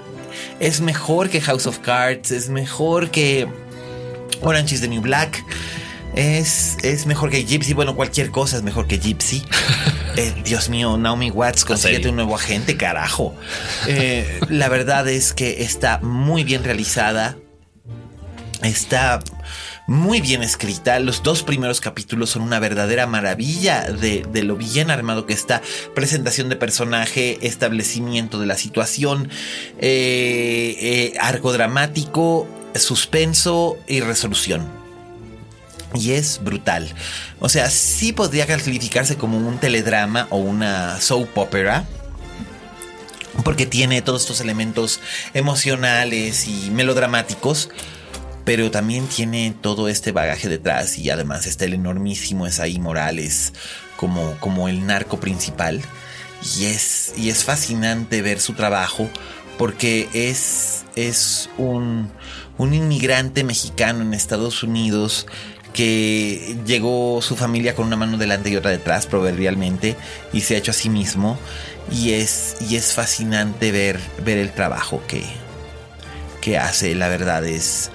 Es 0.61 0.83
mejor 0.83 1.31
que 1.31 1.41
House 1.41 1.67
of 1.67 1.79
Cards, 1.79 2.31
es 2.31 2.51
mejor 2.51 3.11
que 3.11 3.49
Orange 4.43 4.75
is 4.75 4.83
the 4.83 4.89
New 4.89 5.01
Black. 5.01 5.43
Es, 6.15 6.77
es 6.83 7.07
mejor 7.07 7.31
que 7.31 7.43
Gypsy. 7.43 7.73
Bueno, 7.73 7.97
cualquier 7.97 8.31
cosa 8.31 8.59
es 8.59 8.63
mejor 8.63 8.87
que 8.87 8.99
Gypsy. 8.99 9.43
Eh, 10.15 10.35
Dios 10.45 10.69
mío, 10.69 10.99
Naomi 10.99 11.31
Watts, 11.31 11.65
consíguete 11.65 12.11
un 12.11 12.17
nuevo 12.17 12.35
agente, 12.35 12.77
carajo. 12.77 13.35
Eh, 13.87 14.41
la 14.51 14.69
verdad 14.69 15.09
es 15.09 15.33
que 15.33 15.63
está 15.63 16.01
muy 16.03 16.45
bien 16.45 16.65
realizada. 16.65 17.39
Está 18.63 19.21
muy 19.89 20.21
bien 20.21 20.43
escrita. 20.43 21.01
Los 21.01 21.25
dos 21.25 21.43
primeros 21.43 21.81
capítulos 21.81 22.31
son 22.31 22.43
una 22.43 22.61
verdadera 22.61 23.09
maravilla 23.09 23.91
de, 23.91 24.25
lo 24.45 24.57
bien 24.57 24.91
armado 24.91 25.27
que 25.27 25.33
está. 25.33 25.63
Presentación 25.95 26.49
de 26.49 26.55
personaje, 26.55 27.39
establecimiento 27.43 28.39
de 28.39 28.47
la 28.47 28.57
situación, 28.57 29.29
eh, 29.79 30.77
eh, 30.81 31.13
arco 31.21 31.53
dramático, 31.53 32.47
suspenso 32.77 33.77
y 33.89 34.01
resolución. 34.01 34.69
Y 35.95 36.13
es 36.13 36.41
brutal. 36.43 36.95
O 37.41 37.49
sea, 37.49 37.69
sí 37.69 38.13
podría 38.13 38.47
calificarse 38.47 39.17
como 39.17 39.37
un 39.37 39.59
teledrama 39.59 40.29
o 40.31 40.37
una 40.37 41.01
soap 41.01 41.37
opera 41.37 41.85
porque 43.45 43.67
tiene 43.67 44.03
todos 44.03 44.23
estos 44.23 44.41
elementos 44.41 45.01
emocionales 45.35 46.47
y 46.47 46.71
melodramáticos 46.71 47.71
pero 48.45 48.71
también 48.71 49.07
tiene 49.07 49.55
todo 49.61 49.89
este 49.89 50.13
bagaje 50.13 50.49
detrás 50.49 50.99
y 50.99 51.11
además 51.11 51.47
está 51.47 51.65
el 51.65 51.75
enormísimo 51.75 52.47
Esaí 52.47 52.79
Morales 52.79 53.53
como, 53.97 54.37
como 54.41 54.69
el 54.69 54.87
narco 54.87 55.21
principal. 55.21 55.81
Y 56.59 56.65
es, 56.65 57.15
y 57.17 57.31
es 57.31 57.45
fascinante 57.45 58.21
ver 58.21 58.41
su 58.41 58.55
trabajo 58.55 59.09
porque 59.59 60.09
es, 60.13 60.85
es 60.97 61.49
un, 61.57 62.11
un 62.59 62.75
inmigrante 62.75 63.45
mexicano 63.45 64.03
en 64.03 64.13
Estados 64.13 64.63
Unidos 64.65 65.27
que 65.73 66.57
llegó 66.67 67.23
su 67.23 67.37
familia 67.37 67.75
con 67.75 67.87
una 67.87 67.97
mano 67.97 68.19
delante 68.19 68.51
y 68.51 68.57
otra 68.57 68.71
detrás, 68.71 69.07
proverbialmente, 69.07 69.97
y 70.33 70.43
se 70.43 70.55
ha 70.55 70.59
hecho 70.59 70.73
a 70.73 70.75
sí 70.75 70.89
mismo. 70.89 71.39
Y 71.91 72.13
es, 72.13 72.57
y 72.69 72.77
es 72.77 72.93
fascinante 72.93 73.73
ver, 73.73 73.99
ver 74.25 74.39
el 74.39 74.53
trabajo 74.53 75.03
que, 75.07 75.25
que 76.41 76.59
hace. 76.59 76.95
La 76.95 77.09
verdad 77.09 77.45
es. 77.47 77.91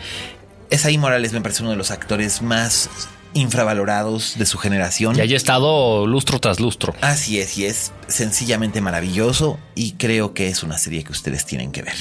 Esaí 0.69 0.97
Morales 0.97 1.33
me 1.33 1.41
parece 1.41 1.61
uno 1.61 1.71
de 1.71 1.77
los 1.77 1.91
actores 1.91 2.41
más 2.41 2.89
infravalorados 3.33 4.37
de 4.37 4.45
su 4.45 4.57
generación. 4.57 5.15
Y 5.17 5.21
haya 5.21 5.37
estado 5.37 6.05
lustro 6.07 6.39
tras 6.39 6.59
lustro. 6.59 6.93
Así 7.01 7.39
es, 7.39 7.57
y 7.57 7.65
es 7.65 7.91
sencillamente 8.07 8.81
maravilloso 8.81 9.59
y 9.75 9.93
creo 9.93 10.33
que 10.33 10.47
es 10.47 10.63
una 10.63 10.77
serie 10.77 11.03
que 11.03 11.11
ustedes 11.11 11.45
tienen 11.45 11.71
que 11.71 11.83
ver. 11.83 11.95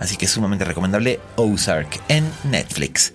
Así 0.00 0.16
que 0.16 0.24
es 0.26 0.32
sumamente 0.32 0.64
recomendable 0.64 1.20
Ozark 1.36 2.00
en 2.08 2.28
Netflix. 2.44 3.12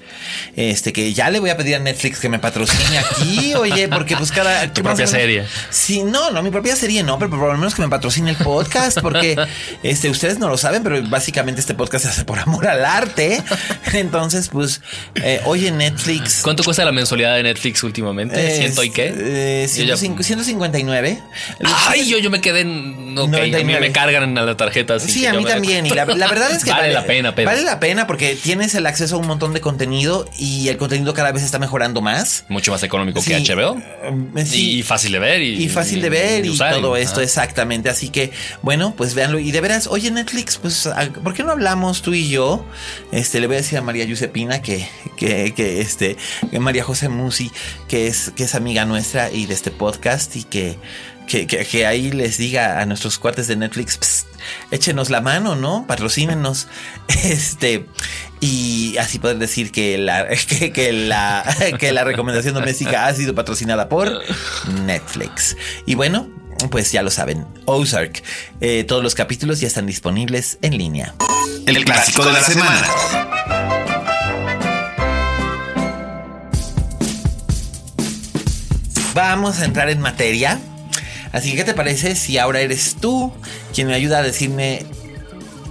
Este 0.56 0.94
que 0.94 1.14
ya 1.14 1.30
le 1.30 1.40
voy 1.40 1.50
a 1.50 1.58
pedir 1.58 1.76
a 1.76 1.80
Netflix 1.80 2.20
que 2.20 2.30
me 2.30 2.40
patrocine 2.40 2.98
aquí, 2.98 3.54
oye, 3.56 3.90
porque 3.90 4.16
pues 4.16 4.32
cada 4.32 4.74
tu 4.74 4.82
propia 4.82 5.06
serie. 5.06 5.46
Sí, 5.70 6.04
no, 6.04 6.32
no 6.32 6.42
mi 6.42 6.52
propia 6.52 6.76
serie 6.76 7.04
no, 7.04 7.20
pero 7.20 7.32
por 7.32 7.52
lo 7.52 7.58
menos 7.58 7.76
que 7.76 7.82
me 7.82 7.90
patrocine 7.90 8.32
el 8.32 8.38
podcast 8.38 9.00
porque 9.02 9.36
este 9.84 10.10
ustedes 10.10 10.40
no 10.40 10.48
lo 10.48 10.58
saben, 10.58 10.82
pero 10.82 11.02
básicamente 11.10 11.60
este 11.60 11.74
podcast 11.74 12.06
se 12.06 12.12
hace 12.12 12.26
por 12.26 12.40
amor 12.40 12.68
al 12.68 12.86
arte. 12.86 13.44
Entonces, 13.94 14.48
pues 14.48 14.82
eh, 15.16 15.42
oye 15.46 15.72
Netflix. 15.72 16.42
¿Cuánto 16.44 16.64
cuesta 16.64 16.86
la 16.86 16.94
mensualidad 16.94 17.36
de 17.36 17.44
Netflix 17.44 17.84
últimamente? 17.84 18.56
¿Ciento 18.56 18.84
y 18.84 18.90
qué? 18.90 19.14
Eh, 19.16 19.68
159. 19.68 21.20
Ay, 21.88 22.08
yo, 22.08 22.18
yo 22.20 22.30
me 22.30 22.40
quedé 22.40 22.62
en 22.62 23.18
ok, 23.18 23.34
a 23.34 23.64
mí 23.64 23.64
me 23.64 23.92
cargan 23.92 24.24
en 24.24 24.46
la 24.46 24.56
tarjeta. 24.56 25.00
Sí, 25.00 25.26
a 25.26 25.34
mí 25.34 25.44
también. 25.44 25.86
Y 25.86 25.90
la, 25.90 26.06
la 26.06 26.28
verdad 26.28 26.52
es 26.52 26.64
que 26.64 26.69
vale, 26.72 26.94
la 26.94 27.06
pena, 27.06 27.36
pero. 27.36 27.50
Vale 27.50 27.64
la 27.64 27.80
pena 27.80 28.08
porque 28.08 28.36
tienes 28.36 28.76
el 28.76 28.86
acceso 28.86 29.16
a 29.16 29.20
un 29.20 29.28
montón 29.28 29.54
de 29.54 29.62
contenido 29.62 30.30
y 30.38 30.68
el 30.70 30.78
contenido 30.78 31.14
cada 31.14 31.32
vez 31.32 31.44
está 31.44 31.60
mejorando 31.60 32.02
más. 32.02 32.46
Mucho 32.50 32.72
más 32.72 32.84
económico 32.84 33.22
Sí, 33.22 33.32
que 33.44 33.54
HBO. 33.56 33.78
eh, 34.36 34.46
sí. 34.46 34.80
Y 34.80 34.84
fácil 34.84 35.12
de 35.12 35.20
ver. 35.20 35.42
Y, 35.42 35.64
Y 35.64 35.70
fácil 35.70 36.02
de 36.02 36.10
ver 36.10 36.46
y, 36.46 36.58
todo 36.58 36.94
ajá. 36.96 37.02
esto, 37.02 37.22
exactamente. 37.22 37.90
Así 37.90 38.10
que, 38.10 38.32
bueno, 38.62 38.94
pues 38.96 39.14
véanlo. 39.14 39.40
Y 39.40 39.52
de 39.52 39.62
veras, 39.62 39.88
oye, 39.88 40.12
Netflix, 40.12 40.58
pues, 40.58 40.88
ah, 40.88 41.10
¿por 41.24 41.34
qué 41.34 41.44
no 41.44 41.52
hablamos 41.52 42.02
tú 42.02 42.14
y 42.14 42.30
yo? 42.30 42.66
Este, 43.12 43.40
le 43.40 43.48
voy 43.48 43.56
a 43.56 43.60
decir 43.60 43.78
a 43.78 43.82
María 43.82 44.06
Giuseppina 44.06 44.62
que, 44.62 44.88
que, 45.18 45.54
que 45.54 45.82
este, 45.82 46.18
que 46.52 46.60
María 46.60 46.84
José 46.84 47.10
Musi, 47.10 47.52
que 47.88 48.08
es, 48.08 48.32
que 48.36 48.44
es 48.44 48.56
amiga 48.56 48.86
nuestra 48.86 49.32
y 49.32 49.46
de 49.46 49.54
este 49.54 49.72
podcast 49.72 50.36
y 50.36 50.44
que, 50.44 50.78
que, 51.30 51.48
que, 51.48 51.64
que 51.64 51.86
ahí 51.86 52.12
les 52.12 52.38
diga 52.38 52.82
a 52.82 52.86
nuestros 52.86 53.20
cuates 53.20 53.48
de 53.48 53.56
Netflix, 53.56 53.98
"Psst, 53.98 54.28
échenos 54.72 55.10
la 55.10 55.22
mano, 55.22 55.56
¿no? 55.56 55.86
Patrocínenos. 55.88 56.68
Este, 57.24 57.86
y 58.40 58.96
así 58.98 59.20
poder 59.20 59.38
decir 59.38 59.72
que 59.72 59.98
la, 59.98 60.28
que, 60.48 60.72
que 60.72 60.92
la, 60.92 61.46
que 61.80 61.92
la 61.92 62.04
recomendación 62.04 62.54
doméstica 62.54 63.08
ha 63.08 63.14
sido 63.14 63.36
patrocinada 63.36 63.88
por 63.90 64.22
Netflix. 64.86 65.56
Y 65.86 65.96
bueno, 65.96 66.30
pues 66.72 66.92
ya 66.92 67.04
lo 67.04 67.12
saben, 67.12 67.46
Ozark. 67.66 68.24
Eh, 68.62 68.84
todos 68.86 69.04
los 69.04 69.16
capítulos 69.16 69.60
ya 69.60 69.68
están 69.68 69.86
disponibles 69.86 70.58
en 70.62 70.78
línea. 70.78 71.14
El 71.66 71.86
clásico 71.86 72.26
de 72.26 72.34
la 72.34 72.42
semana. 72.42 72.88
Vamos 79.14 79.60
a 79.60 79.66
entrar 79.66 79.90
en 79.90 80.00
materia. 80.00 80.60
Así 81.32 81.52
que, 81.52 81.58
¿qué 81.58 81.64
te 81.64 81.74
parece 81.74 82.16
si 82.16 82.38
ahora 82.38 82.60
eres 82.62 82.96
tú 83.00 83.32
quien 83.74 83.88
me 83.88 83.94
ayuda 83.94 84.20
a 84.20 84.22
decirme 84.24 84.86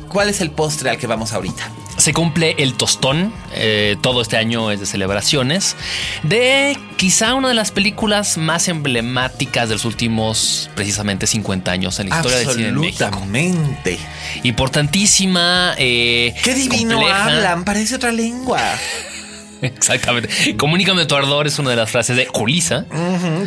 cuál 0.09 0.29
es 0.29 0.41
el 0.41 0.51
postre 0.51 0.91
al 0.91 0.99
que 0.99 1.07
vamos 1.07 1.33
ahorita? 1.33 1.71
Se 1.97 2.13
cumple 2.13 2.55
el 2.59 2.75
tostón, 2.75 3.33
eh, 3.55 3.97
todo 4.01 4.23
este 4.23 4.37
año 4.37 4.71
es 4.71 4.79
de 4.79 4.87
celebraciones, 4.87 5.75
de 6.23 6.79
quizá 6.97 7.35
una 7.35 7.49
de 7.49 7.55
las 7.55 7.73
películas 7.73 8.39
más 8.39 8.69
emblemáticas 8.69 9.69
de 9.69 9.75
los 9.75 9.85
últimos 9.85 10.71
precisamente 10.77 11.27
50 11.27 11.73
años 11.73 11.99
en 11.99 12.09
la 12.11 12.17
historia 12.17 12.39
del 12.39 12.51
cine. 12.51 12.69
Absolutamente. 12.69 13.99
Importantísima. 14.45 15.75
eh, 15.77 16.35
Qué 16.45 16.55
divino 16.55 16.95
compleja. 16.99 17.25
hablan, 17.25 17.65
parece 17.65 17.97
otra 17.97 18.13
lengua. 18.13 18.61
Exactamente. 19.63 20.57
Comunícame 20.57 21.07
tu 21.07 21.15
ardor 21.15 21.47
es 21.47 21.59
una 21.59 21.71
de 21.71 21.77
las 21.77 21.91
frases 21.91 22.17
de 22.17 22.27
Julisa. 22.27 22.87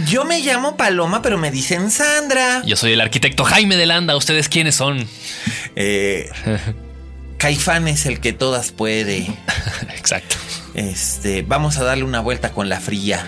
Yo 0.07 0.26
me 0.26 0.39
llamo 0.39 0.78
Paloma, 0.78 1.22
pero 1.22 1.38
me 1.38 1.51
dicen 1.51 1.91
Sandra. 1.91 2.64
Yo 2.66 2.76
soy 2.76 2.93
el 2.93 3.01
arquitecto 3.01 3.43
Jaime 3.43 3.78
de 3.78 3.86
Landa. 3.86 4.16
¿Ustedes 4.16 4.49
quiénes 4.49 4.76
son? 4.76 5.07
Eh, 5.76 6.30
Caifán 7.38 7.88
es 7.88 8.05
el 8.05 8.20
que 8.20 8.34
todas 8.34 8.72
puede. 8.72 9.28
Exacto. 9.97 10.36
Este, 10.74 11.41
vamos 11.41 11.78
a 11.78 11.84
darle 11.84 12.03
una 12.03 12.20
vuelta 12.20 12.51
con 12.51 12.70
la 12.70 12.80
fría. 12.80 13.26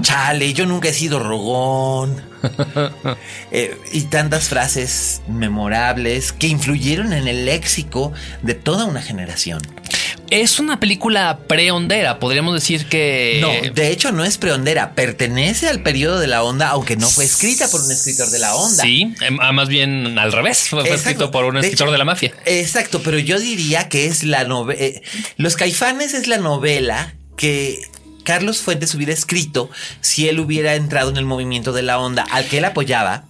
Chale, 0.00 0.52
yo 0.52 0.66
nunca 0.66 0.88
he 0.88 0.92
sido 0.92 1.18
rogón. 1.18 2.22
Eh, 3.50 3.78
y 3.92 4.02
tantas 4.02 4.48
frases 4.48 5.22
memorables 5.28 6.32
que 6.32 6.48
influyeron 6.48 7.12
en 7.12 7.28
el 7.28 7.46
léxico 7.46 8.12
de 8.42 8.54
toda 8.54 8.84
una 8.84 9.00
generación. 9.00 9.62
Es 10.34 10.58
una 10.58 10.80
película 10.80 11.38
prehondera. 11.46 12.18
Podríamos 12.18 12.54
decir 12.54 12.86
que. 12.86 13.38
No, 13.40 13.72
de 13.72 13.90
hecho 13.92 14.10
no 14.10 14.24
es 14.24 14.36
preondera, 14.36 14.96
pertenece 14.96 15.68
al 15.68 15.80
periodo 15.84 16.18
de 16.18 16.26
la 16.26 16.42
onda, 16.42 16.70
aunque 16.70 16.96
no 16.96 17.08
fue 17.08 17.24
escrita 17.24 17.68
por 17.68 17.80
un 17.80 17.92
escritor 17.92 18.28
de 18.30 18.40
la 18.40 18.56
onda. 18.56 18.82
Sí, 18.82 19.14
em, 19.20 19.38
ah, 19.40 19.52
más 19.52 19.68
bien 19.68 20.18
al 20.18 20.32
revés. 20.32 20.68
Fue, 20.68 20.80
Exacto. 20.80 20.98
escrito 20.98 21.30
por 21.30 21.44
un 21.44 21.54
De 21.54 21.60
escritor 21.60 21.86
hecho, 21.86 21.92
de 21.92 21.98
la 21.98 22.04
mafia. 22.04 22.32
Exacto, 22.46 23.00
pero 23.00 23.20
yo 23.20 23.38
diría 23.38 23.88
que 23.88 24.06
es 24.06 24.24
la 24.24 24.42
novela. 24.42 25.00
Los 25.36 25.54
Caifanes 25.54 26.14
es 26.14 26.26
la 26.26 26.38
novela 26.38 27.14
que 27.36 27.80
Carlos 28.24 28.58
Fuentes 28.58 28.92
hubiera 28.96 29.12
escrito 29.12 29.70
si 30.00 30.28
él 30.28 30.40
hubiera 30.40 30.74
entrado 30.74 31.10
en 31.10 31.16
el 31.16 31.26
movimiento 31.26 31.72
de 31.72 31.82
la 31.82 32.00
onda, 32.00 32.26
al 32.32 32.46
que 32.46 32.58
él 32.58 32.64
apoyaba, 32.64 33.26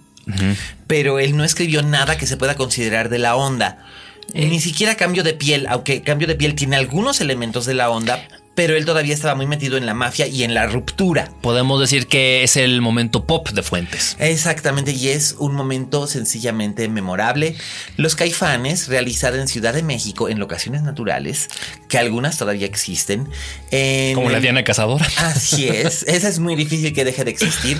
pero 0.87 1.19
él 1.19 1.37
no 1.37 1.43
escribió 1.43 1.83
nada 1.83 2.17
que 2.17 2.25
se 2.25 2.35
pueda 2.35 2.55
considerar 2.55 3.09
de 3.09 3.19
la 3.19 3.35
onda. 3.35 3.85
Ni 4.33 4.59
siquiera 4.59 4.95
cambio 4.95 5.23
de 5.23 5.33
piel, 5.33 5.67
aunque 5.69 6.01
cambio 6.01 6.27
de 6.27 6.35
piel 6.35 6.55
tiene 6.55 6.75
algunos 6.75 7.21
elementos 7.21 7.65
de 7.65 7.73
la 7.73 7.89
onda, 7.89 8.27
pero 8.55 8.75
él 8.75 8.85
todavía 8.85 9.13
estaba 9.13 9.35
muy 9.35 9.45
metido 9.45 9.77
en 9.77 9.85
la 9.85 9.93
mafia 9.93 10.27
y 10.27 10.43
en 10.43 10.53
la 10.53 10.65
ruptura. 10.65 11.29
Podemos 11.41 11.79
decir 11.79 12.07
que 12.07 12.43
es 12.43 12.55
el 12.55 12.81
momento 12.81 13.25
pop 13.25 13.49
de 13.49 13.61
Fuentes. 13.61 14.15
Exactamente, 14.19 14.91
y 14.91 15.09
es 15.09 15.35
un 15.37 15.53
momento 15.53 16.07
sencillamente 16.07 16.87
memorable. 16.87 17.55
Los 17.97 18.15
caifanes, 18.15 18.87
realizada 18.87 19.39
en 19.39 19.47
Ciudad 19.47 19.73
de 19.73 19.83
México 19.83 20.29
en 20.29 20.39
locaciones 20.39 20.83
naturales, 20.83 21.49
que 21.89 21.97
algunas 21.97 22.37
todavía 22.37 22.65
existen. 22.65 23.29
en 23.71 24.15
Como 24.15 24.29
la 24.29 24.37
el- 24.37 24.41
Diana 24.43 24.63
Cazadora. 24.63 25.05
Así 25.17 25.67
es, 25.67 26.03
esa 26.03 26.27
es 26.29 26.39
muy 26.39 26.55
difícil 26.55 26.93
que 26.93 27.05
deje 27.05 27.23
de 27.23 27.31
existir. 27.31 27.77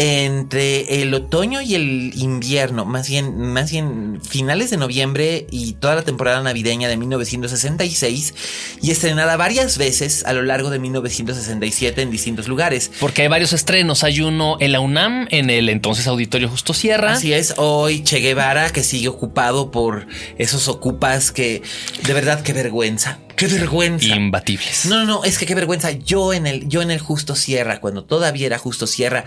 Entre 0.00 1.02
el 1.02 1.12
otoño 1.12 1.60
y 1.60 1.74
el 1.74 2.12
invierno, 2.14 2.84
más 2.84 3.08
bien, 3.08 3.36
más 3.36 3.72
bien 3.72 4.20
finales 4.22 4.70
de 4.70 4.76
noviembre 4.76 5.48
y 5.50 5.72
toda 5.72 5.96
la 5.96 6.02
temporada 6.02 6.40
navideña 6.40 6.88
de 6.88 6.96
1966, 6.96 8.34
y 8.80 8.92
estrenada 8.92 9.36
varias 9.36 9.76
veces 9.76 10.24
a 10.24 10.32
lo 10.34 10.42
largo 10.42 10.70
de 10.70 10.78
1967 10.78 12.00
en 12.00 12.10
distintos 12.12 12.46
lugares. 12.46 12.92
Porque 13.00 13.22
hay 13.22 13.28
varios 13.28 13.52
estrenos. 13.52 14.04
Hay 14.04 14.20
uno 14.20 14.56
en 14.60 14.70
la 14.70 14.78
UNAM, 14.78 15.26
en 15.32 15.50
el 15.50 15.68
entonces 15.68 16.06
Auditorio 16.06 16.48
Justo 16.48 16.74
Sierra. 16.74 17.14
Así 17.14 17.32
es, 17.32 17.54
hoy 17.56 18.04
Che 18.04 18.18
Guevara 18.20 18.70
que 18.70 18.84
sigue 18.84 19.08
ocupado 19.08 19.72
por 19.72 20.06
esos 20.38 20.68
ocupas 20.68 21.32
que 21.32 21.62
de 22.04 22.12
verdad 22.14 22.42
qué 22.42 22.52
vergüenza, 22.52 23.18
qué 23.38 23.46
vergüenza. 23.46 24.06
Imbatibles. 24.06 24.86
No, 24.86 24.96
no, 24.98 25.04
no, 25.06 25.24
es 25.24 25.38
que 25.38 25.46
qué 25.46 25.54
vergüenza. 25.54 25.90
Yo 25.92 26.32
en 26.34 26.46
el, 26.46 26.68
yo 26.68 26.82
en 26.82 26.90
el 26.90 26.98
Justo 26.98 27.34
Sierra, 27.34 27.80
cuando 27.80 28.04
todavía 28.04 28.46
era 28.46 28.58
Justo 28.58 28.86
Sierra, 28.86 29.24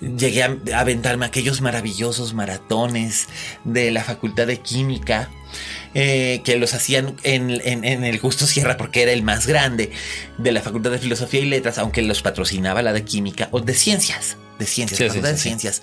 llegué 0.00 0.42
a, 0.42 0.56
a 0.74 0.80
aventarme 0.80 1.24
aquellos 1.26 1.60
maravillosos 1.60 2.34
maratones 2.34 3.28
de 3.64 3.90
la 3.90 4.04
Facultad 4.04 4.46
de 4.46 4.58
Química. 4.60 5.30
eh, 5.94 6.40
que 6.44 6.56
los 6.56 6.72
hacían 6.72 7.16
en, 7.22 7.50
en- 7.64 7.84
en 7.84 8.04
el 8.04 8.18
Justo 8.18 8.46
Sierra 8.46 8.78
porque 8.78 9.02
era 9.02 9.12
el 9.12 9.22
más 9.22 9.46
grande 9.46 9.92
de 10.38 10.50
la 10.52 10.62
Facultad 10.62 10.90
de 10.90 10.98
Filosofía 10.98 11.40
y 11.40 11.44
Letras, 11.44 11.76
aunque 11.76 12.00
los 12.00 12.22
patrocinaba 12.22 12.80
la 12.80 12.94
de 12.94 13.04
Química 13.04 13.48
o 13.52 13.60
de 13.60 13.74
Ciencias, 13.74 14.38
de 14.62 14.68
Ciencias, 14.68 14.98
Sí, 14.98 15.06
Facultad 15.08 15.28
sí, 15.28 15.32
de 15.32 15.38
sí. 15.38 15.42
Ciencias. 15.48 15.82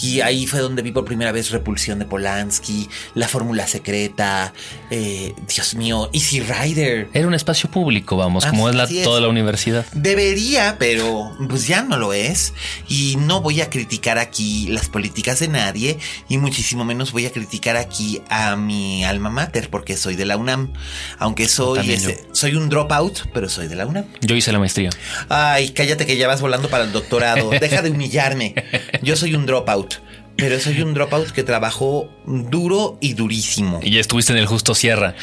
Y 0.00 0.20
ahí 0.20 0.46
fue 0.46 0.60
donde 0.60 0.82
vi 0.82 0.92
por 0.92 1.04
primera 1.04 1.32
vez 1.32 1.50
Repulsión 1.50 1.98
de 1.98 2.04
Polanski, 2.04 2.88
La 3.14 3.28
Fórmula 3.28 3.66
Secreta, 3.66 4.52
eh, 4.90 5.34
Dios 5.54 5.74
mío, 5.74 6.10
Easy 6.12 6.40
Rider. 6.40 7.08
Era 7.12 7.26
un 7.26 7.34
espacio 7.34 7.70
público, 7.70 8.16
vamos, 8.16 8.44
como 8.46 8.68
es 8.68 8.74
la, 8.74 8.84
Así 8.84 8.98
es. 8.98 9.04
toda 9.04 9.20
la 9.20 9.28
universidad. 9.28 9.84
Debería, 9.92 10.76
pero 10.78 11.36
pues 11.48 11.66
ya 11.66 11.82
no 11.82 11.96
lo 11.96 12.12
es. 12.12 12.52
Y 12.88 13.16
no 13.18 13.40
voy 13.40 13.60
a 13.60 13.70
criticar 13.70 14.18
aquí 14.18 14.66
las 14.68 14.88
políticas 14.88 15.40
de 15.40 15.48
nadie. 15.48 15.98
Y 16.28 16.38
muchísimo 16.38 16.84
menos 16.84 17.12
voy 17.12 17.26
a 17.26 17.32
criticar 17.32 17.76
aquí 17.76 18.20
a 18.28 18.56
mi 18.56 19.04
alma 19.04 19.30
mater, 19.30 19.70
porque 19.70 19.96
soy 19.96 20.16
de 20.16 20.24
la 20.24 20.36
UNAM. 20.36 20.72
Aunque 21.18 21.48
soy, 21.48 21.98
soy 22.32 22.54
un 22.54 22.68
dropout, 22.68 23.28
pero 23.32 23.48
soy 23.48 23.68
de 23.68 23.76
la 23.76 23.86
UNAM. 23.86 24.06
Yo 24.20 24.34
hice 24.36 24.52
la 24.52 24.58
maestría. 24.58 24.90
Ay, 25.28 25.70
cállate 25.70 26.06
que 26.06 26.16
ya 26.16 26.28
vas 26.28 26.40
volando 26.40 26.68
para 26.68 26.84
el 26.84 26.92
doctorado. 26.92 27.50
Deja 27.60 27.82
de 27.82 27.90
humillarme. 28.16 28.54
Yo 29.02 29.16
soy 29.16 29.34
un 29.34 29.46
dropout. 29.46 29.96
pero 30.36 30.60
soy 30.60 30.82
un 30.82 30.92
dropout 30.92 31.30
que 31.30 31.42
trabajó 31.42 32.10
duro 32.26 32.98
y 33.00 33.14
durísimo. 33.14 33.80
Y 33.82 33.92
ya 33.92 34.00
estuviste 34.00 34.32
en 34.32 34.38
el 34.38 34.46
Justo 34.46 34.74
Sierra. 34.74 35.14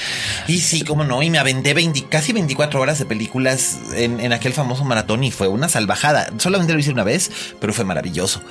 Y 0.47 0.59
sí, 0.61 0.81
cómo 0.83 1.03
no, 1.03 1.21
y 1.21 1.29
me 1.29 1.37
aventé 1.37 1.75
20, 1.75 2.05
casi 2.05 2.33
24 2.33 2.81
horas 2.81 2.97
de 2.97 3.05
películas 3.05 3.77
en, 3.95 4.19
en 4.19 4.33
aquel 4.33 4.53
famoso 4.53 4.83
maratón 4.85 5.23
y 5.23 5.29
fue 5.29 5.47
una 5.47 5.69
salvajada. 5.69 6.33
Solamente 6.39 6.73
lo 6.73 6.79
hice 6.79 6.89
una 6.89 7.03
vez, 7.03 7.29
pero 7.61 7.73
fue 7.73 7.85
maravilloso. 7.85 8.41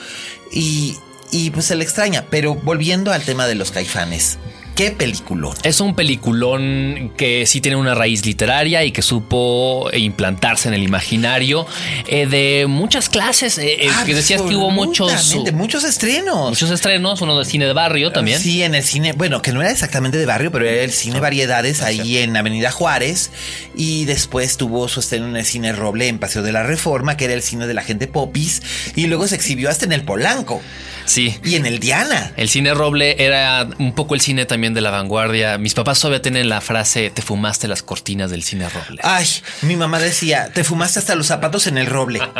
Y, 0.53 0.97
y 1.33 1.51
pues 1.51 1.67
se 1.67 1.75
le 1.75 1.83
extraña, 1.83 2.27
pero 2.31 2.55
volviendo 2.55 3.13
al 3.13 3.23
tema 3.23 3.49
de 3.49 3.57
los 3.57 3.73
caifanes. 3.73 4.39
¿Qué 4.75 4.91
peliculón? 4.91 5.55
Es 5.65 5.81
un 5.81 5.95
peliculón 5.95 7.13
que 7.17 7.45
sí 7.47 7.61
tiene 7.61 7.77
una 7.77 7.95
raíz 7.95 8.25
literaria 8.25 8.85
y 8.85 8.93
que 8.93 9.03
supo 9.03 9.91
implantarse 9.93 10.69
en 10.69 10.75
el 10.75 10.83
imaginario 10.83 11.67
eh, 12.07 12.27
de 12.27 12.67
muchas 12.69 13.11
clases. 13.11 13.59
eh, 13.59 13.87
eh, 13.87 13.91
que 14.07 14.15
decías 14.15 14.41
que 14.41 14.57
hubo 14.57 14.71
muchos. 14.71 15.13
Absolutamente, 15.13 15.53
muchos 15.53 15.85
estrenos. 15.85 16.49
Muchos 16.49 16.71
estrenos, 16.71 17.21
uno 17.21 17.39
de 17.39 17.45
cine 17.45 17.67
de 17.67 17.75
barrio 17.75 18.13
también. 18.13 18.41
Sí, 18.41 18.63
en 18.63 18.75
el 18.75 18.83
cine, 18.83 19.13
bueno, 19.13 19.43
que 19.43 19.53
no 19.53 19.61
era 19.61 19.71
exactamente 19.71 20.17
de 20.17 20.27
barrio, 20.27 20.51
pero 20.51 20.67
era 20.67 20.83
el 20.83 20.93
cine 20.93 21.21
Variedades 21.21 21.83
ahí 21.83 22.19
en 22.19 22.37
Avenida 22.37 22.71
Juárez. 22.71 23.31
Y 23.77 24.07
después 24.07 24.57
tuvo 24.57 24.89
su 24.89 25.01
estreno 25.01 25.27
en 25.27 25.37
el 25.37 25.45
cine 25.45 25.73
Roble 25.73 26.09
en 26.09 26.19
Paseo 26.19 26.43
de 26.43 26.53
la 26.53 26.63
Reforma, 26.63 27.17
que 27.17 27.27
era 27.27 27.35
el 27.35 27.43
cine 27.43 27.67
de 27.67 27.75
la 27.75 27.83
gente 27.83 28.07
popis. 28.07 28.63
Y 28.97 29.07
luego 29.07 29.29
se 29.29 29.35
exhibió 29.35 29.69
hasta 29.69 29.85
en 29.85 29.93
el 29.93 30.03
Polanco. 30.03 30.63
Sí. 31.05 31.39
Y 31.45 31.57
en 31.57 31.67
el 31.67 31.79
Diana. 31.79 32.33
El 32.37 32.49
cine 32.49 32.75
Roble 32.75 33.25
era 33.25 33.69
un 33.79 33.95
poco 33.95 34.15
el 34.15 34.21
cine 34.21 34.47
también 34.47 34.75
de 34.75 34.81
la 34.81 34.91
vanguardia. 34.91 35.59
Mis 35.59 35.75
papás 35.75 36.01
todavía 36.01 36.23
tienen 36.23 36.49
la 36.49 36.61
frase: 36.61 37.11
Te 37.11 37.23
fumaste 37.23 37.69
las 37.69 37.83
cortinas 37.83 38.31
del 38.31 38.43
cine 38.43 38.69
Roble. 38.69 39.01
Ay, 39.03 39.27
mi 39.63 39.77
mamá 39.77 39.99
decía, 39.99 40.51
te 40.53 40.65
fumaste 40.65 40.99
hasta 40.99 41.15
los 41.15 41.27
zapatos 41.27 41.67
en 41.67 41.79
el 41.79 41.87
roble. 41.87 42.21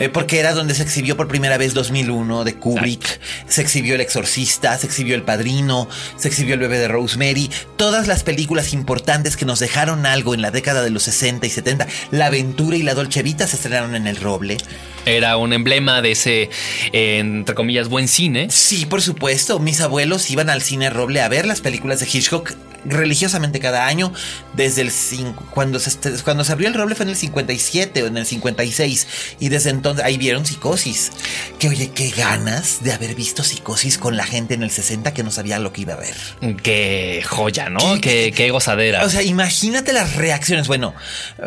Eh, 0.00 0.08
porque 0.08 0.40
era 0.40 0.54
donde 0.54 0.74
se 0.74 0.82
exhibió 0.82 1.16
por 1.16 1.28
primera 1.28 1.56
vez 1.56 1.72
2001 1.72 2.42
de 2.42 2.54
Kubrick. 2.54 3.20
Se 3.46 3.62
exhibió 3.62 3.94
El 3.94 4.00
Exorcista, 4.00 4.76
se 4.76 4.86
exhibió 4.86 5.14
El 5.14 5.22
Padrino, 5.22 5.88
se 6.16 6.26
exhibió 6.28 6.54
El 6.54 6.60
Bebé 6.60 6.78
de 6.78 6.88
Rosemary. 6.88 7.48
Todas 7.76 8.08
las 8.08 8.24
películas 8.24 8.72
importantes 8.72 9.36
que 9.36 9.44
nos 9.44 9.60
dejaron 9.60 10.04
algo 10.04 10.34
en 10.34 10.42
la 10.42 10.50
década 10.50 10.82
de 10.82 10.90
los 10.90 11.04
60 11.04 11.46
y 11.46 11.50
70. 11.50 11.86
La 12.10 12.26
Aventura 12.26 12.76
y 12.76 12.82
La 12.82 12.94
Dolce 12.94 13.22
Vita 13.22 13.46
se 13.46 13.54
estrenaron 13.54 13.94
en 13.94 14.08
el 14.08 14.16
roble. 14.16 14.56
Era 15.06 15.36
un 15.36 15.52
emblema 15.52 16.00
de 16.00 16.12
ese, 16.12 16.50
eh, 16.92 17.18
entre 17.18 17.54
comillas, 17.54 17.83
buen 17.88 18.08
cine. 18.08 18.48
Sí, 18.50 18.86
por 18.86 19.02
supuesto. 19.02 19.58
Mis 19.58 19.80
abuelos 19.80 20.30
iban 20.30 20.50
al 20.50 20.62
cine 20.62 20.90
roble 20.90 21.20
a 21.20 21.28
ver 21.28 21.46
las 21.46 21.60
películas 21.60 22.00
de 22.00 22.06
Hitchcock 22.06 22.54
religiosamente 22.84 23.60
cada 23.60 23.86
año 23.86 24.12
desde 24.54 24.82
el 24.82 24.90
cinco, 24.90 25.44
cuando 25.50 25.78
se 25.78 25.90
cuando 26.22 26.44
se 26.44 26.52
abrió 26.52 26.68
el 26.68 26.74
roble 26.74 26.94
fue 26.94 27.04
en 27.04 27.10
el 27.10 27.16
57 27.16 28.02
o 28.02 28.06
en 28.06 28.16
el 28.16 28.26
56 28.26 29.06
y 29.40 29.48
desde 29.48 29.70
entonces 29.70 30.04
ahí 30.04 30.18
vieron 30.18 30.46
Psicosis. 30.46 31.12
Que 31.58 31.68
oye, 31.68 31.90
qué 31.94 32.10
ganas 32.10 32.82
de 32.82 32.92
haber 32.92 33.14
visto 33.14 33.42
Psicosis 33.42 33.98
con 33.98 34.16
la 34.16 34.24
gente 34.24 34.54
en 34.54 34.62
el 34.62 34.70
60 34.70 35.14
que 35.14 35.22
no 35.22 35.30
sabía 35.30 35.58
lo 35.58 35.72
que 35.72 35.82
iba 35.82 35.94
a 35.94 35.96
ver. 35.96 36.14
Qué 36.62 37.22
joya, 37.26 37.70
¿no? 37.70 38.00
Qué, 38.00 38.32
qué 38.34 38.50
gozadera. 38.50 39.04
O 39.04 39.08
sea, 39.08 39.22
imagínate 39.22 39.92
las 39.92 40.16
reacciones. 40.16 40.68
Bueno, 40.68 40.94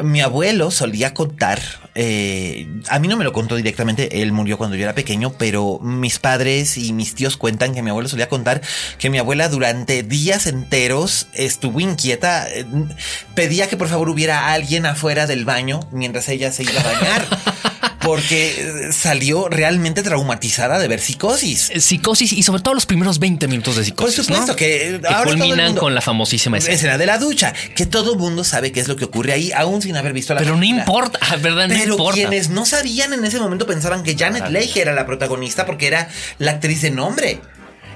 mi 0.04 0.22
abuelo 0.22 0.72
solía 0.72 1.14
contar, 1.14 1.62
eh, 1.96 2.68
a 2.90 3.00
mí 3.00 3.08
no 3.08 3.18
me 3.18 3.24
lo 3.24 3.34
contó 3.34 3.56
directamente, 3.56 4.22
él 4.22 4.32
murió 4.32 4.58
cuando 4.58 4.76
yo 4.76 4.84
era 4.84 4.96
pequeño, 4.96 5.34
pero 5.38 5.80
mis 5.82 6.20
padres 6.20 6.78
y 6.78 6.94
mis 6.94 7.16
tíos 7.16 7.38
cuentan 7.38 7.74
que 7.74 7.82
mi 7.82 7.90
abuelo 7.90 8.10
solía 8.10 8.30
contar 8.30 8.62
que 8.98 9.10
mi 9.10 9.18
abuela 9.18 9.50
durante 9.50 10.04
días 10.04 10.48
enteros 10.48 11.26
estuvo 11.34 11.80
inquieta, 11.80 12.47
eh, 12.49 12.65
pedía 13.36 13.67
que 13.69 13.78
por 13.78 13.88
favor 13.88 14.09
hubiera 14.09 14.51
alguien 14.53 14.86
afuera 14.86 15.28
del 15.28 15.45
baño 15.45 15.80
mientras 15.91 16.28
ella 16.30 16.51
se 16.51 16.63
iba 16.63 16.80
a 16.80 16.84
bañar. 16.84 17.28
Porque 17.99 18.55
eh, 18.89 18.93
salió 18.93 19.49
realmente 19.49 20.01
traumatizada 20.01 20.80
de 20.80 20.88
ver 20.88 21.01
psicosis. 21.01 21.71
Psicosis 21.78 22.32
y 22.32 22.41
sobre 22.41 22.61
todo 22.61 22.73
los 22.73 22.86
primeros 22.86 23.19
20 23.19 23.47
minutos 23.49 23.75
de 23.75 23.82
Por 23.91 24.09
psicosis. 24.09 24.25
supuesto 24.28 24.47
¿no? 24.53 24.55
que, 24.55 24.95
eh, 24.95 25.01
ahora 25.09 25.23
culminan 25.32 25.65
mundo- 25.67 25.82
con 25.82 25.93
la 25.93 25.99
famosísima 25.99 26.57
escena. 26.57 26.75
escena 26.75 26.97
de 26.97 27.05
la 27.05 27.17
ducha, 27.17 27.53
que 27.75 27.86
todo 27.86 28.15
mundo 28.15 28.45
sabe 28.45 28.71
qué 28.71 28.80
es 28.80 28.88
lo 28.88 28.95
que 28.95 29.03
ocurre 29.05 29.34
ahí, 29.34 29.51
aún 29.51 29.82
sin 29.82 29.97
haber 29.97 30.13
visto 30.13 30.34
la 30.34 30.39
Pero 30.39 30.55
no 30.55 30.63
importa, 30.63 31.19
¿verdad? 31.41 31.67
No 31.67 31.73
Pero 31.75 31.91
importa. 31.95 32.13
quienes 32.15 32.49
no 32.49 32.65
sabían 32.65 33.11
en 33.11 33.25
ese 33.25 33.39
momento 33.39 33.65
pensaban 33.67 34.03
que 34.03 34.15
Janet 34.15 34.47
Leigh 34.51 34.71
era 34.80 34.93
la 34.93 35.05
protagonista 35.05 35.65
porque 35.65 35.88
era 35.88 36.07
la 36.38 36.51
actriz 36.51 36.82
de 36.84 36.91
nombre. 36.91 37.41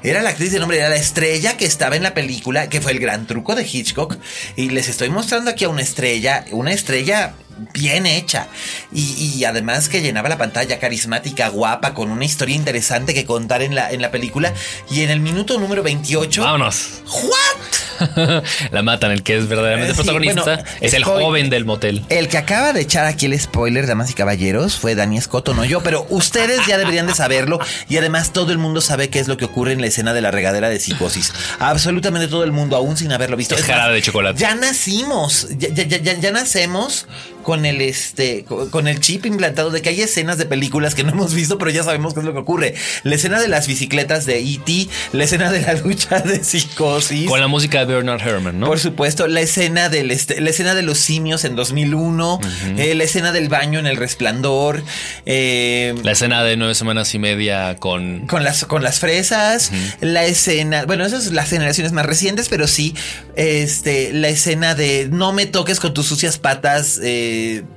Era 0.04 0.24
la 0.24 0.32
actriz 0.32 0.52
de 0.52 0.60
nombre, 0.60 0.78
era 0.78 0.89
la 0.89 0.95
estrella 0.95 1.58
que 1.58 1.66
estaba 1.66 1.95
en 1.95 2.02
la 2.02 2.16
película, 2.16 2.70
que 2.70 2.82
fue 2.82 2.91
el 2.91 2.99
gran 2.99 3.28
truco 3.28 3.54
de 3.54 3.64
Hitchcock. 3.64 4.18
Y 4.56 4.70
les 4.70 4.89
estoy 4.89 5.10
mostrando 5.10 5.52
aquí 5.52 5.66
a 5.66 5.70
una 5.70 5.84
estrella, 5.84 6.45
una 6.52 6.72
estrella 6.72 7.34
bien 7.74 8.06
hecha. 8.06 8.47
Y, 8.91 9.36
y 9.38 9.45
además 9.45 9.89
que 9.89 10.02
llenaba 10.02 10.30
la 10.30 10.38
pantalla 10.38 10.80
carismática, 10.80 11.49
guapa, 11.49 11.93
con 11.93 12.12
una 12.12 12.26
historia 12.26 12.56
interesante 12.56 13.14
que 13.14 13.26
contar 13.26 13.62
en 13.62 13.76
la, 13.76 13.91
en 13.91 14.02
la 14.02 14.12
película. 14.12 14.54
Y 14.89 15.02
en 15.02 15.10
el 15.10 15.20
minuto 15.20 15.60
número 15.60 15.84
28... 15.84 16.41
Vámonos. 16.43 17.02
¿What? 17.06 17.62
la 18.72 18.82
matan, 18.82 19.12
el 19.12 19.22
que 19.22 19.38
es 19.38 19.47
verdaderamente 19.47 19.91
Eh, 19.91 19.95
sí, 19.95 19.97
protagonista 20.02 20.41
bueno, 20.43 20.64
es 20.82 20.93
el 20.93 21.04
joven 21.04 21.49
del 21.52 21.66
motel. 21.66 22.04
El 22.10 22.30
que 22.30 22.38
acaba 22.39 22.74
de 22.74 22.82
echar 22.82 23.06
aquí 23.06 23.28
el 23.28 23.39
spoiler, 23.39 23.86
damas 23.86 24.10
y 24.10 24.14
caballeros, 24.14 24.76
fue 24.78 24.95
Dani 24.95 25.18
Escoto, 25.20 25.54
no 25.54 25.66
yo, 25.66 25.82
pero 25.84 26.08
ustedes 26.10 26.66
ya 26.66 26.80
deberían 26.80 27.06
de 27.06 27.14
saberlo 27.14 27.60
y 27.89 27.97
además 27.97 28.34
todo 28.34 28.52
el 28.52 28.58
mundo 28.58 28.82
sabe 28.82 29.10
qué 29.10 29.20
es 29.20 29.28
lo 29.28 29.38
que 29.38 29.45
ocurre 29.45 29.74
en 29.74 29.82
la 29.82 29.88
escena 29.88 30.14
de 30.14 30.22
la 30.22 30.32
regadera 30.32 30.70
de 30.70 30.80
psicosis. 30.80 31.32
Absolutamente 31.60 32.28
todo 32.28 32.43
el 32.43 32.52
mundo, 32.52 32.76
aún 32.76 32.97
sin 32.97 33.12
haberlo 33.12 33.38
visto. 33.38 33.54
Es 33.56 33.64
jarabe 33.64 33.93
de 33.95 34.02
chocolate. 34.02 34.39
Ya 34.39 34.56
nacimos, 34.56 35.47
ya, 35.58 35.70
ya, 35.70 35.84
ya- 35.84 36.20
ya 36.20 36.32
nacemos 36.32 37.06
con 37.44 37.66
el 37.66 37.82
este 37.82 38.46
con 38.46 38.88
el 38.88 39.00
chip 39.00 39.26
implantado 39.26 39.70
de 39.72 39.82
que 39.82 39.89
hay 39.89 40.02
escenas 40.02 40.38
de 40.38 40.46
películas 40.46 40.96
que 40.96 41.04
no 41.04 41.12
hemos 41.12 41.34
visto, 41.34 41.58
pero 41.58 41.72
ya 41.72 41.84
sabemos 41.84 42.14
qué 42.14 42.20
es 42.22 42.26
lo 42.26 42.34
que 42.34 42.39
ocurre. 42.39 42.76
La 43.04 43.16
escena 43.16 43.39
de 43.39 43.48
las 43.48 43.68
bicicletas 43.68 44.26
de 44.26 44.39
E.T., 44.39 44.88
la 45.14 45.24
escena 45.24 45.52
de 45.52 45.62
la 45.62 45.74
lucha 45.74 46.20
de 46.20 46.44
psicosis. 46.44 47.28
Con 47.30 47.39
la 47.39 47.48
música 47.48 47.86
de 47.86 47.94
Bernard 47.96 48.22
Herrmann, 48.22 48.60
¿no? 48.60 48.68
Por 48.68 48.80
supuesto, 48.80 49.28
la 49.28 49.42
escena 49.42 49.89
del 49.89 50.12
este- 50.12 50.42
la 50.42 50.50
escena 50.50 50.76
de 50.76 50.82
los 50.84 50.98
simios 51.00 51.44
en 51.46 51.56
2001, 51.56 52.39
eh, 52.78 52.96
la 52.96 53.04
escena 53.04 53.32
del 53.32 53.50
baño 53.50 53.80
en 53.80 53.88
El 53.88 53.98
Resplandor, 53.98 54.84
eh, 55.26 55.94
La 56.04 56.12
escena 56.12 56.44
de 56.44 56.58
nueve 56.58 56.76
semanas 56.76 57.14
y 57.16 57.20
media 57.20 57.76
con. 57.78 58.28
con 58.28 58.44
las 58.44 58.66
con 58.66 58.84
las 58.84 59.00
fresas, 59.00 59.72
la 60.02 60.26
escena, 60.26 60.86
bueno, 60.86 61.06
esas 61.06 61.26
son 61.26 61.36
las 61.36 61.50
generaciones 61.50 61.92
más 61.92 62.06
recientes, 62.06 62.50
pero 62.50 62.68
sí, 62.68 62.96
este, 63.36 64.14
la 64.14 64.30
escena 64.30 64.76
de 64.76 65.08
no 65.12 65.34
me 65.34 65.46
toques 65.46 65.80
con 65.80 65.94
tus 65.94 66.06
sucias 66.08 66.38
patas, 66.38 67.00
eh, 67.04 67.30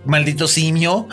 maldito 0.05 0.47
simio. 0.49 1.09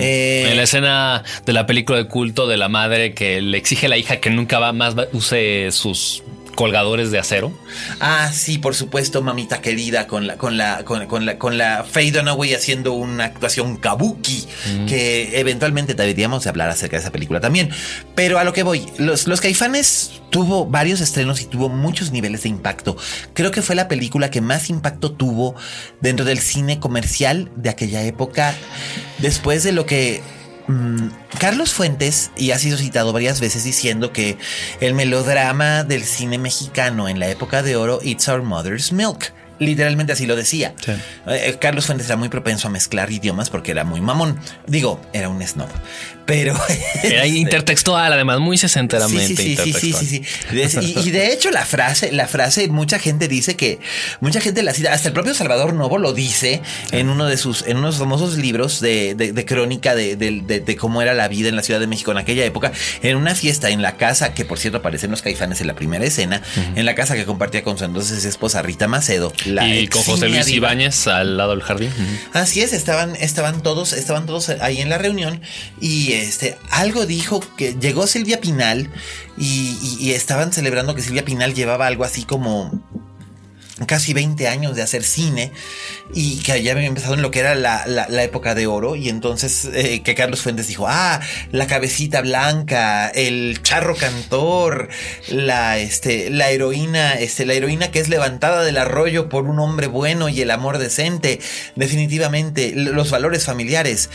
eh, 0.00 0.48
En 0.50 0.56
la 0.56 0.62
escena 0.64 1.22
de 1.46 1.52
la 1.52 1.66
película 1.66 1.98
de 1.98 2.06
culto 2.08 2.46
de 2.46 2.56
la 2.56 2.68
madre 2.68 3.14
que 3.14 3.40
le 3.40 3.58
exige 3.58 3.86
a 3.86 3.88
la 3.88 3.96
hija 3.98 4.16
que 4.20 4.30
nunca 4.30 4.58
va 4.58 4.72
más 4.72 4.94
use 5.12 5.68
sus 5.72 6.22
colgadores 6.62 7.10
de 7.10 7.18
acero. 7.18 7.52
Ah, 7.98 8.30
sí, 8.32 8.58
por 8.58 8.76
supuesto, 8.76 9.20
mamita 9.20 9.60
querida, 9.60 10.06
con 10.06 10.28
la, 10.28 10.36
con 10.36 10.56
la, 10.56 10.84
con, 10.84 11.08
con 11.08 11.26
la, 11.26 11.36
con 11.36 11.58
la 11.58 11.82
Faye 11.82 12.12
Dunaway 12.12 12.54
haciendo 12.54 12.92
una 12.92 13.24
actuación 13.24 13.76
kabuki, 13.78 14.46
que 14.86 15.40
eventualmente 15.40 15.94
deberíamos 15.94 16.44
de 16.44 16.50
hablar 16.50 16.70
acerca 16.70 16.96
de 16.96 17.00
esa 17.00 17.10
película 17.10 17.40
también. 17.40 17.70
Pero 18.14 18.38
a 18.38 18.44
lo 18.44 18.52
que 18.52 18.62
voy, 18.62 18.86
los, 18.96 19.26
los 19.26 19.40
caifanes 19.40 20.22
tuvo 20.30 20.64
varios 20.64 21.00
estrenos 21.00 21.40
y 21.40 21.46
tuvo 21.46 21.68
muchos 21.68 22.12
niveles 22.12 22.44
de 22.44 22.50
impacto. 22.50 22.96
Creo 23.34 23.50
que 23.50 23.60
fue 23.60 23.74
la 23.74 23.88
película 23.88 24.30
que 24.30 24.40
más 24.40 24.70
impacto 24.70 25.10
tuvo 25.10 25.56
dentro 26.00 26.24
del 26.24 26.38
cine 26.38 26.78
comercial 26.78 27.50
de 27.56 27.70
aquella 27.70 28.04
época, 28.04 28.54
después 29.18 29.64
de 29.64 29.72
lo 29.72 29.84
que 29.84 30.22
Mm, 30.22 30.41
Carlos 31.38 31.72
Fuentes, 31.72 32.30
y 32.36 32.52
ha 32.52 32.58
sido 32.58 32.78
citado 32.78 33.12
varias 33.12 33.40
veces 33.40 33.64
diciendo 33.64 34.12
que 34.12 34.38
el 34.80 34.94
melodrama 34.94 35.84
del 35.84 36.04
cine 36.04 36.38
mexicano 36.38 37.08
en 37.08 37.18
la 37.18 37.28
época 37.28 37.62
de 37.62 37.76
oro, 37.76 38.00
It's 38.02 38.28
Our 38.28 38.42
Mother's 38.42 38.92
Milk. 38.92 39.32
Literalmente 39.58 40.12
así 40.12 40.26
lo 40.26 40.34
decía. 40.34 40.74
Eh, 41.26 41.56
Carlos 41.60 41.86
Fuentes 41.86 42.06
era 42.06 42.16
muy 42.16 42.28
propenso 42.28 42.66
a 42.66 42.70
mezclar 42.70 43.12
idiomas 43.12 43.48
porque 43.48 43.70
era 43.70 43.84
muy 43.84 44.00
mamón. 44.00 44.38
Digo, 44.66 45.00
era 45.12 45.28
un 45.28 45.46
snob. 45.46 45.68
Pero. 46.26 46.54
Era 47.02 47.24
este, 47.24 47.38
intertextual, 47.38 48.12
además, 48.12 48.38
muy 48.40 48.56
sesenteramente 48.58 49.26
Sí, 49.36 49.56
sí, 49.56 49.72
sí, 49.72 49.92
sí, 49.92 50.94
Y, 51.04 51.10
de 51.10 51.32
hecho 51.32 51.50
la 51.50 51.64
frase, 51.64 52.12
la 52.12 52.28
frase, 52.28 52.68
mucha 52.68 52.98
gente 52.98 53.28
dice 53.28 53.56
que, 53.56 53.80
mucha 54.20 54.40
gente 54.40 54.62
la 54.62 54.72
cita, 54.74 54.92
hasta 54.92 55.08
el 55.08 55.14
propio 55.14 55.34
Salvador 55.34 55.74
Novo 55.74 55.98
lo 55.98 56.12
dice 56.12 56.62
en 56.92 57.08
uno 57.08 57.26
de 57.26 57.36
sus, 57.36 57.62
en 57.66 57.76
unos 57.76 57.96
famosos 57.98 58.36
libros 58.36 58.80
de, 58.80 59.14
de- 59.14 59.32
de 59.32 59.44
crónica 59.44 59.94
de, 59.94 60.16
de- 60.16 60.42
de- 60.46 60.60
de 60.60 60.76
cómo 60.76 61.02
era 61.02 61.14
la 61.14 61.28
vida 61.28 61.48
en 61.48 61.56
la 61.56 61.62
Ciudad 61.62 61.80
de 61.80 61.86
México 61.86 62.12
en 62.12 62.18
aquella 62.18 62.44
época, 62.44 62.72
en 63.02 63.16
una 63.16 63.34
fiesta 63.34 63.70
en 63.70 63.82
la 63.82 63.96
casa, 63.96 64.34
que 64.34 64.44
por 64.44 64.58
cierto 64.58 64.78
aparecen 64.78 65.10
los 65.10 65.22
caifanes 65.22 65.60
en 65.60 65.66
la 65.66 65.74
primera 65.74 66.04
escena, 66.04 66.40
en 66.76 66.84
la 66.86 66.94
casa 66.94 67.14
que 67.16 67.24
compartía 67.24 67.62
con 67.64 67.78
su 67.78 67.84
entonces 67.84 68.24
esposa 68.24 68.62
Rita 68.62 68.86
Macedo. 68.88 69.32
La 69.46 69.66
y 69.68 69.88
con 69.88 70.02
José 70.02 70.28
Luis. 70.28 70.48
Ibáñez 70.48 71.06
al 71.08 71.36
lado 71.36 71.50
del 71.50 71.62
jardín. 71.62 71.90
Así 72.32 72.60
es, 72.62 72.72
estaban, 72.72 73.16
estaban 73.16 73.62
todos, 73.62 73.92
estaban 73.92 74.26
todos 74.26 74.48
ahí 74.50 74.80
en 74.80 74.88
la 74.88 74.98
reunión 74.98 75.40
y 75.80 76.11
este 76.20 76.58
algo 76.70 77.06
dijo 77.06 77.40
que 77.56 77.74
llegó 77.74 78.06
Silvia 78.06 78.40
Pinal 78.40 78.90
y, 79.36 80.12
estaban 80.12 80.52
celebrando 80.52 80.94
que 80.94 81.02
Silvia 81.02 81.24
Pinal 81.24 81.54
llevaba 81.54 81.86
algo 81.86 82.04
así 82.04 82.24
como 82.24 82.82
casi 83.86 84.12
20 84.12 84.48
años 84.48 84.76
de 84.76 84.82
hacer 84.82 85.02
cine 85.02 85.52
y 86.14 86.40
que 86.40 86.62
ya 86.62 86.72
había 86.72 86.86
empezado 86.86 87.14
en 87.14 87.22
lo 87.22 87.30
que 87.30 87.40
era 87.40 87.54
la, 87.54 87.86
la, 87.86 88.22
época 88.22 88.54
de 88.54 88.66
oro 88.66 88.96
y 88.96 89.08
entonces 89.08 89.68
eh, 89.72 90.02
que 90.02 90.14
Carlos 90.14 90.42
Fuentes 90.42 90.68
dijo, 90.68 90.86
ah, 90.88 91.20
la 91.50 91.66
cabecita 91.66 92.20
blanca, 92.20 93.08
el 93.08 93.60
charro 93.62 93.96
cantor, 93.96 94.88
la, 95.28 95.78
este, 95.78 96.30
la 96.30 96.50
heroína, 96.50 97.14
este, 97.14 97.46
la 97.46 97.54
heroína 97.54 97.90
que 97.90 97.98
es 97.98 98.08
levantada 98.08 98.62
del 98.62 98.76
arroyo 98.76 99.28
por 99.28 99.46
un 99.46 99.58
hombre 99.58 99.86
bueno 99.86 100.28
y 100.28 100.42
el 100.42 100.50
amor 100.50 100.78
decente, 100.78 101.40
definitivamente 101.74 102.72
los 102.74 103.10
valores 103.10 103.44
familiares, 103.44 104.10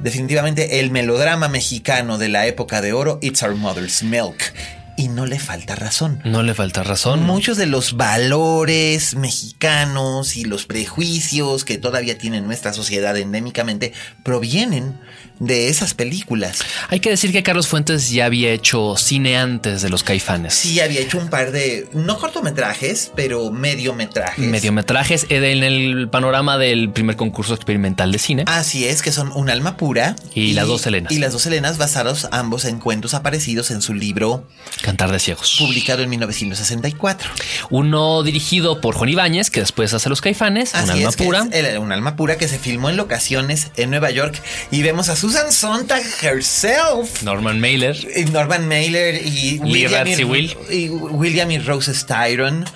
definitivamente 0.00 0.80
el 0.80 0.90
melodrama 0.90 1.48
mexicano 1.48 2.18
de 2.18 2.28
la 2.28 2.46
época 2.46 2.80
de 2.80 2.92
oro, 2.92 3.18
It's 3.20 3.42
Our 3.42 3.54
Mother's 3.56 4.02
Milk 4.02 4.52
y 4.96 5.08
no 5.08 5.26
le 5.26 5.38
falta 5.38 5.74
razón. 5.74 6.20
No 6.24 6.42
le 6.42 6.54
falta 6.54 6.82
razón. 6.82 7.22
Muchos 7.22 7.56
de 7.56 7.66
los 7.66 7.96
valores 7.96 9.14
mexicanos 9.14 10.36
y 10.36 10.44
los 10.44 10.66
prejuicios 10.66 11.64
que 11.64 11.78
todavía 11.78 12.18
tiene 12.18 12.40
nuestra 12.40 12.72
sociedad 12.72 13.16
endémicamente 13.16 13.92
provienen 14.22 14.98
de 15.42 15.68
esas 15.68 15.92
películas. 15.94 16.60
Hay 16.88 17.00
que 17.00 17.10
decir 17.10 17.32
que 17.32 17.42
Carlos 17.42 17.66
Fuentes 17.66 18.10
ya 18.10 18.26
había 18.26 18.52
hecho 18.52 18.96
cine 18.96 19.36
antes 19.36 19.82
de 19.82 19.88
Los 19.88 20.04
Caifanes. 20.04 20.54
Sí, 20.54 20.78
había 20.80 21.00
hecho 21.00 21.18
un 21.18 21.28
par 21.28 21.50
de, 21.50 21.88
no 21.92 22.18
cortometrajes, 22.18 23.10
pero 23.16 23.50
mediometrajes. 23.50 24.46
Mediometrajes 24.46 25.26
en 25.28 25.64
el 25.64 26.08
panorama 26.08 26.58
del 26.58 26.90
primer 26.92 27.16
concurso 27.16 27.54
experimental 27.54 28.12
de 28.12 28.18
cine. 28.18 28.44
Así 28.46 28.86
es, 28.86 29.02
que 29.02 29.10
son 29.10 29.32
Un 29.32 29.50
alma 29.50 29.76
pura 29.76 30.14
y, 30.34 30.52
Las 30.52 30.68
dos 30.68 30.86
Helenas. 30.86 31.12
Y 31.12 31.18
Las 31.18 31.32
dos 31.32 31.44
Helenas 31.46 31.76
basados 31.76 32.28
ambos 32.30 32.64
en 32.64 32.78
cuentos 32.78 33.14
aparecidos 33.14 33.72
en 33.72 33.82
su 33.82 33.94
libro 33.94 34.46
Cantar 34.82 35.10
de 35.10 35.18
Ciegos. 35.18 35.56
Publicado 35.58 36.02
en 36.02 36.10
1964. 36.10 37.30
Uno 37.70 38.22
dirigido 38.22 38.80
por 38.80 38.94
Juan 38.94 39.10
Ibáñez, 39.10 39.50
que 39.50 39.60
después 39.60 39.92
hace 39.92 40.08
Los 40.08 40.20
Caifanes, 40.20 40.72
Un 40.74 40.90
alma 40.90 41.10
pura. 41.10 41.48
un 41.80 41.90
alma 41.90 42.14
pura 42.14 42.36
que 42.38 42.46
se 42.46 42.60
filmó 42.60 42.90
en 42.90 42.96
locaciones 42.96 43.72
en 43.76 43.90
Nueva 43.90 44.10
York 44.10 44.40
y 44.70 44.82
vemos 44.82 45.08
a 45.08 45.16
sus 45.16 45.31
Susan 45.32 45.50
Sontag 45.50 46.04
herself. 46.20 47.22
Norman 47.22 47.58
Mailer. 47.58 47.96
Norman 48.32 48.68
Mailer 48.68 49.14
y 49.24 49.58
William, 49.62 50.06
y, 50.06 50.24
Will. 50.24 50.54
y 50.70 50.90
William 50.90 51.50
y 51.50 51.58
Rose 51.58 51.94
Styron. 51.94 52.66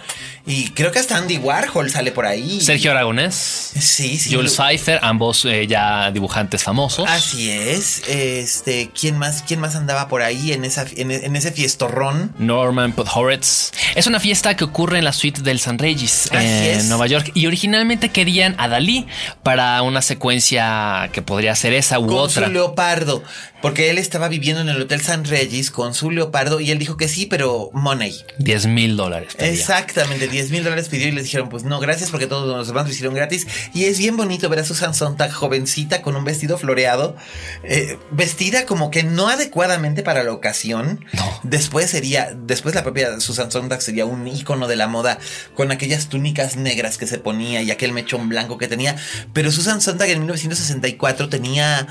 Y 0.49 0.69
creo 0.71 0.93
que 0.93 1.01
hasta 1.01 1.17
Andy 1.17 1.39
Warhol 1.39 1.91
sale 1.91 2.13
por 2.13 2.25
ahí. 2.25 2.61
Sergio 2.61 2.93
Aragonés. 2.93 3.35
Sí, 3.35 4.17
sí. 4.17 4.33
Jules 4.33 4.55
Pfeiffer, 4.55 5.01
ambos 5.03 5.45
eh, 5.45 5.67
ya 5.67 6.13
dibujantes 6.13 6.63
famosos. 6.63 7.09
Así 7.09 7.51
es. 7.51 8.03
Este, 8.09 8.91
¿quién 8.99 9.19
más, 9.19 9.43
quién 9.43 9.59
más 9.59 9.75
andaba 9.75 10.07
por 10.07 10.23
ahí 10.23 10.53
en, 10.53 10.65
esa, 10.65 10.87
en, 10.95 11.35
ese 11.35 11.51
fiestorrón? 11.51 12.33
Norman 12.39 12.93
Podhoretz. 12.93 13.73
Es 13.97 14.07
una 14.07 14.21
fiesta 14.21 14.57
que 14.57 14.63
ocurre 14.63 14.99
en 14.99 15.05
la 15.05 15.13
suite 15.13 15.43
del 15.43 15.59
San 15.59 15.79
Regis 15.79 16.31
en 16.31 16.89
Nueva 16.89 17.09
York. 17.09 17.33
Y 17.35 17.49
originalmente 17.49 18.11
querían 18.11 18.55
a 18.59 18.69
Dalí 18.69 19.09
para 19.43 19.83
una 19.83 20.01
secuencia 20.01 21.11
que 21.13 21.23
podría 21.23 21.57
ser 21.57 21.73
esa 21.73 21.99
u 21.99 22.15
otra. 22.15 22.47
Su 22.47 22.53
leopardo. 22.53 23.25
Porque 23.67 23.91
él 23.91 23.99
estaba 23.99 24.29
viviendo 24.29 24.61
en 24.61 24.69
el 24.69 24.81
Hotel 24.81 25.01
San 25.01 25.25
Regis 25.25 25.73
con 25.73 25.93
su 25.93 26.13
leopardo 26.13 26.61
y 26.61 26.71
él 26.71 26.79
dijo 26.79 26.97
que 26.97 27.09
sí, 27.09 27.27
pero 27.27 27.71
money. 27.73 28.25
10 28.39 28.67
mil 28.69 28.97
dólares. 28.97 29.35
Exactamente, 29.39 30.29
10 30.29 30.53
mil 30.53 30.63
dólares 30.63 30.89
pidió 30.89 31.09
y 31.09 31.11
le 31.11 31.21
dijeron, 31.21 31.49
pues 31.49 31.65
no, 31.65 31.81
gracias 31.81 32.13
porque 32.13 32.29
todos 32.29 32.47
los 32.47 32.69
demás 32.69 32.87
lo 32.87 32.93
hicieron 32.93 33.13
gratis. 33.13 33.45
Y 33.75 33.87
es 33.87 33.99
bien 33.99 34.17
bonito 34.17 34.49
ver 34.49 34.61
a 34.61 34.65
Susan 34.65 34.95
Sontag 34.95 35.33
jovencita 35.33 36.01
con 36.01 36.15
un 36.15 36.25
vestido 36.25 36.59
floreado, 36.59 37.17
eh, 37.65 37.99
vestida 38.13 38.67
como 38.67 38.93
que 38.93 39.03
no 39.03 39.29
adecuadamente 39.29 40.05
para 40.05 40.23
la 40.23 40.33
ocasión. 40.33 41.05
No. 41.13 41.41
Después 41.43 41.91
sería, 41.91 42.37
después 42.37 42.73
la 42.77 42.85
propia 42.85 43.19
Susan 43.19 43.51
Sontag 43.51 43.83
sería 43.83 44.07
un 44.07 44.29
ícono 44.29 44.69
de 44.69 44.77
la 44.77 44.87
moda 44.87 45.19
con 45.55 45.73
aquellas 45.73 46.09
túnicas 46.09 46.55
negras 46.55 46.99
que 46.99 47.09
se 47.09 47.19
ponía 47.19 47.63
y 47.63 47.73
aquel 47.73 47.91
mechón 47.91 48.29
blanco 48.29 48.59
que 48.59 48.69
tenía. 48.69 48.95
Pero 49.33 49.51
Susan 49.51 49.81
Sontag 49.81 50.11
en 50.11 50.21
1964 50.21 51.29
tenía 51.29 51.89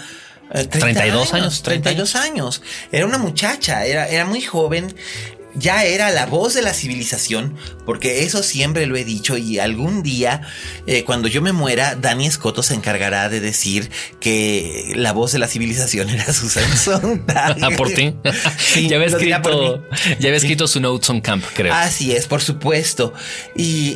32 0.50 1.34
eh, 1.34 1.36
años, 1.36 1.64
32 1.64 2.16
años. 2.16 2.62
Era 2.92 3.06
una 3.06 3.18
muchacha, 3.18 3.86
era, 3.86 4.08
era 4.08 4.26
muy 4.26 4.42
joven 4.42 4.94
ya 5.56 5.86
era 5.86 6.12
la 6.12 6.26
voz 6.26 6.54
de 6.54 6.62
la 6.62 6.74
civilización, 6.74 7.56
porque 7.86 8.24
eso 8.24 8.44
siempre 8.44 8.86
lo 8.86 8.96
he 8.96 9.04
dicho 9.04 9.38
y 9.38 9.60
algún 9.60 10.04
día, 10.04 10.42
eh, 10.88 11.04
cuando 11.04 11.28
yo 11.28 11.42
me 11.42 11.52
muera, 11.52 11.96
Dani 11.96 12.26
Escoto 12.26 12.64
se 12.64 12.74
encargará 12.74 13.30
de 13.30 13.40
decir 13.40 13.90
que 14.20 14.94
la 14.96 15.14
voz 15.14 15.32
de 15.32 15.40
la 15.40 15.48
civilización 15.48 16.10
era 16.16 16.32
Susan 16.34 16.78
Sontag. 16.78 17.58
Ah, 17.62 17.70
¿Por 17.78 17.92
ti? 17.92 18.16
ya 18.88 18.96
había 18.96 19.08
escrito, 19.08 19.84
ya 20.20 20.28
había 20.28 20.38
escrito 20.38 20.68
su 20.68 20.80
Notes 20.80 21.10
on 21.10 21.22
Camp, 21.22 21.44
creo. 21.54 21.74
Así 21.74 22.12
es, 22.12 22.28
por 22.28 22.42
supuesto. 22.42 23.14
Y, 23.56 23.96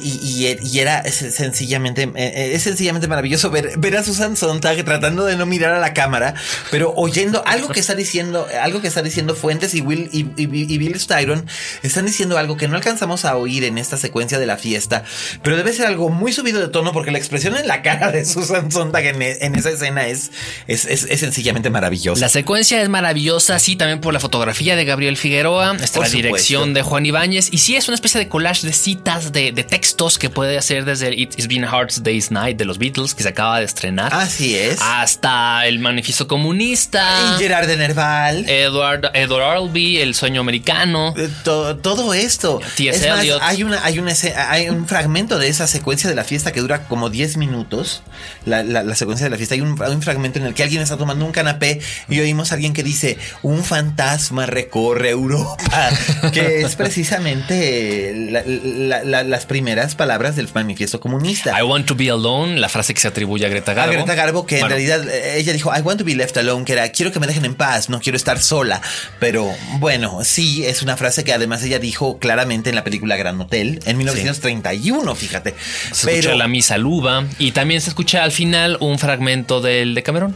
y, 0.62 0.80
era 0.80 1.04
sencillamente, 1.12 2.04
eh, 2.04 2.12
eh, 2.16 2.52
es 2.54 2.64
sencillamente 2.64 3.08
maravilloso 3.08 3.50
ver, 3.50 3.78
ver 3.78 3.98
a 3.98 4.04
Susan 4.04 4.38
Sontag 4.38 4.84
tratando 4.86 5.26
de 5.26 5.36
no 5.36 5.46
mirar 5.46 5.74
a 5.74 5.80
la 5.80 5.94
cámara, 5.94 6.36
pero 6.72 6.94
oyendo 6.96 7.44
algo 7.46 7.70
que 7.70 7.80
está 7.80 7.96
diciendo, 7.96 8.48
algo 8.62 8.82
que 8.82 8.88
está 8.88 9.02
diciendo 9.02 9.36
Fuentes 9.36 9.74
y 9.74 9.82
Will 9.82 10.10
y, 10.12 10.30
y 10.38 10.78
Bill 10.78 11.00
Styron 11.00 11.46
están 11.84 12.06
diciendo 12.06 12.38
algo 12.38 12.56
que 12.56 12.68
no 12.68 12.76
alcanzamos 12.76 13.26
a 13.26 13.36
oír 13.36 13.64
en 13.64 13.78
esta 13.80 13.98
secuencia 13.98 14.40
de 14.40 14.46
la 14.46 14.58
fiesta, 14.58 15.04
pero 15.44 15.58
debe 15.58 15.74
ser 15.74 15.88
algo 15.88 16.10
muy 16.10 16.34
subido 16.34 16.60
de 16.60 16.68
tono 16.68 16.92
porque 16.92 17.12
la 17.12 17.18
expresión 17.18 17.56
en 17.58 17.68
la 17.68 17.82
cara 17.82 18.12
de 18.12 18.26
Susan 18.26 18.72
Sontag 18.72 19.06
en, 19.06 19.56
esa 19.56 19.70
escena 19.70 20.08
es, 20.08 20.32
es, 20.68 20.90
sencillamente 21.20 21.70
maravillosa. 21.70 22.22
La 22.22 22.30
secuencia 22.30 22.82
es 22.82 22.90
maravillosa, 22.90 23.60
sí, 23.60 23.76
también 23.76 24.02
por 24.02 24.14
la 24.14 24.20
fotografía 24.20 24.76
de 24.76 24.86
Gabriel 24.86 25.18
Figueroa, 25.18 25.76
está 25.82 26.00
la 26.02 26.10
dirección 26.10 26.74
de 26.74 26.82
Juan 26.82 27.06
Ibáñez, 27.06 27.50
y 27.52 27.60
sí 27.60 27.76
es 27.76 27.88
una 27.88 27.96
especie 27.96 28.20
de 28.20 28.28
collage 28.28 28.66
de 28.66 28.74
citas, 28.74 29.32
de, 29.32 29.52
textos 29.70 30.18
que 30.18 30.30
puede 30.30 30.58
hacer 30.58 30.86
desde 30.86 31.14
It's 31.14 31.48
Been 31.48 31.66
a 31.66 31.70
Hard 31.70 31.90
Day's 32.02 32.32
Night 32.32 32.58
de 32.58 32.66
los 32.66 32.78
Beatles, 32.78 33.14
que 33.14 33.24
se 33.24 33.30
acaba 33.30 33.60
de 33.60 33.66
estrenar. 33.66 34.14
Así 34.14 34.56
es. 34.56 34.80
Hasta 34.82 35.66
el 35.68 35.80
Manifiesto 35.80 36.28
Comunista. 36.28 37.36
Y 37.36 37.40
Gerard 37.40 37.68
de 37.68 37.78
Nerval. 37.78 38.50
Edward, 38.50 39.12
Edward 39.14 39.44
Albee, 39.44 40.02
El 40.02 40.16
Sueño 40.16 40.42
Americano. 40.42 41.14
Eh, 41.18 41.30
todo, 41.44 42.14
esto. 42.14 42.62
Es 42.78 43.08
más, 43.08 43.26
hay, 43.42 43.64
una, 43.70 43.86
hay, 43.86 44.00
una, 44.00 44.14
hay 44.50 44.70
un 44.70 44.88
fragmento 44.88 45.40
de 45.40 45.48
esa 45.48 45.68
secuencia 45.68 46.10
de 46.10 46.16
la 46.16 46.24
fiesta 46.24 46.52
que 46.52 46.60
dura 46.60 46.88
como 46.88 47.10
10 47.10 47.38
minutos. 47.38 48.04
La, 48.46 48.64
la, 48.64 48.96
secuencia 48.96 49.26
de 49.26 49.30
la 49.30 49.38
fiesta. 49.38 49.56
Hay 49.56 49.62
un, 49.62 49.80
un, 49.82 50.02
fragmento 50.02 50.40
en 50.40 50.46
el 50.46 50.54
que 50.54 50.64
alguien 50.64 50.82
está 50.82 50.98
tomando 50.98 51.26
un 51.26 51.32
canapé 51.32 51.80
y 52.10 52.20
oímos 52.20 52.52
a 52.52 52.56
alguien 52.56 52.74
que 52.74 52.84
dice: 52.84 53.18
Un 53.44 53.64
fantasma 53.64 54.46
recorre 54.46 55.12
Europa. 55.12 55.90
que 56.34 56.62
es 56.62 56.76
precisamente 56.76 58.14
las 58.16 59.46
primeras 59.46 59.96
palabras 59.96 60.36
del 60.36 60.50
manifiesto 60.54 61.00
comunista. 61.00 61.58
I 61.58 61.64
want 61.64 61.86
to 61.86 61.96
be 61.96 62.10
alone, 62.10 62.60
la 62.60 62.70
frase 62.70 62.94
que 62.94 63.00
se 63.00 63.08
atribuye 63.08 63.46
a 63.46 63.50
Greta 63.50 63.74
Garbo. 63.74 63.94
A 63.94 63.96
Greta 63.96 64.16
Garbo, 64.16 64.46
que 64.46 64.60
en 64.60 64.68
realidad 64.68 65.08
eh, 65.08 65.38
ella 65.38 65.54
dijo: 65.54 65.72
I 65.76 65.82
want 65.82 66.00
to 66.00 66.06
be 66.06 66.16
left 66.16 66.36
alone, 66.38 66.66
que 66.66 66.74
era 66.74 66.90
quiero 66.90 67.12
que 67.12 67.20
me 67.20 67.28
dejen 67.28 67.46
en 67.46 67.56
paz, 67.56 67.90
no 67.90 68.00
quiero 68.02 68.18
estar 68.18 68.40
sola. 68.40 68.82
Pero 69.20 69.50
bueno, 69.80 70.24
sí, 70.24 70.66
es 70.66 70.82
una 70.82 70.98
frase 70.98 71.24
que 71.24 71.34
además 71.34 71.64
ella 71.64 71.80
dijo 71.80 72.20
claramente 72.20 72.70
en 72.70 72.76
la 72.76 72.84
película 72.84 73.16
Gran 73.16 73.40
Hotel 73.40 73.59
en 73.62 73.98
1931, 73.98 75.16
fíjate. 75.16 75.56
Se 75.92 76.12
escucha 76.12 76.36
la 76.36 76.48
misa 76.48 76.78
luba 76.78 77.26
y 77.38 77.52
también 77.52 77.82
se 77.82 77.90
escucha 77.90 78.24
al 78.24 78.32
final 78.32 78.78
un 78.80 79.00
fragmento 79.00 79.62
del 79.62 79.96
de 79.96 80.04
Cameron. 80.04 80.36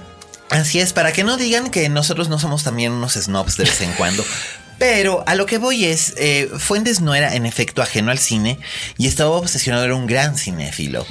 Así 0.50 0.80
es, 0.80 0.94
para 0.94 1.14
que 1.14 1.24
no 1.24 1.38
digan 1.38 1.72
que 1.72 1.90
nosotros 1.90 2.30
no 2.30 2.40
somos 2.40 2.64
también 2.64 2.92
unos 2.92 3.14
snobs 3.14 3.58
de 3.58 3.64
vez 3.64 3.82
en 3.82 3.92
cuando. 3.94 4.24
Pero 4.80 5.24
a 5.28 5.36
lo 5.36 5.46
que 5.46 5.60
voy 5.60 5.86
es, 5.86 6.14
eh, 6.18 6.50
Fuentes 6.58 7.00
no 7.00 7.16
era 7.16 7.36
en 7.36 7.46
efecto 7.46 7.82
ajeno 7.82 8.12
al 8.12 8.20
cine 8.20 8.60
y 8.98 9.08
estaba 9.08 9.32
obsesionado, 9.32 9.86
era 9.86 9.96
un 9.96 10.08
gran 10.08 10.38
cinéfilo. 10.38 11.06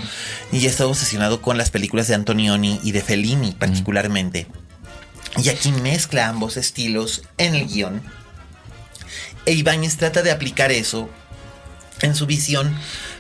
Y 0.51 0.67
estaba 0.67 0.91
obsesionado 0.91 1.41
con 1.41 1.57
las 1.57 1.71
películas 1.71 2.09
de 2.09 2.15
Antonioni 2.15 2.81
y 2.83 2.93
de 2.93 3.01
Fellini 3.01 3.53
particularmente. 3.53 4.47
Y 5.43 5.49
aquí 5.49 5.73
mezcla 5.73 6.29
ambos 6.29 6.57
estilos 6.57 7.23
en 7.39 7.55
el 7.55 7.67
guion 7.67 8.03
e 9.45 9.53
Ibáñez 9.53 9.97
trata 9.97 10.23
de 10.23 10.31
aplicar 10.31 10.71
eso 10.71 11.09
en 12.03 12.15
su 12.15 12.27
visión 12.27 12.75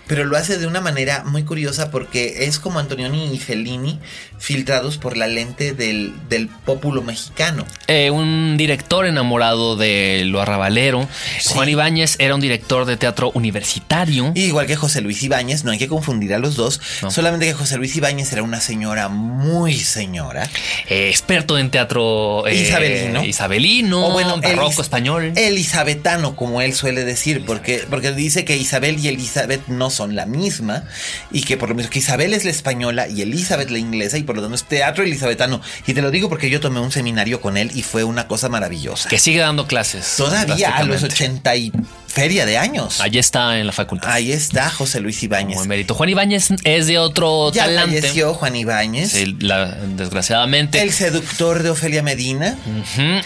pero 0.06 0.24
lo 0.24 0.36
hace 0.36 0.58
de 0.58 0.66
una 0.66 0.80
manera 0.80 1.24
muy 1.24 1.44
curiosa 1.44 1.90
porque 1.90 2.44
es 2.46 2.58
como 2.58 2.78
Antonioni 2.78 3.32
y 3.32 3.38
Fellini 3.38 3.98
filtrados 4.42 4.98
por 4.98 5.16
la 5.16 5.28
lente 5.28 5.72
del, 5.72 6.12
del 6.28 6.48
pópulo 6.48 7.02
mexicano. 7.02 7.64
Eh, 7.86 8.10
un 8.10 8.56
director 8.56 9.06
enamorado 9.06 9.76
de 9.76 10.24
lo 10.26 10.40
arrabalero. 10.40 11.08
Juan 11.46 11.68
Ibáñez 11.68 12.16
era 12.18 12.34
un 12.34 12.40
director 12.40 12.84
de 12.84 12.96
teatro 12.96 13.30
universitario. 13.34 14.32
igual 14.34 14.66
que 14.66 14.74
José 14.74 15.00
Luis 15.00 15.22
Ibáñez, 15.22 15.62
no 15.62 15.70
hay 15.70 15.78
que 15.78 15.86
confundir 15.86 16.34
a 16.34 16.40
los 16.40 16.56
dos, 16.56 16.80
solamente 17.08 17.46
que 17.46 17.54
José 17.54 17.76
Luis 17.76 17.94
Ibáñez 17.94 18.32
era 18.32 18.42
una 18.42 18.60
señora 18.60 19.08
muy 19.08 19.78
señora. 19.78 20.50
Eh, 20.88 21.08
experto 21.08 21.56
en 21.56 21.70
teatro 21.70 22.44
eh, 22.48 22.56
isabelino. 22.56 23.24
Isabelino, 23.24 24.08
o 24.08 24.12
bueno, 24.12 24.40
barroco 24.40 24.82
español. 24.82 25.32
Elizabetano, 25.36 26.34
como 26.34 26.60
él 26.62 26.74
suele 26.74 27.04
decir, 27.04 27.44
porque, 27.46 27.84
porque 27.88 28.10
dice 28.12 28.44
que 28.44 28.56
Isabel 28.56 28.98
y 28.98 29.06
Elizabeth 29.06 29.68
no 29.68 29.88
son 29.90 30.01
la 30.10 30.26
misma 30.26 30.84
y 31.30 31.42
que 31.42 31.56
por 31.56 31.68
lo 31.68 31.74
menos 31.74 31.90
que 31.90 32.00
Isabel 32.00 32.34
es 32.34 32.44
la 32.44 32.50
española 32.50 33.08
y 33.08 33.22
Elizabeth 33.22 33.70
la 33.70 33.78
inglesa 33.78 34.18
y 34.18 34.22
por 34.24 34.36
lo 34.36 34.42
tanto 34.42 34.56
es 34.56 34.64
teatro 34.64 35.04
elizabetano. 35.04 35.60
Y 35.86 35.94
te 35.94 36.02
lo 36.02 36.10
digo 36.10 36.28
porque 36.28 36.50
yo 36.50 36.60
tomé 36.60 36.80
un 36.80 36.90
seminario 36.92 37.40
con 37.40 37.56
él 37.56 37.70
y 37.74 37.82
fue 37.82 38.04
una 38.04 38.26
cosa 38.28 38.48
maravillosa. 38.48 39.08
Que 39.08 39.18
sigue 39.18 39.38
dando 39.40 39.66
clases. 39.66 40.14
Todavía 40.16 40.76
a 40.76 40.82
los 40.84 41.02
85 41.02 41.78
feria 42.08 42.44
de 42.44 42.58
años. 42.58 43.00
Allí 43.00 43.18
está 43.18 43.58
en 43.58 43.66
la 43.66 43.72
facultad. 43.72 44.10
Ahí 44.10 44.32
está 44.32 44.68
José 44.68 45.00
Luis 45.00 45.22
Ibáñez. 45.22 45.54
Como 45.54 45.64
emérito. 45.64 45.94
Juan 45.94 46.10
Ibáñez 46.10 46.48
es 46.62 46.86
de 46.86 46.98
otro 46.98 47.50
Ya 47.52 47.64
talante. 47.64 48.00
falleció 48.02 48.34
Juan 48.34 48.54
Ibáñez, 48.54 49.12
Sí, 49.12 49.34
la- 49.40 49.76
desgraciadamente. 49.96 50.82
el 50.82 50.92
seductor 50.92 51.62
de 51.62 51.70
Ofelia 51.70 52.02
Medina. 52.02 52.58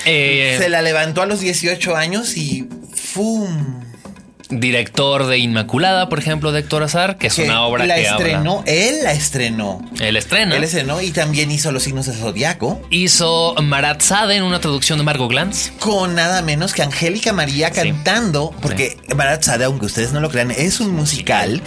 Eh, 0.04 0.56
Se 0.60 0.68
la 0.68 0.82
levantó 0.82 1.22
a 1.22 1.26
los 1.26 1.40
18 1.40 1.96
años 1.96 2.36
y 2.36 2.68
¡fum! 2.94 3.75
Director 4.50 5.26
de 5.26 5.38
Inmaculada, 5.38 6.08
por 6.08 6.18
ejemplo, 6.18 6.52
de 6.52 6.60
Héctor 6.60 6.82
Azar, 6.82 7.16
que 7.18 7.26
es 7.28 7.34
Que 7.34 7.42
una 7.44 7.62
obra 7.62 7.86
la 7.86 7.96
que 7.96 8.02
estrenó, 8.06 8.62
él 8.66 8.96
la 9.02 9.12
estrenó. 9.12 9.82
Él 10.00 10.16
estrena. 10.16 10.56
Él 10.56 10.64
estrenó 10.64 11.00
y 11.02 11.10
también 11.10 11.50
hizo 11.50 11.72
Los 11.72 11.82
signos 11.84 12.06
del 12.06 12.16
zodiaco. 12.16 12.80
Hizo 12.90 13.54
Marat 13.62 14.00
Sade 14.02 14.36
en 14.36 14.42
una 14.44 14.60
traducción 14.60 14.98
de 14.98 15.04
Margot 15.04 15.28
Glantz. 15.30 15.70
Con 15.78 16.14
nada 16.14 16.42
menos 16.42 16.72
que 16.74 16.82
Angélica 16.82 17.32
María 17.32 17.68
Sí. 17.68 17.74
cantando, 17.74 18.54
porque 18.62 18.96
Barat 19.14 19.42
Sade, 19.42 19.64
aunque 19.64 19.86
ustedes 19.86 20.12
no 20.12 20.20
lo 20.20 20.30
crean, 20.30 20.50
es 20.50 20.80
un 20.80 20.90
musical 20.94 21.60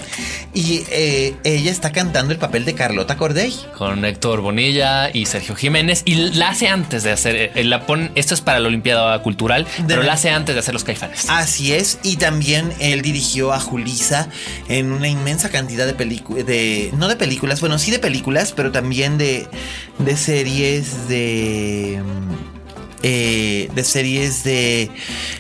y 0.54 0.84
eh, 0.92 1.36
ella 1.44 1.72
está 1.72 1.92
cantando 1.92 2.32
el 2.34 2.40
papel 2.40 2.66
de 2.66 2.74
Carlota 2.76 3.18
Corday. 3.18 3.54
con 3.78 4.04
Héctor 4.06 4.42
Bonilla 4.42 5.10
y 5.14 5.26
Sergio 5.26 5.56
Jiménez 5.56 6.02
y 6.06 6.16
la 6.16 6.50
hace 6.50 6.68
antes 6.68 7.04
de 7.04 7.12
hacer 7.12 7.52
eh, 7.56 7.64
la 7.64 7.86
pon- 7.86 8.12
esto 8.16 8.34
es 8.34 8.42
para 8.42 8.60
la 8.60 8.68
Olimpiada 8.68 9.22
Cultural, 9.22 9.68
pero 9.88 10.04
la 10.04 10.14
hace 10.14 10.30
antes 10.30 10.56
de 10.56 10.60
hacer 10.60 10.74
los 10.74 10.84
Caifanes. 10.84 11.26
Así 11.30 11.74
es, 11.74 12.00
y 12.04 12.18
también 12.18 12.69
él 12.80 13.02
dirigió 13.02 13.54
a 13.54 13.60
Julisa 13.60 14.30
en 14.68 14.92
una 14.92 15.08
inmensa 15.08 15.50
cantidad 15.50 15.86
de 15.86 15.94
películas, 15.94 16.46
de, 16.46 16.92
no 16.98 17.08
de 17.08 17.16
películas, 17.16 17.60
bueno, 17.62 17.78
sí 17.80 17.92
de 17.92 18.00
películas, 18.00 18.54
pero 18.56 18.72
también 18.72 19.18
de, 19.18 19.48
de 20.00 20.18
series 20.18 21.08
de... 21.08 22.02
eh, 23.04 23.70
de 23.74 23.84
series 23.84 24.44
de, 24.44 24.90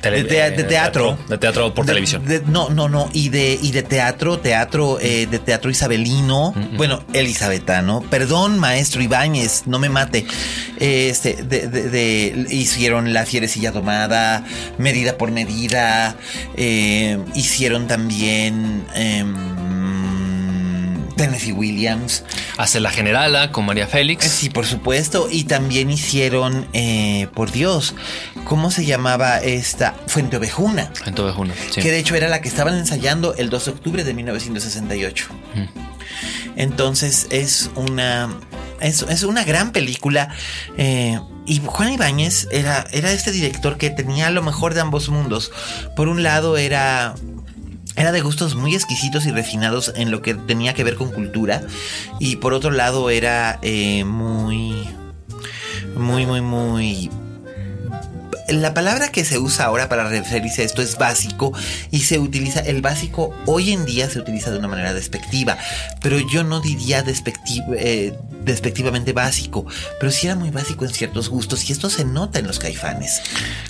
Tele- 0.02 0.24
de, 0.24 0.30
de- 0.30 0.52
de 0.52 0.62
eh, 0.62 0.64
teatro. 0.64 1.18
De 1.28 1.38
teatro 1.38 1.74
por 1.74 1.86
televisión. 1.86 2.26
de- 2.26 2.42
no, 2.48 2.70
no, 2.70 2.88
no. 2.90 3.10
Y 3.14 3.30
de, 3.30 3.60
y 3.62 3.72
de 3.72 3.84
teatro, 3.84 4.40
teatro, 4.40 4.98
eh, 5.02 5.28
de 5.30 5.40
teatro 5.40 5.70
isabelino. 5.72 6.54
Bueno, 6.78 7.04
elizabetano. 7.14 8.02
Perdón, 8.10 8.60
maestro 8.60 9.02
Ibáñez, 9.02 9.64
no 9.66 9.80
me 9.80 9.90
mate. 9.90 10.26
Este, 10.80 11.34
de, 11.44 11.68
de- 11.68 11.90
de- 11.90 12.48
hicieron 12.50 13.14
La 13.14 13.26
Fierecilla 13.26 13.72
Domada, 13.72 14.46
Medida 14.78 15.18
por 15.18 15.32
Medida. 15.32 16.16
eh, 16.56 17.18
hicieron 17.36 17.88
también. 17.88 18.86
Tennessee 21.20 21.52
Williams. 21.52 22.24
Hace 22.58 22.80
la 22.80 22.92
generala 22.92 23.52
con 23.52 23.66
María 23.66 23.88
Félix. 23.88 24.26
Sí, 24.26 24.50
por 24.50 24.66
supuesto. 24.66 25.28
Y 25.30 25.44
también 25.44 25.90
hicieron, 25.92 26.66
eh, 26.72 27.28
por 27.34 27.52
Dios, 27.52 27.94
¿cómo 28.46 28.72
se 28.72 28.86
llamaba 28.86 29.40
esta? 29.40 29.96
Fuente 30.08 30.38
Ovejuna. 30.38 30.94
Entonces 31.06 31.38
uno. 31.38 31.54
sí. 31.72 31.82
Que 31.82 31.92
de 31.92 32.00
hecho 32.00 32.16
era 32.16 32.30
la 32.30 32.42
que 32.42 32.48
estaban 32.48 32.78
ensayando 32.78 33.36
el 33.36 33.50
2 33.50 33.66
de 33.66 33.72
octubre 33.72 34.04
de 34.06 34.14
1968. 34.14 35.26
Entonces 36.56 37.28
es 37.32 37.70
una. 37.76 38.30
Es, 38.80 39.02
es 39.02 39.24
una 39.24 39.44
gran 39.44 39.72
película. 39.74 40.30
eh, 40.78 41.20
y 41.46 41.60
Juan 41.66 41.92
Ibáñez 41.92 42.48
era, 42.52 42.86
era 42.92 43.12
este 43.12 43.32
director 43.32 43.78
que 43.78 43.90
tenía 43.90 44.30
lo 44.30 44.44
mejor 44.44 44.76
de 44.76 44.82
ambos 44.82 45.10
mundos. 45.10 45.52
Por 45.96 46.08
un 46.08 46.24
lado 46.24 46.58
era. 46.58 47.16
Era 47.96 48.12
de 48.12 48.22
gustos 48.22 48.56
muy 48.56 48.76
exquisitos 48.76 49.26
y 49.26 49.32
refinados 49.32 49.92
en 49.96 50.12
lo 50.12 50.22
que 50.22 50.34
tenía 50.34 50.74
que 50.74 50.84
ver 50.84 50.96
con 50.96 51.12
cultura. 51.12 51.62
Y 52.20 52.38
por 52.38 52.54
otro 52.54 52.72
lado 52.72 53.10
era 53.10 53.60
eh, 53.62 54.04
muy. 54.06 54.88
Muy, 55.96 56.26
muy, 56.26 56.42
muy 56.42 57.10
la 58.48 58.74
palabra 58.74 59.10
que 59.12 59.26
se 59.26 59.38
usa 59.38 59.66
ahora 59.66 59.90
para 59.90 60.10
referirse 60.10 60.64
a 60.64 60.66
esto 60.66 60.82
es 60.82 60.98
básico 60.98 61.54
y 61.92 62.00
se 62.00 62.18
utiliza, 62.18 62.62
el 62.62 62.82
básico 62.82 63.32
hoy 63.46 63.72
en 63.72 63.86
día 63.86 64.10
se 64.10 64.20
utiliza 64.20 64.50
de 64.50 64.58
una 64.58 64.68
manera 64.68 64.92
despectiva, 64.94 65.58
pero 66.02 66.18
yo 66.18 66.44
no 66.44 66.60
diría 66.60 67.06
despecti- 67.06 67.64
eh, 67.78 68.18
despectivamente 68.52 69.14
básico, 69.14 69.66
pero 70.00 70.12
sí 70.12 70.28
era 70.28 70.36
muy 70.36 70.50
básico 70.50 70.86
en 70.86 70.92
ciertos 70.94 71.30
gustos 71.30 71.70
y 71.70 71.74
esto 71.74 71.90
se 71.90 72.06
nota 72.06 72.40
en 72.40 72.48
los 72.48 72.60
caifanes. 72.60 73.22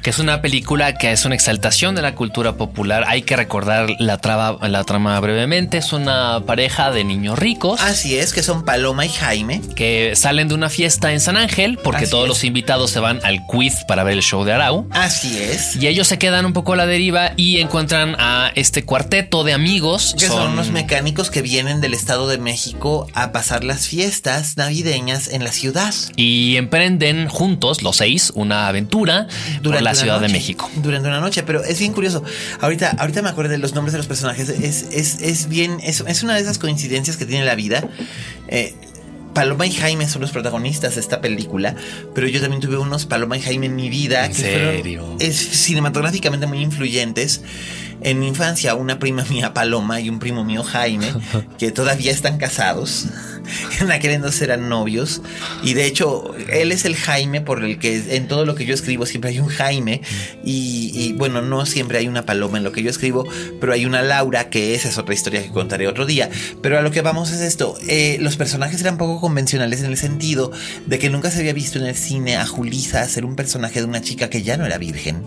Que 0.01 0.09
es 0.09 0.19
una 0.19 0.41
película 0.41 0.95
que 0.97 1.11
es 1.11 1.25
una 1.25 1.36
exaltación 1.36 1.95
de 1.95 2.01
la 2.01 2.15
cultura 2.15 2.53
popular. 2.57 3.03
Hay 3.07 3.21
que 3.23 3.36
recordar 3.36 3.89
la, 3.99 4.17
traba- 4.17 4.57
la 4.67 4.84
trama 4.84 5.19
brevemente. 5.19 5.77
Es 5.77 5.93
una 5.93 6.43
pareja 6.45 6.91
de 6.91 7.03
niños 7.03 7.38
ricos 7.39 7.80
Así 7.82 8.17
es, 8.17 8.34
que 8.34 8.43
son 8.43 8.65
Paloma 8.65 9.05
y 9.05 9.09
Jaime. 9.09 9.61
que 9.75 10.13
salen 10.15 10.47
de 10.47 10.55
una 10.55 10.69
fiesta 10.69 11.11
en 11.13 11.19
San 11.19 11.38
Ángel 11.38 11.77
porque 11.84 12.03
Así 12.03 12.11
todos 12.11 12.23
es. 12.25 12.30
los 12.30 12.43
invitados 12.43 12.91
se 12.91 12.99
van 12.99 13.19
al 13.23 13.45
quiz 13.45 13.73
para 13.88 14.03
ver 14.03 14.13
el 14.13 14.23
show 14.23 14.43
de 14.43 14.53
Arau. 14.53 14.88
Así 14.91 15.38
es. 15.38 15.75
Y 15.75 15.88
ellos 15.88 16.07
se 16.07 16.17
quedan 16.17 16.45
un 16.45 16.53
poco 16.53 16.73
a 16.73 16.75
la 16.75 16.86
deriva 16.86 17.32
y 17.36 17.59
encuentran 17.59 18.15
a 18.19 18.51
este 18.55 18.84
cuarteto 18.84 19.43
de 19.43 19.53
amigos. 19.53 20.15
Que 20.17 20.27
son 20.27 20.51
unos 20.53 20.69
mecánicos 20.71 21.30
que 21.30 21.41
vienen 21.41 21.82
del 21.82 21.93
Estado 21.93 22.27
de 22.27 22.38
México 22.38 23.07
a 23.13 23.32
pasar 23.32 23.63
las 23.63 23.88
fiestas 23.88 24.55
navideñas 24.70 25.30
en 25.30 25.43
la 25.43 25.51
ciudad. 25.51 25.93
y 26.15 26.55
emprenden 26.57 27.28
juntos, 27.28 27.82
los 27.82 27.97
seis, 27.97 28.32
una 28.36 28.67
aventura 28.67 29.28
por 29.63 29.82
la 29.82 29.95
Ciudad 29.95 30.15
de 30.15 30.28
noche, 30.28 30.34
México. 30.34 30.70
Durante 30.76 31.07
una 31.07 31.20
noche, 31.20 31.41
pero 31.43 31.63
es 31.63 31.80
bien 31.80 31.93
curioso. 31.93 32.24
Ahorita, 32.61 32.95
ahorita 32.99 33.22
me 33.24 33.30
acuerdo 33.30 33.51
de 33.51 33.57
los 33.57 33.74
nombres 33.74 33.93
de 33.93 33.97
los 33.97 34.07
personajes. 34.07 34.47
Es, 34.49 34.86
es, 34.91 35.22
es 35.22 35.49
bien, 35.49 35.80
es, 35.84 36.03
es 36.05 36.24
una 36.24 36.36
de 36.36 36.41
esas 36.41 36.59
coincidencias 36.59 37.17
que 37.17 37.26
tiene 37.26 37.45
la 37.45 37.55
vida. 37.55 37.88
Eh, 38.47 38.76
Paloma 39.34 39.65
y 39.65 39.72
Jaime 39.72 40.07
son 40.07 40.22
los 40.22 40.32
protagonistas 40.32 40.95
de 40.95 41.01
esta 41.01 41.22
película, 41.22 41.76
pero 42.13 42.28
yo 42.28 42.41
también 42.41 42.61
tuve 42.61 42.78
unos 42.78 43.05
Paloma 43.05 43.38
y 43.38 43.41
Jaime 43.41 43.67
en 43.67 43.76
mi 43.76 43.89
vida 43.89 44.26
¿En 44.26 44.34
que 44.34 44.41
serio? 44.41 45.01
fueron 45.01 45.22
es, 45.22 45.36
cinematográficamente 45.38 46.47
muy 46.47 46.61
influyentes. 46.61 47.41
En 48.01 48.20
mi 48.20 48.28
infancia, 48.28 48.76
una 48.76 48.97
prima 48.97 49.24
mía 49.30 49.53
Paloma 49.53 49.99
y 49.99 50.09
un 50.09 50.20
primo 50.20 50.43
mío 50.43 50.63
Jaime, 50.63 51.13
que 51.57 51.72
todavía 51.72 52.11
están 52.11 52.38
casados, 52.38 53.07
en 53.79 53.91
aquel 53.91 54.11
entonces 54.11 54.41
eran 54.41 54.69
novios, 54.69 55.21
y 55.63 55.73
de 55.73 55.85
hecho, 55.85 56.33
él 56.49 56.71
es 56.71 56.85
el 56.85 56.95
Jaime 56.95 57.41
por 57.41 57.63
el 57.63 57.79
que 57.79 58.15
en 58.15 58.27
todo 58.27 58.45
lo 58.45 58.55
que 58.55 58.65
yo 58.65 58.73
escribo 58.73 59.05
siempre 59.05 59.31
hay 59.31 59.39
un 59.39 59.47
Jaime, 59.47 60.01
y, 60.43 60.91
y, 60.93 61.13
bueno, 61.13 61.41
no 61.41 61.65
siempre 61.65 61.97
hay 61.97 62.07
una 62.07 62.25
Paloma 62.25 62.57
en 62.57 62.63
lo 62.63 62.71
que 62.71 62.83
yo 62.83 62.89
escribo, 62.89 63.25
pero 63.59 63.73
hay 63.73 63.85
una 63.85 64.01
Laura, 64.01 64.49
que 64.49 64.75
esa 64.75 64.89
es 64.89 64.97
otra 64.97 65.13
historia 65.13 65.41
que 65.43 65.49
contaré 65.49 65.87
otro 65.87 66.05
día. 66.05 66.29
Pero 66.61 66.77
a 66.77 66.81
lo 66.81 66.91
que 66.91 67.01
vamos 67.01 67.31
es 67.31 67.41
esto, 67.41 67.77
eh, 67.87 68.17
los 68.21 68.37
personajes 68.37 68.79
eran 68.81 68.97
poco 68.97 69.19
convencionales 69.21 69.79
en 69.81 69.87
el 69.87 69.97
sentido 69.97 70.51
de 70.85 70.99
que 70.99 71.09
nunca 71.09 71.31
se 71.31 71.39
había 71.39 71.53
visto 71.53 71.79
en 71.79 71.85
el 71.85 71.95
cine 71.95 72.37
a 72.37 72.45
Julisa 72.45 73.01
hacer 73.01 73.25
un 73.25 73.35
personaje 73.35 73.79
de 73.79 73.85
una 73.85 74.01
chica 74.01 74.29
que 74.29 74.43
ya 74.43 74.57
no 74.57 74.65
era 74.65 74.77
virgen. 74.77 75.23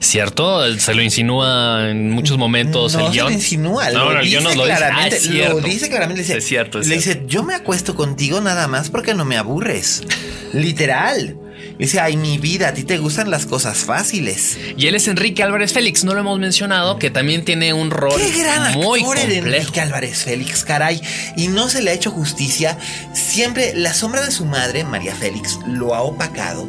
¿Cierto? 0.00 0.78
Se 0.78 0.94
lo 0.94 1.02
insinúa 1.02 1.90
en 1.90 2.10
muchos 2.10 2.38
momentos 2.38 2.94
no 2.94 3.00
el 3.00 3.06
se 3.06 3.12
guion. 3.12 3.26
lo 3.26 3.32
insinúa, 3.32 3.90
No, 3.90 3.98
lo, 4.06 4.12
no, 4.14 4.20
el 4.20 4.24
dice 4.24 4.30
guion 4.30 4.44
nos 4.44 4.56
lo 4.56 4.64
dice. 4.64 4.72
Ah, 4.74 4.78
claramente, 4.78 5.48
lo 5.48 5.60
dice 5.60 5.88
claramente, 5.88 6.22
le 6.22 6.26
dice, 6.26 6.38
Es 6.38 6.46
cierto, 6.46 6.80
es 6.80 6.88
le 6.88 7.00
cierto. 7.00 7.20
dice, 7.20 7.30
yo 7.30 7.42
me 7.50 7.56
acuesto 7.56 7.96
contigo 7.96 8.40
nada 8.40 8.68
más 8.68 8.90
porque 8.90 9.12
no 9.12 9.24
me 9.24 9.36
aburres, 9.36 10.04
literal. 10.52 11.36
Dice, 11.80 11.98
ay, 11.98 12.16
mi 12.16 12.38
vida, 12.38 12.68
a 12.68 12.74
ti 12.74 12.84
te 12.84 12.96
gustan 12.98 13.28
las 13.28 13.44
cosas 13.44 13.78
fáciles. 13.78 14.56
Y 14.76 14.86
él 14.86 14.94
es 14.94 15.08
Enrique 15.08 15.42
Álvarez 15.42 15.72
Félix, 15.72 16.04
no 16.04 16.14
lo 16.14 16.20
hemos 16.20 16.38
mencionado, 16.38 16.96
que 16.96 17.10
también 17.10 17.44
tiene 17.44 17.72
un 17.74 17.90
rol 17.90 18.20
Qué 18.20 18.38
gran 18.38 18.74
muy 18.74 19.00
actor 19.00 19.16
complejo. 19.16 19.46
Enrique 19.48 19.80
Álvarez 19.80 20.22
Félix, 20.22 20.62
caray. 20.62 21.02
Y 21.36 21.48
no 21.48 21.68
se 21.68 21.82
le 21.82 21.90
ha 21.90 21.94
hecho 21.94 22.12
justicia. 22.12 22.78
Siempre 23.12 23.72
la 23.74 23.94
sombra 23.94 24.24
de 24.24 24.30
su 24.30 24.44
madre, 24.44 24.84
María 24.84 25.16
Félix, 25.16 25.58
lo 25.66 25.96
ha 25.96 26.02
opacado. 26.02 26.68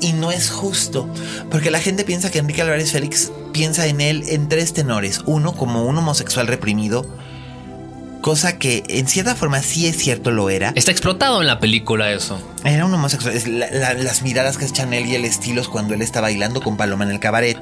Y 0.00 0.14
no 0.14 0.32
es 0.32 0.50
justo, 0.50 1.08
porque 1.48 1.70
la 1.70 1.78
gente 1.78 2.02
piensa 2.02 2.32
que 2.32 2.40
Enrique 2.40 2.62
Álvarez 2.62 2.90
Félix 2.90 3.30
piensa 3.52 3.86
en 3.86 4.00
él 4.00 4.24
en 4.26 4.48
tres 4.48 4.72
tenores. 4.72 5.20
Uno, 5.26 5.54
como 5.54 5.86
un 5.86 5.96
homosexual 5.96 6.48
reprimido, 6.48 7.06
cosa 8.22 8.56
que 8.58 8.82
en 8.88 9.06
cierta 9.06 9.34
forma 9.34 9.60
sí 9.62 9.86
es 9.86 9.96
cierto 9.98 10.30
lo 10.30 10.48
era. 10.48 10.72
Está 10.74 10.90
explotado 10.90 11.42
en 11.42 11.46
la 11.46 11.58
película 11.60 12.10
eso. 12.12 12.40
Era 12.64 12.86
un 12.86 12.94
homosexual. 12.94 13.34
Es 13.36 13.46
la- 13.46 13.70
la- 13.70 13.92
las 13.94 14.22
miradas 14.22 14.56
que 14.56 14.64
echan 14.64 14.94
él 14.94 15.04
y 15.06 15.14
el 15.16 15.26
estilo 15.26 15.62
cuando 15.70 15.92
él 15.92 16.00
está 16.00 16.20
bailando 16.22 16.62
con 16.62 16.76
Paloma 16.78 17.04
en 17.04 17.10
el 17.10 17.20
cabaret. 17.20 17.58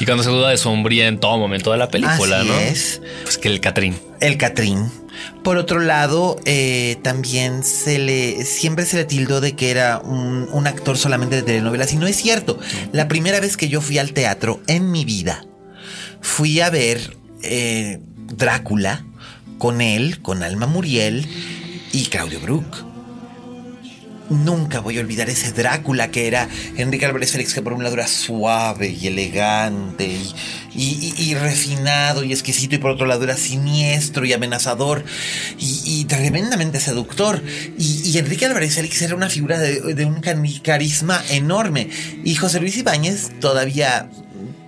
Y 0.00 0.06
cuando 0.06 0.24
se 0.24 0.30
duda 0.30 0.48
de 0.48 0.56
sombría 0.56 1.06
en 1.08 1.20
todo 1.20 1.36
momento 1.38 1.70
de 1.72 1.76
la 1.76 1.88
película, 1.90 2.38
Así 2.40 2.48
¿no? 2.48 2.54
es. 2.58 3.02
Pues 3.24 3.36
que 3.36 3.48
el 3.48 3.60
Catrín. 3.60 3.98
el 4.20 4.38
Catrín. 4.38 4.90
Por 5.42 5.56
otro 5.56 5.80
lado, 5.80 6.38
eh, 6.44 6.96
también 7.02 7.64
se 7.64 7.98
le 7.98 8.44
siempre 8.44 8.84
se 8.84 8.96
le 8.98 9.04
tildó 9.06 9.40
de 9.40 9.54
que 9.56 9.70
era 9.70 9.98
un, 9.98 10.48
un 10.52 10.66
actor 10.66 10.98
solamente 10.98 11.36
de 11.36 11.42
telenovelas 11.42 11.92
y 11.92 11.96
no 11.96 12.06
es 12.06 12.16
cierto. 12.16 12.58
La 12.92 13.08
primera 13.08 13.40
vez 13.40 13.56
que 13.56 13.68
yo 13.68 13.80
fui 13.80 13.98
al 13.98 14.12
teatro 14.12 14.60
en 14.66 14.90
mi 14.92 15.04
vida, 15.06 15.44
fui 16.20 16.60
a 16.60 16.70
ver 16.70 17.16
eh, 17.42 17.98
Drácula 18.28 19.04
con 19.58 19.80
él, 19.80 20.20
con 20.22 20.42
Alma 20.42 20.66
Muriel 20.66 21.26
y 21.92 22.06
Claudio 22.06 22.40
Brook. 22.40 22.84
Nunca 24.28 24.80
voy 24.80 24.98
a 24.98 25.02
olvidar 25.02 25.30
ese 25.30 25.52
Drácula 25.52 26.10
que 26.10 26.26
era 26.26 26.48
Enrique 26.76 27.06
Álvarez 27.06 27.30
Félix, 27.30 27.54
que 27.54 27.62
por 27.62 27.72
un 27.72 27.84
lado 27.84 27.94
era 27.94 28.08
suave 28.08 28.88
y 28.88 29.06
elegante 29.06 30.18
y, 30.74 31.14
y- 31.16 31.34
refinado 31.34 32.24
y 32.24 32.32
exquisito, 32.32 32.74
y 32.74 32.78
por 32.78 32.90
otro 32.90 33.06
lado 33.06 33.22
era 33.22 33.36
siniestro 33.36 34.24
y 34.24 34.32
amenazador 34.32 35.04
y, 35.58 36.04
tremendamente 36.06 36.80
seductor. 36.80 37.40
Y, 37.78 38.18
Enrique 38.18 38.46
Álvarez 38.46 38.74
Félix 38.74 39.00
era 39.02 39.14
una 39.14 39.30
figura 39.30 39.58
de, 39.60 39.94
de 39.94 40.04
un 40.04 40.20
carisma 40.20 41.22
enorme. 41.30 41.88
Y 42.24 42.34
José 42.34 42.58
Luis 42.58 42.76
Ibáñez 42.76 43.30
todavía 43.38 44.10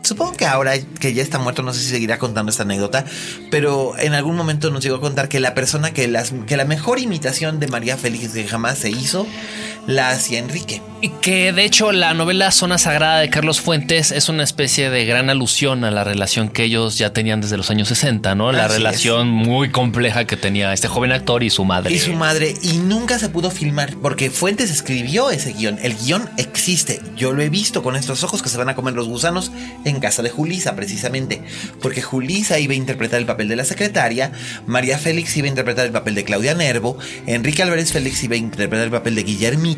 supongo 0.03 0.33
que 0.33 0.47
ahora 0.47 0.79
que 0.79 1.15
ya 1.15 1.23
está 1.23 1.39
muerto, 1.39 1.63
no 1.63 1.73
sé 1.73 1.81
si 1.81 1.91
seguirá 1.91 2.19
contando 2.19 2.51
esta 2.51 2.63
anécdota, 2.63 3.05
pero 3.51 3.99
en 3.99 4.15
algún 4.15 4.37
momento 4.37 4.71
nos 4.71 4.83
llegó 4.83 4.97
a 4.97 5.01
contar 5.01 5.29
que 5.29 5.41
la 5.41 5.55
persona 5.55 5.93
que, 5.93 6.09
la 6.09 6.65
mejor 6.65 6.99
imitación 6.99 7.61
de 7.61 7.69
María 7.69 7.97
Félix 7.97 8.33
que 8.33 8.47
jamás 8.47 8.79
se 8.79 8.91
hizo 8.91 9.27
la 9.89 10.11
hacía 10.11 10.39
Enrique. 10.39 10.83
Y 11.01 11.09
que 11.09 11.53
de 11.53 11.65
hecho 11.65 11.93
la 11.93 12.13
novela 12.13 12.51
Zona 12.51 12.77
Sagrada 12.77 13.21
de 13.21 13.31
Carlos 13.31 13.61
Fuentes 13.61 14.11
es 14.11 14.29
una 14.29 14.43
especie 14.43 14.91
de 14.91 15.07
gran 15.07 15.31
alusión 15.31 15.85
a 15.85 15.91
la 15.91 16.05
relación 16.05 16.49
que 16.49 16.65
ellos 16.65 16.99
ya 16.99 17.13
tenían 17.13 17.41
desde 17.41 17.57
los 17.57 17.71
años 17.71 17.89
60, 17.89 18.35
¿no? 18.35 18.53
La 18.53 18.67
Así 18.67 18.75
relación 18.75 19.29
muy 19.29 19.71
compleja 19.71 20.27
que 20.27 20.37
tenía 20.37 20.73
este 20.75 20.89
joven 20.89 21.13
actor 21.13 21.43
y 21.43 21.51
su 21.51 21.65
madre. 21.65 21.95
Y 21.95 22.01
su 22.01 22.13
madre, 22.15 22.53
y 22.63 22.79
nunca 22.79 23.19
se 23.19 23.31
pudo 23.31 23.51
filmar 23.51 23.95
porque 24.03 24.29
Fuentes 24.29 24.71
escribió 24.71 25.31
ese 25.31 25.53
guion. 25.53 25.79
El 25.81 25.95
guion 25.97 26.29
existe. 26.37 27.01
Yo 27.17 27.33
lo 27.33 27.43
he 27.43 27.49
visto 27.49 27.83
con 27.83 27.97
estos 27.97 28.25
ojos 28.25 28.43
que 28.43 28.51
se 28.51 28.59
van 28.59 28.69
a 28.69 28.75
comer 28.75 28.95
los 28.95 29.09
gusanos 29.09 29.53
en 29.85 30.01
casa 30.01 30.23
de 30.23 30.31
Julisa, 30.31 30.77
precisamente. 30.77 31.41
Porque 31.81 32.03
Julisa 32.03 32.59
iba 32.59 32.75
a 32.75 32.77
interpretar 32.77 33.21
el 33.21 33.27
papel 33.27 33.49
de 33.49 33.57
la 33.57 33.65
secretaria, 33.65 34.33
María 34.67 34.99
Félix 34.99 35.35
iba 35.37 35.47
a 35.47 35.51
interpretar 35.51 35.87
el 35.87 35.93
papel 35.93 36.15
de 36.15 36.25
Claudia 36.25 36.55
Nervo, 36.55 36.99
Enrique 37.27 37.63
Álvarez 37.63 37.93
Félix 37.93 38.23
iba 38.25 38.35
a 38.35 38.39
interpretar 38.39 38.85
el 38.85 38.93
papel 38.93 39.15
de 39.15 39.23
Guillermito. 39.23 39.78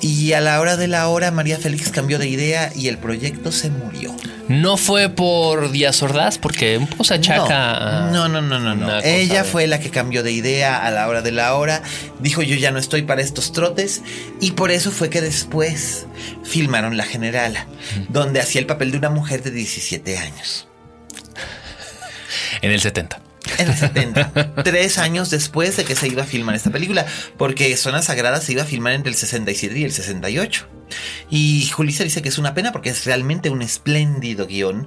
Y 0.00 0.32
a 0.34 0.40
la 0.42 0.60
hora 0.60 0.76
de 0.76 0.86
la 0.86 1.08
hora, 1.08 1.30
María 1.30 1.56
Félix 1.58 1.88
cambió 1.90 2.18
de 2.18 2.28
idea 2.28 2.70
y 2.74 2.88
el 2.88 2.98
proyecto 2.98 3.52
se 3.52 3.70
murió. 3.70 4.14
No 4.48 4.76
fue 4.76 5.08
por 5.08 5.70
Díaz 5.70 6.02
Ordaz, 6.02 6.36
porque 6.36 6.76
un 6.76 6.86
poco 6.86 7.04
se 7.04 7.14
achaca. 7.14 8.10
No, 8.12 8.28
no, 8.28 8.42
no, 8.42 8.60
no, 8.60 8.74
no. 8.74 8.98
Ella 9.00 9.42
de- 9.42 9.48
fue 9.48 9.66
la 9.66 9.80
que 9.80 9.88
cambió 9.88 10.22
de 10.22 10.32
idea 10.32 10.84
a 10.84 10.90
la 10.90 11.08
hora 11.08 11.22
de 11.22 11.32
la 11.32 11.54
hora. 11.54 11.82
Dijo 12.20 12.42
yo 12.42 12.54
ya 12.56 12.70
no 12.70 12.78
estoy 12.78 13.00
para 13.02 13.22
estos 13.22 13.52
trotes. 13.52 14.02
Y 14.42 14.50
por 14.50 14.70
eso 14.70 14.90
fue 14.90 15.08
que 15.08 15.22
después 15.22 16.04
filmaron 16.42 16.98
La 16.98 17.04
Generala, 17.04 17.66
donde 18.10 18.40
hacía 18.40 18.60
el 18.60 18.66
papel 18.66 18.90
de 18.90 18.98
una 18.98 19.08
mujer 19.08 19.42
de 19.42 19.52
17 19.52 20.18
años. 20.18 20.68
En 22.60 22.70
el 22.70 22.80
70. 22.82 23.20
En 23.58 23.68
el 23.68 23.76
70. 23.76 24.54
tres 24.64 24.98
años 24.98 25.30
después 25.30 25.76
de 25.76 25.84
que 25.84 25.94
se 25.96 26.08
iba 26.08 26.22
a 26.22 26.26
filmar 26.26 26.54
esta 26.54 26.70
película. 26.70 27.06
Porque 27.38 27.76
Zona 27.76 28.02
Sagrada 28.02 28.40
se 28.40 28.52
iba 28.52 28.62
a 28.62 28.66
filmar 28.66 28.92
entre 28.94 29.10
el 29.10 29.16
67 29.16 29.78
y 29.78 29.84
el 29.84 29.92
68. 29.92 30.68
Y 31.30 31.66
Julissa 31.68 32.04
dice 32.04 32.20
que 32.22 32.28
es 32.28 32.38
una 32.38 32.54
pena 32.54 32.70
porque 32.70 32.90
es 32.90 33.04
realmente 33.06 33.50
un 33.50 33.62
espléndido 33.62 34.46
guion. 34.46 34.86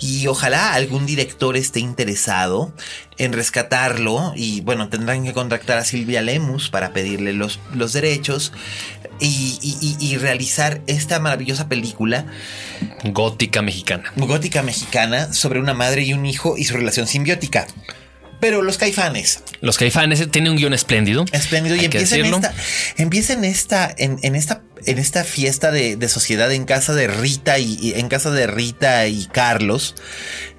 Y 0.00 0.26
ojalá 0.26 0.72
algún 0.74 1.06
director 1.06 1.56
esté 1.56 1.80
interesado 1.80 2.74
en 3.18 3.32
rescatarlo. 3.32 4.32
Y 4.34 4.62
bueno, 4.62 4.88
tendrán 4.88 5.24
que 5.24 5.32
contactar 5.32 5.78
a 5.78 5.84
Silvia 5.84 6.22
Lemus 6.22 6.70
para 6.70 6.92
pedirle 6.92 7.32
los, 7.34 7.60
los 7.74 7.92
derechos. 7.92 8.52
Y- 9.20 9.96
y 10.00 10.16
realizar 10.16 10.80
esta 10.88 11.20
maravillosa 11.20 11.68
película 11.68 12.26
Gótica 13.04 13.62
mexicana. 13.62 14.12
gótica 14.16 14.62
mexicana 14.64 15.32
sobre 15.32 15.60
una 15.60 15.72
madre 15.72 16.02
y 16.02 16.12
un 16.14 16.26
hijo 16.26 16.56
y 16.58 16.64
su 16.64 16.74
relación 16.74 17.06
simbiótica. 17.06 17.66
Pero 18.44 18.60
los 18.60 18.76
caifanes, 18.76 19.42
Los 19.62 19.78
caifanes 19.78 20.30
tienen 20.30 20.52
un 20.52 20.58
guion 20.58 20.74
espléndido. 20.74 21.24
espléndido, 21.32 21.76
y 21.76 21.78
Hay 21.78 21.84
empieza 21.86 22.16
en, 22.16 22.26
esta, 22.26 22.52
empieza 22.98 23.32
en 23.32 23.44
esta, 23.44 23.94
en, 23.96 24.18
en 24.20 24.34
esta, 24.34 24.60
en 24.86 24.98
esta 24.98 25.24
fiesta 25.24 25.70
de, 25.70 25.96
de 25.96 26.08
sociedad 26.08 26.50
en 26.52 26.64
casa 26.64 26.94
de 26.94 27.06
Rita 27.08 27.58
y, 27.58 27.78
y 27.80 27.92
en 27.98 28.08
casa 28.08 28.30
de 28.30 28.46
Rita 28.46 29.06
y 29.06 29.26
Carlos, 29.26 29.94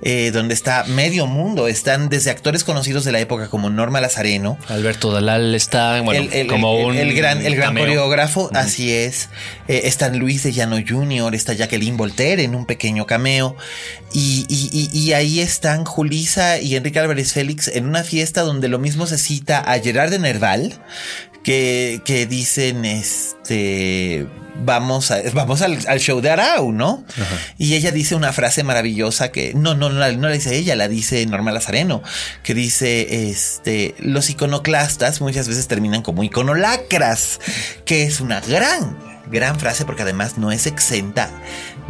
eh, 0.01 0.32
donde 0.34 0.53
está 0.53 0.84
medio 0.86 1.28
mundo. 1.28 1.67
Están 1.67 2.09
desde 2.09 2.30
actores 2.32 2.63
conocidos 2.63 3.05
de 3.05 3.11
la 3.11 3.19
época 3.19 3.47
como 3.49 3.69
Norma 3.69 4.01
Lazareno, 4.01 4.57
Alberto 4.67 5.11
Dalal 5.11 5.53
está, 5.55 6.01
bueno, 6.01 6.21
el, 6.21 6.34
el- 6.34 6.47
como 6.47 6.78
el- 6.80 6.86
un. 6.86 6.97
el 6.97 7.13
gran, 7.13 7.45
el 7.45 7.55
gran 7.55 7.69
cameo. 7.69 7.84
coreógrafo, 7.86 8.49
así 8.53 8.91
es. 8.93 9.30
Eh, 9.67 9.82
está 9.86 10.09
Luis 10.09 10.43
de 10.43 10.51
Llano 10.53 10.78
Jr., 10.88 11.34
está 11.36 11.53
Jacqueline 11.53 11.97
Voltaire 11.97 12.43
en 12.43 12.55
un 12.55 12.65
pequeño 12.65 13.05
cameo. 13.05 13.55
Y, 14.13 14.45
y- 14.47 14.69
y- 14.93 14.97
y 14.97 15.13
ahí 15.13 15.39
están 15.41 15.84
Julisa 15.86 16.59
y 16.59 16.76
Enrique 16.76 16.99
Álvarez 16.99 17.34
Félix 17.34 17.67
en 17.67 17.86
una 17.86 18.03
fiesta 18.03 18.41
donde 18.41 18.69
lo 18.69 18.80
mismo 18.80 19.07
se 19.07 19.17
cita 19.17 19.59
a 19.59 19.78
Gerard 19.80 20.09
de 20.11 20.19
Nerval, 20.19 20.73
que, 21.45 22.01
que 22.03 22.25
dicen 22.25 22.83
este. 22.85 24.27
Vamos, 24.57 25.11
a- 25.11 25.21
vamos 25.33 25.61
al, 25.61 25.77
al 25.87 25.99
show 25.99 26.21
de 26.21 26.29
Arau, 26.29 26.71
¿no? 26.71 27.03
Y 27.57 27.75
ella 27.75 27.91
dice 27.91 28.15
una 28.15 28.31
frase 28.31 28.63
maravillosa 28.63 29.29
que 29.29 29.53
no, 29.53 29.75
no, 29.75 29.89
no, 29.89 29.99
la- 29.99 30.13
no 30.13 30.27
la 30.29 30.33
dice 30.33 30.55
ella, 30.55 30.75
la 30.77 30.87
dice 30.87 31.25
Norma 31.25 31.51
Lazareno, 31.51 32.01
que 32.41 32.53
dice, 32.53 33.29
este, 33.29 33.95
los 33.99 34.29
iconoclastas 34.29 35.19
muchas 35.21 35.47
veces 35.49 35.67
terminan 35.67 36.01
como 36.01 36.23
iconolacras, 36.23 37.39
que 37.85 38.03
es 38.03 38.21
una 38.21 38.39
gran, 38.39 38.97
gran 39.29 39.59
frase 39.59 39.83
porque 39.85 40.03
además 40.03 40.37
no 40.37 40.51
es 40.53 40.65
exenta 40.67 41.29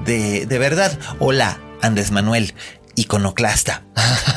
de, 0.06 0.48
de 0.48 0.58
verdad. 0.58 0.98
Hola, 1.20 1.60
Andrés 1.82 2.10
Manuel. 2.10 2.56
Iconoclasta. 2.96 3.84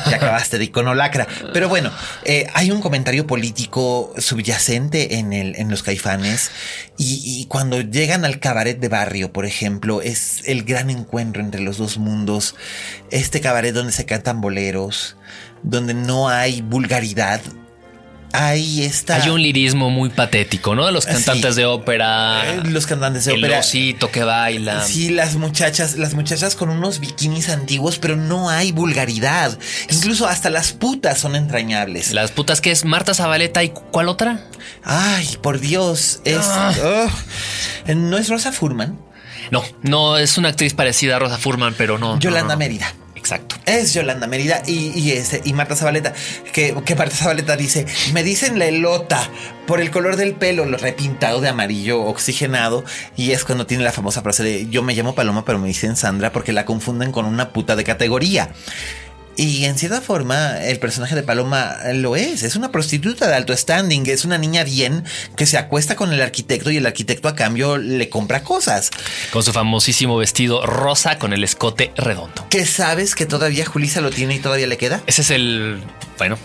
Te 0.09 0.15
acabaste 0.15 0.57
de 0.57 0.65
iconolacra. 0.65 1.27
Pero 1.53 1.69
bueno, 1.69 1.91
eh, 2.25 2.47
hay 2.53 2.71
un 2.71 2.81
comentario 2.81 3.27
político 3.27 4.13
subyacente 4.17 5.17
en, 5.17 5.33
el, 5.33 5.55
en 5.55 5.69
los 5.69 5.83
caifanes. 5.83 6.51
Y 6.97 7.45
cuando 7.47 7.79
llegan 7.81 8.25
al 8.25 8.39
cabaret 8.39 8.79
de 8.79 8.89
barrio, 8.89 9.31
por 9.31 9.45
ejemplo, 9.45 10.01
es 10.01 10.41
el 10.45 10.63
gran 10.63 10.89
encuentro 10.89 11.41
entre 11.41 11.61
los 11.61 11.77
dos 11.77 11.97
mundos. 11.97 12.55
Este 13.11 13.41
cabaret 13.41 13.73
donde 13.73 13.93
se 13.93 14.05
cantan 14.05 14.41
boleros, 14.41 15.15
donde 15.63 15.93
no 15.93 16.29
hay 16.29 16.61
vulgaridad. 16.61 17.41
Ahí 18.31 18.83
está. 18.83 19.15
Hay 19.15 19.29
un 19.29 19.41
lirismo 19.41 19.89
muy 19.89 20.09
patético, 20.09 20.75
¿no? 20.75 20.85
De 20.85 20.91
los 20.91 21.05
Sí. 21.05 21.11
cantantes 21.11 21.55
de 21.55 21.65
ópera. 21.65 22.43
Eh, 22.45 22.61
los 22.65 22.85
cantantes 22.85 23.25
de 23.25 23.33
el 23.33 23.43
ópera. 23.43 23.59
osito 23.59 24.11
que 24.11 24.23
baila. 24.23 24.83
Sí, 24.85 25.09
las 25.09 25.35
muchachas, 25.35 25.95
las 25.97 26.13
muchachas 26.13 26.55
con 26.55 26.69
unos 26.69 26.99
bikinis 26.99 27.49
antiguos, 27.49 27.97
pero 27.97 28.15
no 28.15 28.49
hay 28.49 28.71
vulgaridad. 28.71 29.57
Incluso 29.89 30.27
hasta 30.27 30.49
las 30.51 30.73
putas 30.73 31.19
son 31.19 31.35
entrañables. 31.35 32.11
Las 32.13 32.31
putas 32.31 32.61
que 32.61 32.69
es 32.71 32.85
Marta 32.85 33.13
Zabaleta 33.15 33.63
y 33.63 33.69
¿cuál 33.69 34.09
otra? 34.09 34.41
Ay, 34.83 35.37
por 35.41 35.59
Dios, 35.59 36.21
es. 36.23 36.37
Ah. 36.41 37.07
¿No 37.87 38.17
es 38.17 38.29
Rosa 38.29 38.51
Furman? 38.51 38.99
No, 39.51 39.63
no 39.81 40.17
es 40.17 40.37
una 40.37 40.49
actriz 40.49 40.75
parecida 40.75 41.15
a 41.15 41.19
Rosa 41.19 41.37
Furman, 41.39 41.73
pero 41.75 41.97
no. 41.97 42.13
no, 42.15 42.19
Yolanda 42.19 42.49
no, 42.49 42.53
no. 42.53 42.57
Mérida. 42.59 42.93
Exacto. 43.29 43.57
Es 43.67 43.93
Yolanda 43.93 44.25
Mérida 44.25 44.63
y, 44.65 44.91
y, 44.99 45.11
este, 45.11 45.43
y 45.45 45.53
Marta 45.53 45.75
Zabaleta. 45.75 46.13
Que, 46.51 46.75
que 46.83 46.95
Marta 46.95 47.15
Zabaleta 47.15 47.55
dice: 47.55 47.85
Me 48.11 48.23
dicen 48.23 48.57
la 48.57 48.65
elota 48.65 49.29
por 49.67 49.79
el 49.79 49.91
color 49.91 50.15
del 50.15 50.33
pelo, 50.33 50.65
lo 50.65 50.77
repintado 50.77 51.39
de 51.39 51.47
amarillo 51.47 52.01
oxigenado. 52.01 52.83
Y 53.15 53.31
es 53.33 53.45
cuando 53.45 53.67
tiene 53.67 53.83
la 53.83 53.91
famosa 53.91 54.23
frase 54.23 54.41
de: 54.41 54.67
Yo 54.69 54.81
me 54.81 54.95
llamo 54.95 55.13
Paloma, 55.13 55.45
pero 55.45 55.59
me 55.59 55.67
dicen 55.67 55.95
Sandra 55.95 56.31
porque 56.31 56.53
la 56.53 56.65
confunden 56.65 57.11
con 57.11 57.25
una 57.25 57.49
puta 57.49 57.75
de 57.75 57.83
categoría. 57.83 58.49
Y 59.39 59.63
en 59.63 59.77
cierta 59.77 60.01
forma, 60.01 60.61
el 60.65 60.79
personaje 60.79 61.15
de 61.15 61.23
Paloma 61.23 61.77
lo 61.93 62.17
es. 62.17 62.43
Es 62.43 62.57
una 62.57 62.73
prostituta 62.73 63.25
de 63.25 63.35
alto 63.35 63.55
standing. 63.55 64.05
Es 64.07 64.25
una 64.25 64.37
niña 64.37 64.65
bien 64.65 65.05
que 65.37 65.45
se 65.45 65.57
acuesta 65.57 65.95
con 65.95 66.11
el 66.11 66.21
arquitecto 66.21 66.71
y 66.71 66.75
el 66.75 66.85
arquitecto 66.85 67.29
a 67.29 67.35
cambio 67.35 67.77
le 67.77 68.09
compra 68.09 68.43
cosas. 68.43 68.89
Con 69.31 69.41
su 69.41 69.53
famosísimo 69.53 70.17
vestido 70.17 70.65
rosa 70.65 71.19
con 71.19 71.31
el 71.31 71.45
escote 71.45 71.93
redondo. 71.95 72.47
Que 72.49 72.65
sabes 72.65 73.15
que 73.15 73.25
todavía 73.25 73.65
Julisa 73.65 74.01
lo 74.01 74.09
tiene 74.09 74.35
y 74.35 74.39
todavía 74.39 74.67
le 74.67 74.75
queda. 74.75 75.01
Ese 75.07 75.21
es 75.21 75.31
el. 75.31 75.79
Bueno, 76.17 76.37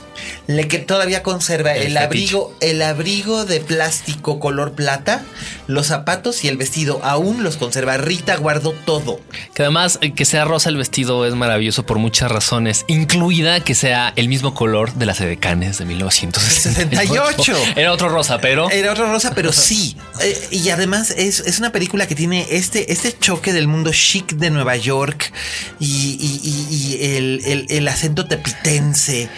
Le 0.47 0.69
que 0.69 0.79
todavía 0.79 1.23
conserva 1.23 1.75
El 1.75 1.97
abrigo, 1.97 2.55
el 2.61 2.83
abrigo 2.83 3.45
de 3.47 3.61
plástico 3.61 4.39
color 4.41 4.73
plata, 4.75 5.23
los 5.67 5.87
zapatos 5.87 6.45
y 6.45 6.49
el 6.49 6.57
vestido. 6.59 7.01
Aún 7.03 7.43
los 7.43 7.57
conserva. 7.57 7.97
Rita 7.97 8.37
guardó 8.37 8.73
todo. 8.73 9.21
que 9.55 9.63
además 9.63 9.99
eh, 10.03 10.13
que 10.13 10.25
sea 10.27 10.45
rosa 10.45 10.69
el 10.69 10.77
vestido 10.77 11.25
es 11.27 11.35
maravilloso 11.35 11.87
por 11.87 11.99
muchas 11.99 12.31
razones, 12.31 12.85
incluida 12.89 13.61
que 13.61 13.75
sea 13.75 14.13
el 14.17 14.29
mismo 14.29 14.53
color 14.55 14.93
de 14.95 15.07
las 15.07 15.21
edecanes 15.21 15.79
de 15.79 15.87
1968. 15.87 17.25
68. 17.45 17.73
Era 17.81 17.93
otro 17.93 18.09
rosa, 18.11 18.39
pero. 18.39 18.71
Era 18.71 18.93
otro 18.93 19.07
rosa, 19.11 19.33
pero 19.35 19.53
sí. 19.53 19.97
Eh, 20.21 20.49
y 20.51 20.69
además 20.69 21.11
es, 21.11 21.41
es 21.41 21.59
una 21.59 21.73
película 21.73 22.07
que 22.07 22.15
tiene 22.15 22.47
este, 22.51 22.93
este 22.93 23.17
choque 23.19 23.53
del 23.53 23.67
mundo 23.67 23.91
chic 23.93 24.33
de 24.35 24.51
Nueva 24.51 24.77
York 24.77 25.33
y, 25.81 25.87
y- 26.21 26.41
y- 26.43 26.75
y 26.75 27.17
el, 27.17 27.41
el- 27.45 27.67
el 27.71 27.89
acento 27.89 28.27
tepitense. 28.27 29.29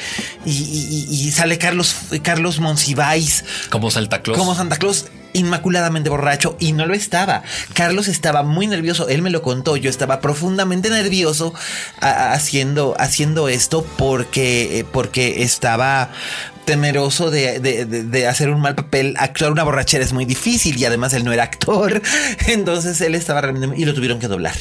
Y, 0.45 0.96
y- 1.11 1.31
sale 1.33 1.59
Carlos, 1.59 1.95
Carlos 2.23 2.61
Monsiváis 2.61 3.45
Como 3.71 3.91
Santa 3.91 4.23
Claus. 4.23 4.39
como 4.39 4.55
Santa 4.55 4.77
Claus 4.77 5.07
inmaculadamente 5.33 6.09
borracho 6.09 6.57
y 6.59 6.73
no 6.73 6.87
lo 6.87 6.95
estaba. 6.95 7.43
Carlos 7.75 8.09
estaba 8.09 8.43
muy 8.43 8.67
nervioso, 8.69 9.09
él 9.11 9.21
me 9.21 9.29
lo 9.29 9.43
contó, 9.43 9.77
yo 9.77 9.91
estaba 9.91 10.21
profundamente 10.23 10.89
nervioso 10.89 11.53
haciendo, 12.01 12.95
haciendo 12.99 13.49
esto 13.49 13.85
porque, 13.99 14.79
eh, 14.81 14.85
porque 14.91 15.43
estaba 15.43 16.11
temeroso 16.65 17.31
de, 17.31 17.61
de- 17.61 17.85
de- 17.85 18.03
de 18.05 18.27
hacer 18.27 18.51
un 18.51 18.61
mal 18.61 18.75
papel. 18.75 19.15
Actuar 19.19 19.53
una 19.53 19.63
borrachera 19.63 20.03
es 20.05 20.13
muy 20.13 20.25
difícil 20.25 20.77
y 20.79 20.85
además 20.85 21.13
él 21.13 21.25
no 21.25 21.33
era 21.33 21.45
actor. 21.45 22.03
Entonces 22.49 23.01
él 23.03 23.15
estaba 23.15 23.41
realmente 23.41 23.77
y 23.81 23.85
lo 23.85 23.95
tuvieron 23.95 24.19
que 24.19 24.29
doblar. 24.29 24.55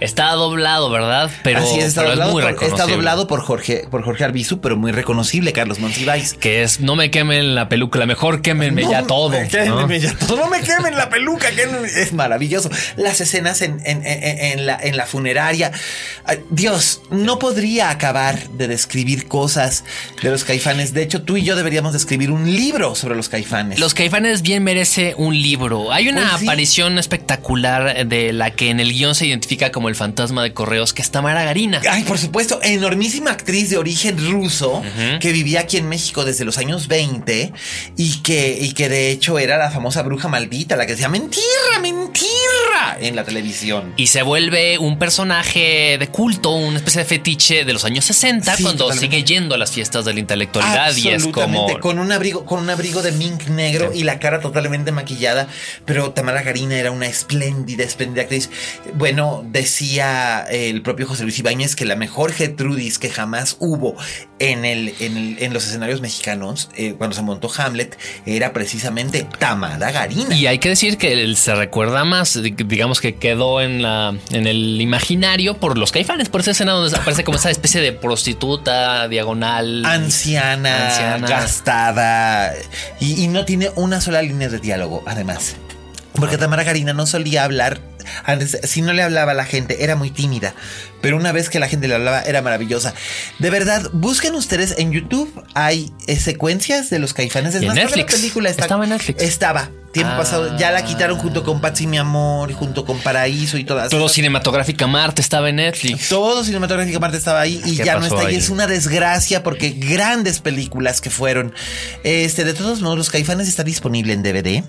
Está 0.00 0.32
doblado, 0.32 0.90
¿verdad? 0.90 1.30
Pero, 1.42 1.60
Así 1.60 1.78
es, 1.78 1.86
está, 1.86 2.02
pero 2.02 2.10
doblado 2.12 2.30
es 2.30 2.34
muy 2.34 2.42
por, 2.42 2.50
está 2.52 2.64
reconocible. 2.66 2.94
doblado 2.96 3.26
por 3.26 3.40
Jorge, 3.40 3.84
por 3.90 4.02
Jorge 4.04 4.24
Arbizu, 4.24 4.60
pero 4.60 4.76
muy 4.76 4.92
reconocible, 4.92 5.52
Carlos 5.52 5.78
Monsiváis. 5.78 6.34
Que 6.34 6.62
es 6.62 6.80
no 6.80 6.96
me 6.96 7.10
quemen 7.10 7.54
la 7.54 7.68
peluca, 7.68 8.04
mejor 8.06 8.42
quémenme 8.42 8.82
ya 8.88 9.02
todo. 9.04 9.30
¿no? 9.30 9.48
Quémenme 9.48 10.00
ya 10.00 10.14
todo. 10.16 10.36
No 10.36 10.48
me 10.48 10.60
quemen 10.60 10.96
la 10.96 11.08
peluca. 11.10 11.50
que 11.50 11.66
no- 11.66 11.84
Es 11.84 12.12
maravilloso. 12.12 12.70
Las 12.96 13.20
escenas 13.20 13.62
en, 13.62 13.80
en- 13.84 14.04
en- 14.06 14.38
en 14.58 14.66
la, 14.66 14.78
en 14.80 14.96
la 14.96 15.06
funeraria. 15.06 15.72
Dios, 16.50 17.00
no 17.10 17.38
podría 17.38 17.90
acabar 17.90 18.48
de 18.50 18.68
describir 18.68 19.26
cosas 19.28 19.84
de 20.22 20.30
los 20.30 20.44
caifanes. 20.44 20.92
De 20.94 21.02
hecho, 21.02 21.22
tú 21.22 21.36
y 21.36 21.42
yo 21.42 21.56
deberíamos 21.56 21.92
de 21.92 21.98
escribir 21.98 22.30
un 22.30 22.54
libro 22.54 22.94
sobre 22.94 23.16
los 23.16 23.28
caifanes. 23.28 23.78
Los 23.78 23.94
Caifanes 23.94 24.42
bien 24.42 24.62
merece 24.62 25.14
un 25.16 25.40
libro. 25.40 25.90
Hay 25.92 26.08
una 26.08 26.28
Pues 26.28 26.40
sí. 26.40 26.46
aparición 26.46 26.98
espectacular 26.98 28.06
de 28.06 28.32
la 28.32 28.50
que 28.52 28.70
en 28.70 28.80
el 28.80 28.92
guion 28.92 29.14
se 29.14 29.26
identifica 29.26 29.47
como 29.72 29.88
el 29.88 29.94
fantasma 29.94 30.42
de 30.42 30.52
correos, 30.52 30.92
que 30.92 31.00
es 31.02 31.10
Tamara 31.10 31.42
Garina. 31.44 31.80
Ay, 31.90 32.04
por 32.04 32.18
supuesto, 32.18 32.60
enormísima 32.62 33.30
actriz 33.30 33.70
de 33.70 33.78
origen 33.78 34.30
ruso 34.30 34.82
que 35.20 35.32
vivía 35.32 35.60
aquí 35.60 35.76
en 35.78 35.88
México 35.88 36.24
desde 36.24 36.44
los 36.44 36.58
años 36.58 36.86
20 36.88 37.52
y 37.96 38.18
que, 38.22 38.58
y 38.60 38.72
que 38.72 38.88
de 38.88 39.10
hecho 39.10 39.38
era 39.38 39.56
la 39.56 39.70
famosa 39.70 40.02
bruja 40.02 40.28
maldita, 40.28 40.76
la 40.76 40.84
que 40.86 40.92
decía 40.92 41.08
mentira, 41.08 41.44
mentira 41.80 42.98
en 43.00 43.16
la 43.16 43.24
televisión. 43.24 43.94
Y 43.96 44.08
se 44.08 44.22
vuelve 44.22 44.78
un 44.78 44.98
personaje 44.98 45.96
de 45.98 46.08
culto, 46.08 46.50
una 46.50 46.76
especie 46.78 47.02
de 47.02 47.06
fetiche 47.06 47.64
de 47.64 47.72
los 47.72 47.84
años 47.84 48.04
60, 48.04 48.56
Sí, 48.56 48.62
cuando 48.62 48.84
totalmente. 48.84 49.16
sigue 49.16 49.24
yendo 49.26 49.54
a 49.54 49.58
las 49.58 49.72
fiestas 49.72 50.04
de 50.04 50.12
la 50.14 50.20
intelectualidad 50.20 50.94
y 50.96 51.08
es 51.08 51.26
como... 51.26 51.78
Con 51.80 51.98
un 51.98 52.12
abrigo, 52.12 52.44
con 52.44 52.60
un 52.60 52.70
abrigo 52.70 53.02
de 53.02 53.12
mink 53.12 53.46
negro 53.48 53.92
y 53.94 54.04
la 54.04 54.18
cara 54.18 54.40
totalmente 54.40 54.92
maquillada. 54.92 55.48
Pero 55.84 56.10
Tamara 56.12 56.42
Garina 56.42 56.76
era 56.78 56.90
una 56.90 57.06
espléndida, 57.06 57.84
espléndida 57.84 58.22
actriz. 58.22 58.50
Bueno, 58.94 59.27
decía 59.50 60.44
el 60.50 60.82
propio 60.82 61.06
José 61.06 61.22
Luis 61.24 61.38
Ibáñez 61.38 61.76
que 61.76 61.84
la 61.84 61.96
mejor 61.96 62.32
Gertrudis 62.32 62.98
que 62.98 63.10
jamás 63.10 63.56
hubo 63.58 63.96
en 64.38 64.64
el, 64.64 64.94
en, 65.00 65.16
el- 65.16 65.36
en 65.42 65.52
los 65.52 65.66
escenarios 65.66 66.00
mexicanos, 66.00 66.70
eh, 66.76 66.94
cuando 66.96 67.16
se 67.16 67.22
montó 67.22 67.50
Hamlet, 67.56 67.98
era 68.26 68.52
precisamente 68.52 69.26
Tamara 69.38 69.90
Garina. 69.90 70.34
Y 70.34 70.46
hay 70.46 70.58
que 70.58 70.68
decir 70.70 70.96
que 70.98 71.12
él 71.12 71.36
se 71.36 71.54
recuerda 71.54 72.04
más, 72.04 72.40
di- 72.40 72.50
digamos 72.56 73.00
que 73.00 73.16
quedó 73.16 73.60
en 73.60 73.82
la 73.82 74.14
en 74.30 74.46
el 74.46 74.80
imaginario 74.80 75.58
por 75.58 75.76
los 75.78 75.90
caifanes, 75.92 76.28
por 76.28 76.40
esa 76.42 76.52
escena 76.52 76.72
donde 76.72 76.96
aparece 76.96 77.24
como 77.24 77.38
esa 77.38 77.50
especie 77.50 77.80
de 77.80 77.92
prostituta 77.92 79.08
diagonal. 79.08 79.84
anciana, 79.84 80.86
Anciana. 80.88 81.26
gastada 81.28 82.52
y, 83.00 83.22
y 83.24 83.28
no 83.28 83.44
tiene 83.44 83.70
una 83.76 84.00
sola 84.00 84.22
línea 84.22 84.48
de 84.48 84.58
diálogo, 84.58 85.02
además. 85.06 85.56
Porque 86.14 86.36
Tamara 86.38 86.64
Karina 86.64 86.92
no 86.94 87.06
solía 87.06 87.44
hablar. 87.44 87.80
Antes, 88.24 88.58
si 88.64 88.82
no 88.82 88.92
le 88.92 89.02
hablaba 89.02 89.32
a 89.32 89.34
la 89.34 89.44
gente, 89.44 89.84
era 89.84 89.96
muy 89.96 90.10
tímida. 90.10 90.54
Pero 91.00 91.16
una 91.16 91.32
vez 91.32 91.48
que 91.48 91.58
la 91.60 91.68
gente 91.68 91.86
le 91.88 91.94
hablaba, 91.94 92.22
era 92.22 92.42
maravillosa. 92.42 92.94
De 93.38 93.50
verdad, 93.50 93.88
busquen 93.92 94.34
ustedes 94.34 94.74
en 94.78 94.92
YouTube. 94.92 95.30
Hay 95.54 95.92
eh, 96.06 96.18
secuencias 96.18 96.90
de 96.90 96.98
los 96.98 97.14
caifanes. 97.14 97.54
Es 97.54 97.62
Y 97.62 97.66
más, 97.66 97.76
Netflix. 97.76 98.12
La 98.12 98.18
película 98.18 98.50
está- 98.50 98.62
Estaba 98.62 98.84
en 98.84 98.90
Netflix. 98.90 99.22
Estaba. 99.22 99.70
Tiempo 99.92 100.12
Ah. 100.12 100.18
pasado. 100.18 100.56
Ya 100.58 100.70
la 100.70 100.84
quitaron 100.84 101.18
junto 101.18 101.44
con 101.44 101.62
Patsy 101.62 101.86
Mi 101.86 101.96
Amor 101.96 102.50
y 102.50 102.54
junto 102.54 102.84
con 102.84 102.98
Paraíso 102.98 103.56
y 103.56 103.64
todas. 103.64 103.88
Todo 103.88 104.10
cinematográfica 104.10 104.86
Marte 104.86 105.22
estaba 105.22 105.48
en 105.48 105.56
Netflix. 105.56 106.10
todo 106.10 106.44
cinematográfico 106.44 107.00
Marte 107.00 107.16
estaba 107.16 107.40
ahí 107.40 107.62
y 107.64 107.78
¿Qué 107.78 107.84
ya 107.84 107.96
no 107.98 108.04
está 108.04 108.20
ahí. 108.20 108.26
ahí? 108.26 108.34
Es 108.36 108.50
una 108.50 108.66
desgracia 108.66 109.42
porque 109.42 109.70
grandes 109.70 110.40
películas 110.40 111.00
que 111.00 111.08
fueron. 111.08 111.54
Este, 112.04 112.44
de 112.44 112.52
todos 112.52 112.82
modos, 112.82 112.98
Los 112.98 113.08
Caifanes 113.10 113.48
está 113.48 113.64
disponible 113.64 114.12
en 114.12 114.22
DVD 114.22 114.62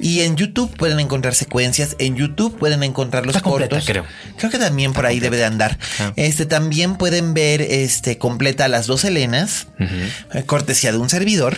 y 0.00 0.20
en 0.22 0.36
YouTube 0.36 0.74
pueden 0.76 0.98
encontrar 0.98 1.34
secuencias. 1.34 1.94
En 1.98 2.16
YouTube 2.16 2.56
pueden 2.58 2.82
encontrar 2.82 3.26
los 3.26 3.36
Está 3.36 3.44
completa, 3.48 3.76
cortos. 3.76 3.86
creo. 3.86 4.04
Creo 4.38 4.50
que 4.50 4.58
también 4.58 4.94
por 4.94 5.04
ahí 5.04 5.20
debe 5.20 5.36
de 5.36 5.44
andar. 5.44 5.63
Este, 6.16 6.46
también 6.46 6.96
pueden 6.96 7.34
ver 7.34 7.60
este 7.62 8.18
completa 8.18 8.68
las 8.68 8.86
dos 8.86 9.04
Helenas, 9.04 9.66
eh, 9.78 10.42
cortesía 10.46 10.92
de 10.92 10.98
un 10.98 11.08
servidor 11.10 11.56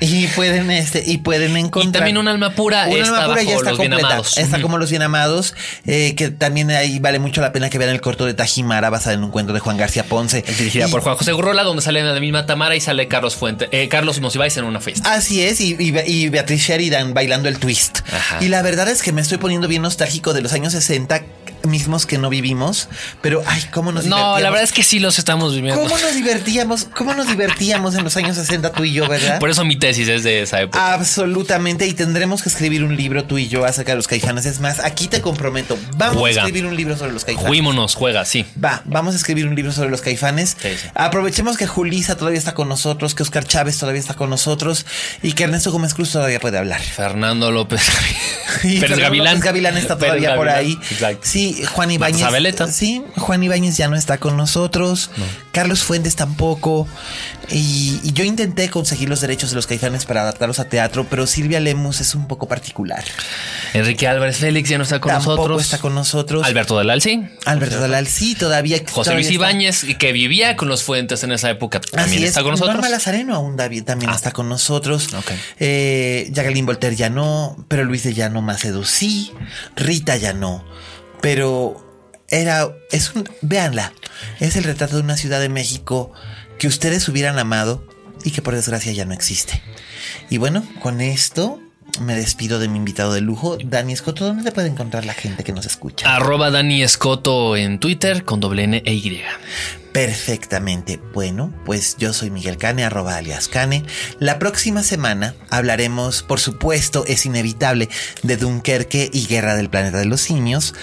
y 0.00 0.26
pueden 0.28 0.70
este 0.70 1.02
y 1.06 1.18
pueden 1.18 1.56
encontrar 1.56 1.88
Y 1.88 1.92
también 1.92 2.18
un 2.18 2.28
alma 2.28 2.54
pura 2.54 2.86
un 2.88 3.02
alma 3.02 3.26
pura 3.26 3.42
ya 3.42 3.54
está 3.56 3.70
completa. 3.72 4.22
Está 4.36 4.60
como 4.60 4.78
los 4.78 4.90
bien 4.90 5.02
amados, 5.02 5.54
eh, 5.86 6.14
que 6.16 6.30
también 6.30 6.70
ahí 6.70 6.98
vale 6.98 7.18
mucho 7.18 7.40
la 7.40 7.52
pena 7.52 7.70
que 7.70 7.78
vean 7.78 7.90
el 7.90 8.00
corto 8.00 8.26
de 8.26 8.34
Tajimara 8.34 8.90
basado 8.90 9.14
en 9.14 9.24
un 9.24 9.30
cuento 9.30 9.52
de 9.52 9.60
Juan 9.60 9.76
García 9.76 10.04
Ponce. 10.04 10.44
Es 10.46 10.58
dirigida 10.58 10.88
Y- 10.88 10.90
por 10.90 11.00
Juan 11.02 11.16
José 11.16 11.32
Gurrola, 11.32 11.62
donde 11.62 11.82
sale 11.82 12.02
la 12.02 12.18
misma 12.20 12.46
Tamara 12.46 12.76
y 12.76 12.80
sale 12.80 13.08
Carlos 13.08 13.36
Fuente, 13.36 13.68
eh, 13.72 13.88
Carlos 13.88 14.20
Monsiváis 14.20 14.56
en 14.56 14.64
una 14.64 14.80
fiesta. 14.80 15.12
Así 15.12 15.42
es, 15.42 15.60
y, 15.60 15.76
y, 15.78 15.94
y 16.06 16.28
Beatriz 16.28 16.62
Sheridan 16.62 17.14
bailando 17.14 17.48
el 17.48 17.58
twist. 17.58 17.98
Ajá. 18.12 18.38
Y 18.44 18.48
la 18.48 18.62
verdad 18.62 18.88
es 18.88 19.02
que 19.02 19.12
me 19.12 19.20
estoy 19.20 19.38
poniendo 19.38 19.68
bien 19.68 19.82
nostálgico 19.82 20.34
de 20.34 20.40
los 20.42 20.52
años 20.52 20.72
60 20.72 21.22
mismos 21.66 22.06
que 22.06 22.18
no 22.18 22.30
vivimos, 22.30 22.88
pero 23.22 23.42
ay, 23.46 23.62
cómo 23.72 23.92
nos 23.92 24.04
No, 24.06 24.16
divertíamos. 24.16 24.42
la 24.42 24.50
verdad 24.50 24.64
es 24.64 24.72
que 24.72 24.82
sí 24.82 24.98
los 24.98 25.18
estamos 25.18 25.54
viviendo. 25.54 25.80
¿Cómo 25.82 25.98
nos 25.98 26.14
divertíamos? 26.14 26.86
¿Cómo 26.96 27.14
nos 27.14 27.26
divertíamos 27.28 27.94
en 27.94 28.04
los 28.04 28.16
años 28.16 28.36
60 28.36 28.72
tú 28.72 28.84
y 28.84 28.92
yo, 28.92 29.08
verdad? 29.08 29.38
Por 29.38 29.50
eso 29.50 29.64
mi 29.64 29.76
tesis 29.76 30.08
es 30.08 30.22
de 30.22 30.42
esa 30.42 30.60
época. 30.60 30.92
Absolutamente, 30.94 31.86
y 31.86 31.92
tendremos 31.94 32.42
que 32.42 32.48
escribir 32.48 32.84
un 32.84 32.96
libro 32.96 33.24
tú 33.24 33.38
y 33.38 33.48
yo 33.48 33.64
acerca 33.64 33.92
de 33.92 33.96
los 33.96 34.08
caifanes. 34.08 34.46
Es 34.46 34.60
más, 34.60 34.80
aquí 34.80 35.08
te 35.08 35.20
comprometo, 35.20 35.78
vamos 35.96 36.16
Juega. 36.18 36.42
a 36.42 36.46
escribir 36.46 36.66
un 36.66 36.76
libro 36.76 36.96
sobre 36.96 37.12
los 37.12 37.24
caifanes. 37.24 37.48
Juímonos, 37.48 37.94
juega, 37.94 38.24
sí. 38.24 38.44
Va, 38.62 38.82
vamos 38.84 39.14
a 39.14 39.16
escribir 39.16 39.46
un 39.48 39.54
libro 39.54 39.72
sobre 39.72 39.90
los 39.90 40.00
caifanes. 40.00 40.56
Sí, 40.60 40.68
sí. 40.80 40.88
Aprovechemos 40.94 41.56
que 41.56 41.66
Julisa 41.66 42.16
todavía 42.16 42.38
está 42.38 42.54
con 42.54 42.68
nosotros, 42.68 43.14
que 43.14 43.22
Oscar 43.22 43.44
Chávez 43.44 43.78
todavía 43.78 44.00
está 44.00 44.14
con 44.14 44.30
nosotros 44.30 44.86
y 45.22 45.32
que 45.32 45.44
Ernesto 45.44 45.72
Gómez 45.72 45.94
Cruz 45.94 46.10
todavía 46.12 46.40
puede 46.40 46.58
hablar. 46.58 46.80
Fernando 46.80 47.50
López. 47.50 47.82
Pérez 48.62 48.98
Gavilán. 48.98 49.34
López 49.34 49.44
Gavilán 49.44 49.76
está 49.76 49.96
todavía 49.98 50.36
por 50.36 50.48
ahí. 50.48 50.78
Exacto. 50.90 51.20
Sí, 51.22 51.55
Juan 51.64 51.90
Ibáñez. 51.90 52.26
Sí, 52.72 53.02
Juan 53.16 53.42
Ibáñez 53.42 53.76
ya 53.76 53.88
no 53.88 53.96
está 53.96 54.18
con 54.18 54.36
nosotros. 54.36 55.10
Carlos 55.52 55.82
Fuentes 55.82 56.16
tampoco. 56.16 56.86
Y, 57.48 58.00
y 58.02 58.12
yo 58.12 58.24
intenté 58.24 58.68
conseguir 58.70 59.08
los 59.08 59.20
derechos 59.20 59.50
de 59.50 59.56
los 59.56 59.66
caifanes 59.68 60.04
para 60.04 60.22
adaptarlos 60.22 60.58
a 60.58 60.64
teatro, 60.68 61.06
pero 61.08 61.26
Silvia 61.28 61.60
Lemus 61.60 62.00
es 62.00 62.14
un 62.16 62.26
poco 62.26 62.48
particular. 62.48 63.04
Enrique 63.72 64.08
Álvarez 64.08 64.38
Félix 64.38 64.68
ya 64.68 64.78
no 64.78 64.84
está 64.84 65.00
con 65.00 65.12
Tampoco 65.12 65.36
nosotros. 65.36 65.62
está 65.62 65.78
con 65.78 65.94
nosotros. 65.94 66.44
Alberto 66.44 66.76
Dalal, 66.76 67.00
sí. 67.02 67.22
Alberto 67.44 67.78
Dalal, 67.78 68.06
sí, 68.08 68.34
todavía. 68.34 68.80
José 68.90 69.14
Luis. 69.14 69.30
Ibáñez, 69.30 69.84
que 69.98 70.12
vivía 70.12 70.56
con 70.56 70.68
los 70.68 70.82
Fuentes 70.82 71.22
en 71.22 71.30
esa 71.32 71.48
época, 71.50 71.80
también 71.80 72.06
Así 72.08 72.16
es. 72.24 72.30
está 72.30 72.42
con 72.42 72.50
nosotros. 72.52 72.74
Norma 72.76 72.88
Lazareno 72.88 73.34
aún 73.36 73.56
David 73.56 73.84
también 73.84 74.10
Ah. 74.10 74.16
está 74.16 74.32
con 74.32 74.48
nosotros. 74.48 75.14
Ok. 75.14 75.30
Eh, 75.60 76.28
Jacqueline 76.32 76.66
Voltaire 76.66 76.96
ya 76.96 77.10
no, 77.10 77.56
pero 77.68 77.84
Luis 77.84 78.02
de 78.02 78.12
Llano 78.14 78.42
Macedo 78.42 78.84
sí, 78.84 79.32
Rita 79.76 80.16
ya 80.16 80.32
no, 80.32 80.64
pero 81.20 81.84
era, 82.28 82.68
es 82.90 83.14
un, 83.14 83.28
véanla, 83.42 83.92
es 84.40 84.56
el 84.56 84.64
retrato 84.64 84.96
de 84.96 85.02
una 85.02 85.16
ciudad 85.16 85.40
de 85.40 85.48
México 85.48 86.12
que 86.58 86.68
ustedes 86.68 87.08
hubieran 87.08 87.38
amado 87.38 87.86
y 88.24 88.30
que 88.30 88.42
por 88.42 88.54
desgracia 88.54 88.92
ya 88.92 89.04
no 89.04 89.14
existe. 89.14 89.62
Y 90.30 90.38
bueno, 90.38 90.66
con 90.80 91.00
esto 91.00 91.60
me 92.00 92.14
despido 92.14 92.58
de 92.58 92.68
mi 92.68 92.78
invitado 92.78 93.12
de 93.12 93.20
lujo, 93.20 93.56
Dani 93.62 93.92
Escoto. 93.92 94.24
¿Dónde 94.26 94.44
te 94.44 94.52
puede 94.52 94.68
encontrar 94.68 95.04
la 95.04 95.14
gente 95.14 95.44
que 95.44 95.52
nos 95.52 95.66
escucha? 95.66 96.14
Arroba 96.14 96.50
Dani 96.50 96.82
Escoto 96.82 97.56
en 97.56 97.78
Twitter 97.78 98.24
con 98.24 98.40
doble 98.40 98.64
N 98.64 98.82
e 98.84 98.92
Y. 98.92 99.22
Perfectamente. 99.96 101.00
Bueno, 101.14 101.54
pues 101.64 101.96
yo 101.96 102.12
soy 102.12 102.28
Miguel 102.28 102.58
Cane, 102.58 102.84
arroba 102.84 103.16
alias 103.16 103.48
Cane. 103.48 103.82
La 104.18 104.38
próxima 104.38 104.82
semana 104.82 105.34
hablaremos, 105.48 106.22
por 106.22 106.38
supuesto, 106.38 107.06
es 107.06 107.24
inevitable, 107.24 107.88
de 108.22 108.36
Dunkerque 108.36 109.08
y 109.10 109.26
Guerra 109.26 109.56
del 109.56 109.70
Planeta 109.70 109.96
de 109.96 110.04
los 110.04 110.20
Simios. 110.20 110.74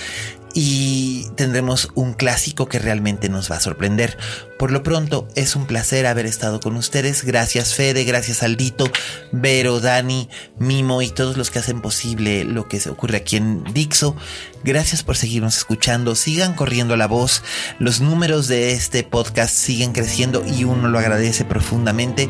Y 0.56 1.26
tendremos 1.36 1.89
un 1.95 2.14
clásico 2.14 2.68
que 2.68 2.78
realmente 2.78 3.28
nos 3.28 3.51
va 3.51 3.56
a 3.56 3.60
sorprender. 3.60 4.18
Por 4.60 4.72
lo 4.72 4.84
pronto, 4.84 5.28
es 5.36 5.56
un 5.56 5.66
placer 5.66 6.06
haber 6.06 6.28
estado 6.28 6.60
con 6.60 6.76
ustedes. 6.76 7.24
Gracias 7.24 7.74
Fede, 7.74 8.04
gracias 8.04 8.43
Aldito, 8.43 8.86
Vero, 9.32 9.80
Dani, 9.80 10.30
Mimo 10.60 11.01
y 11.01 11.10
todos 11.10 11.38
los 11.38 11.49
que 11.49 11.60
hacen 11.60 11.82
posible 11.82 12.43
lo 12.43 12.68
que 12.68 12.80
se 12.80 12.91
ocurre 12.91 13.18
aquí 13.18 13.38
en 13.38 13.64
Dixo. 13.74 14.16
Gracias 14.64 15.01
por 15.01 15.18
seguirnos 15.18 15.58
escuchando. 15.58 16.16
Sigan 16.16 16.54
corriendo 16.54 16.95
la 16.97 17.08
voz. 17.08 17.41
Los 17.80 17.99
números 17.99 18.47
de 18.47 18.74
este 18.74 19.04
podcast 19.04 19.56
siguen 19.56 19.91
creciendo 19.91 20.45
y 20.45 20.66
uno 20.66 20.88
lo 20.88 20.99
agradece 20.99 21.45
profundamente. 21.45 22.30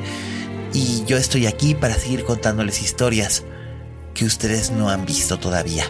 Y 0.73 1.03
yo 1.05 1.17
estoy 1.17 1.45
aquí 1.45 1.75
para 1.75 1.95
seguir 1.95 2.23
contándoles 2.23 2.81
historias 2.81 3.43
que 4.13 4.25
ustedes 4.25 4.71
no 4.71 4.89
han 4.89 5.05
visto 5.05 5.37
todavía. 5.37 5.85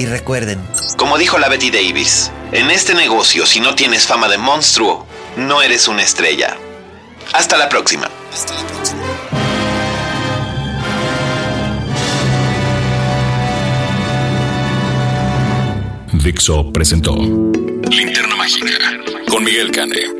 Y 0.00 0.06
recuerden, 0.06 0.58
Como 0.96 1.18
dijo 1.18 1.38
la 1.38 1.50
Betty 1.50 1.70
Davis, 1.70 2.32
en 2.52 2.70
este 2.70 2.94
negocio 2.94 3.44
si 3.44 3.60
no 3.60 3.74
tienes 3.74 4.06
fama 4.06 4.30
de 4.30 4.38
monstruo, 4.38 5.06
no 5.36 5.60
eres 5.60 5.88
una 5.88 6.00
estrella. 6.00 6.56
Hasta 7.34 7.58
la 7.58 7.68
próxima. 7.68 8.08
Dixo 16.14 16.72
presentó 16.72 17.14
Linterna 17.90 18.36
Mágica 18.36 18.78
con 19.28 19.44
Miguel 19.44 19.70
Cane. 19.70 20.19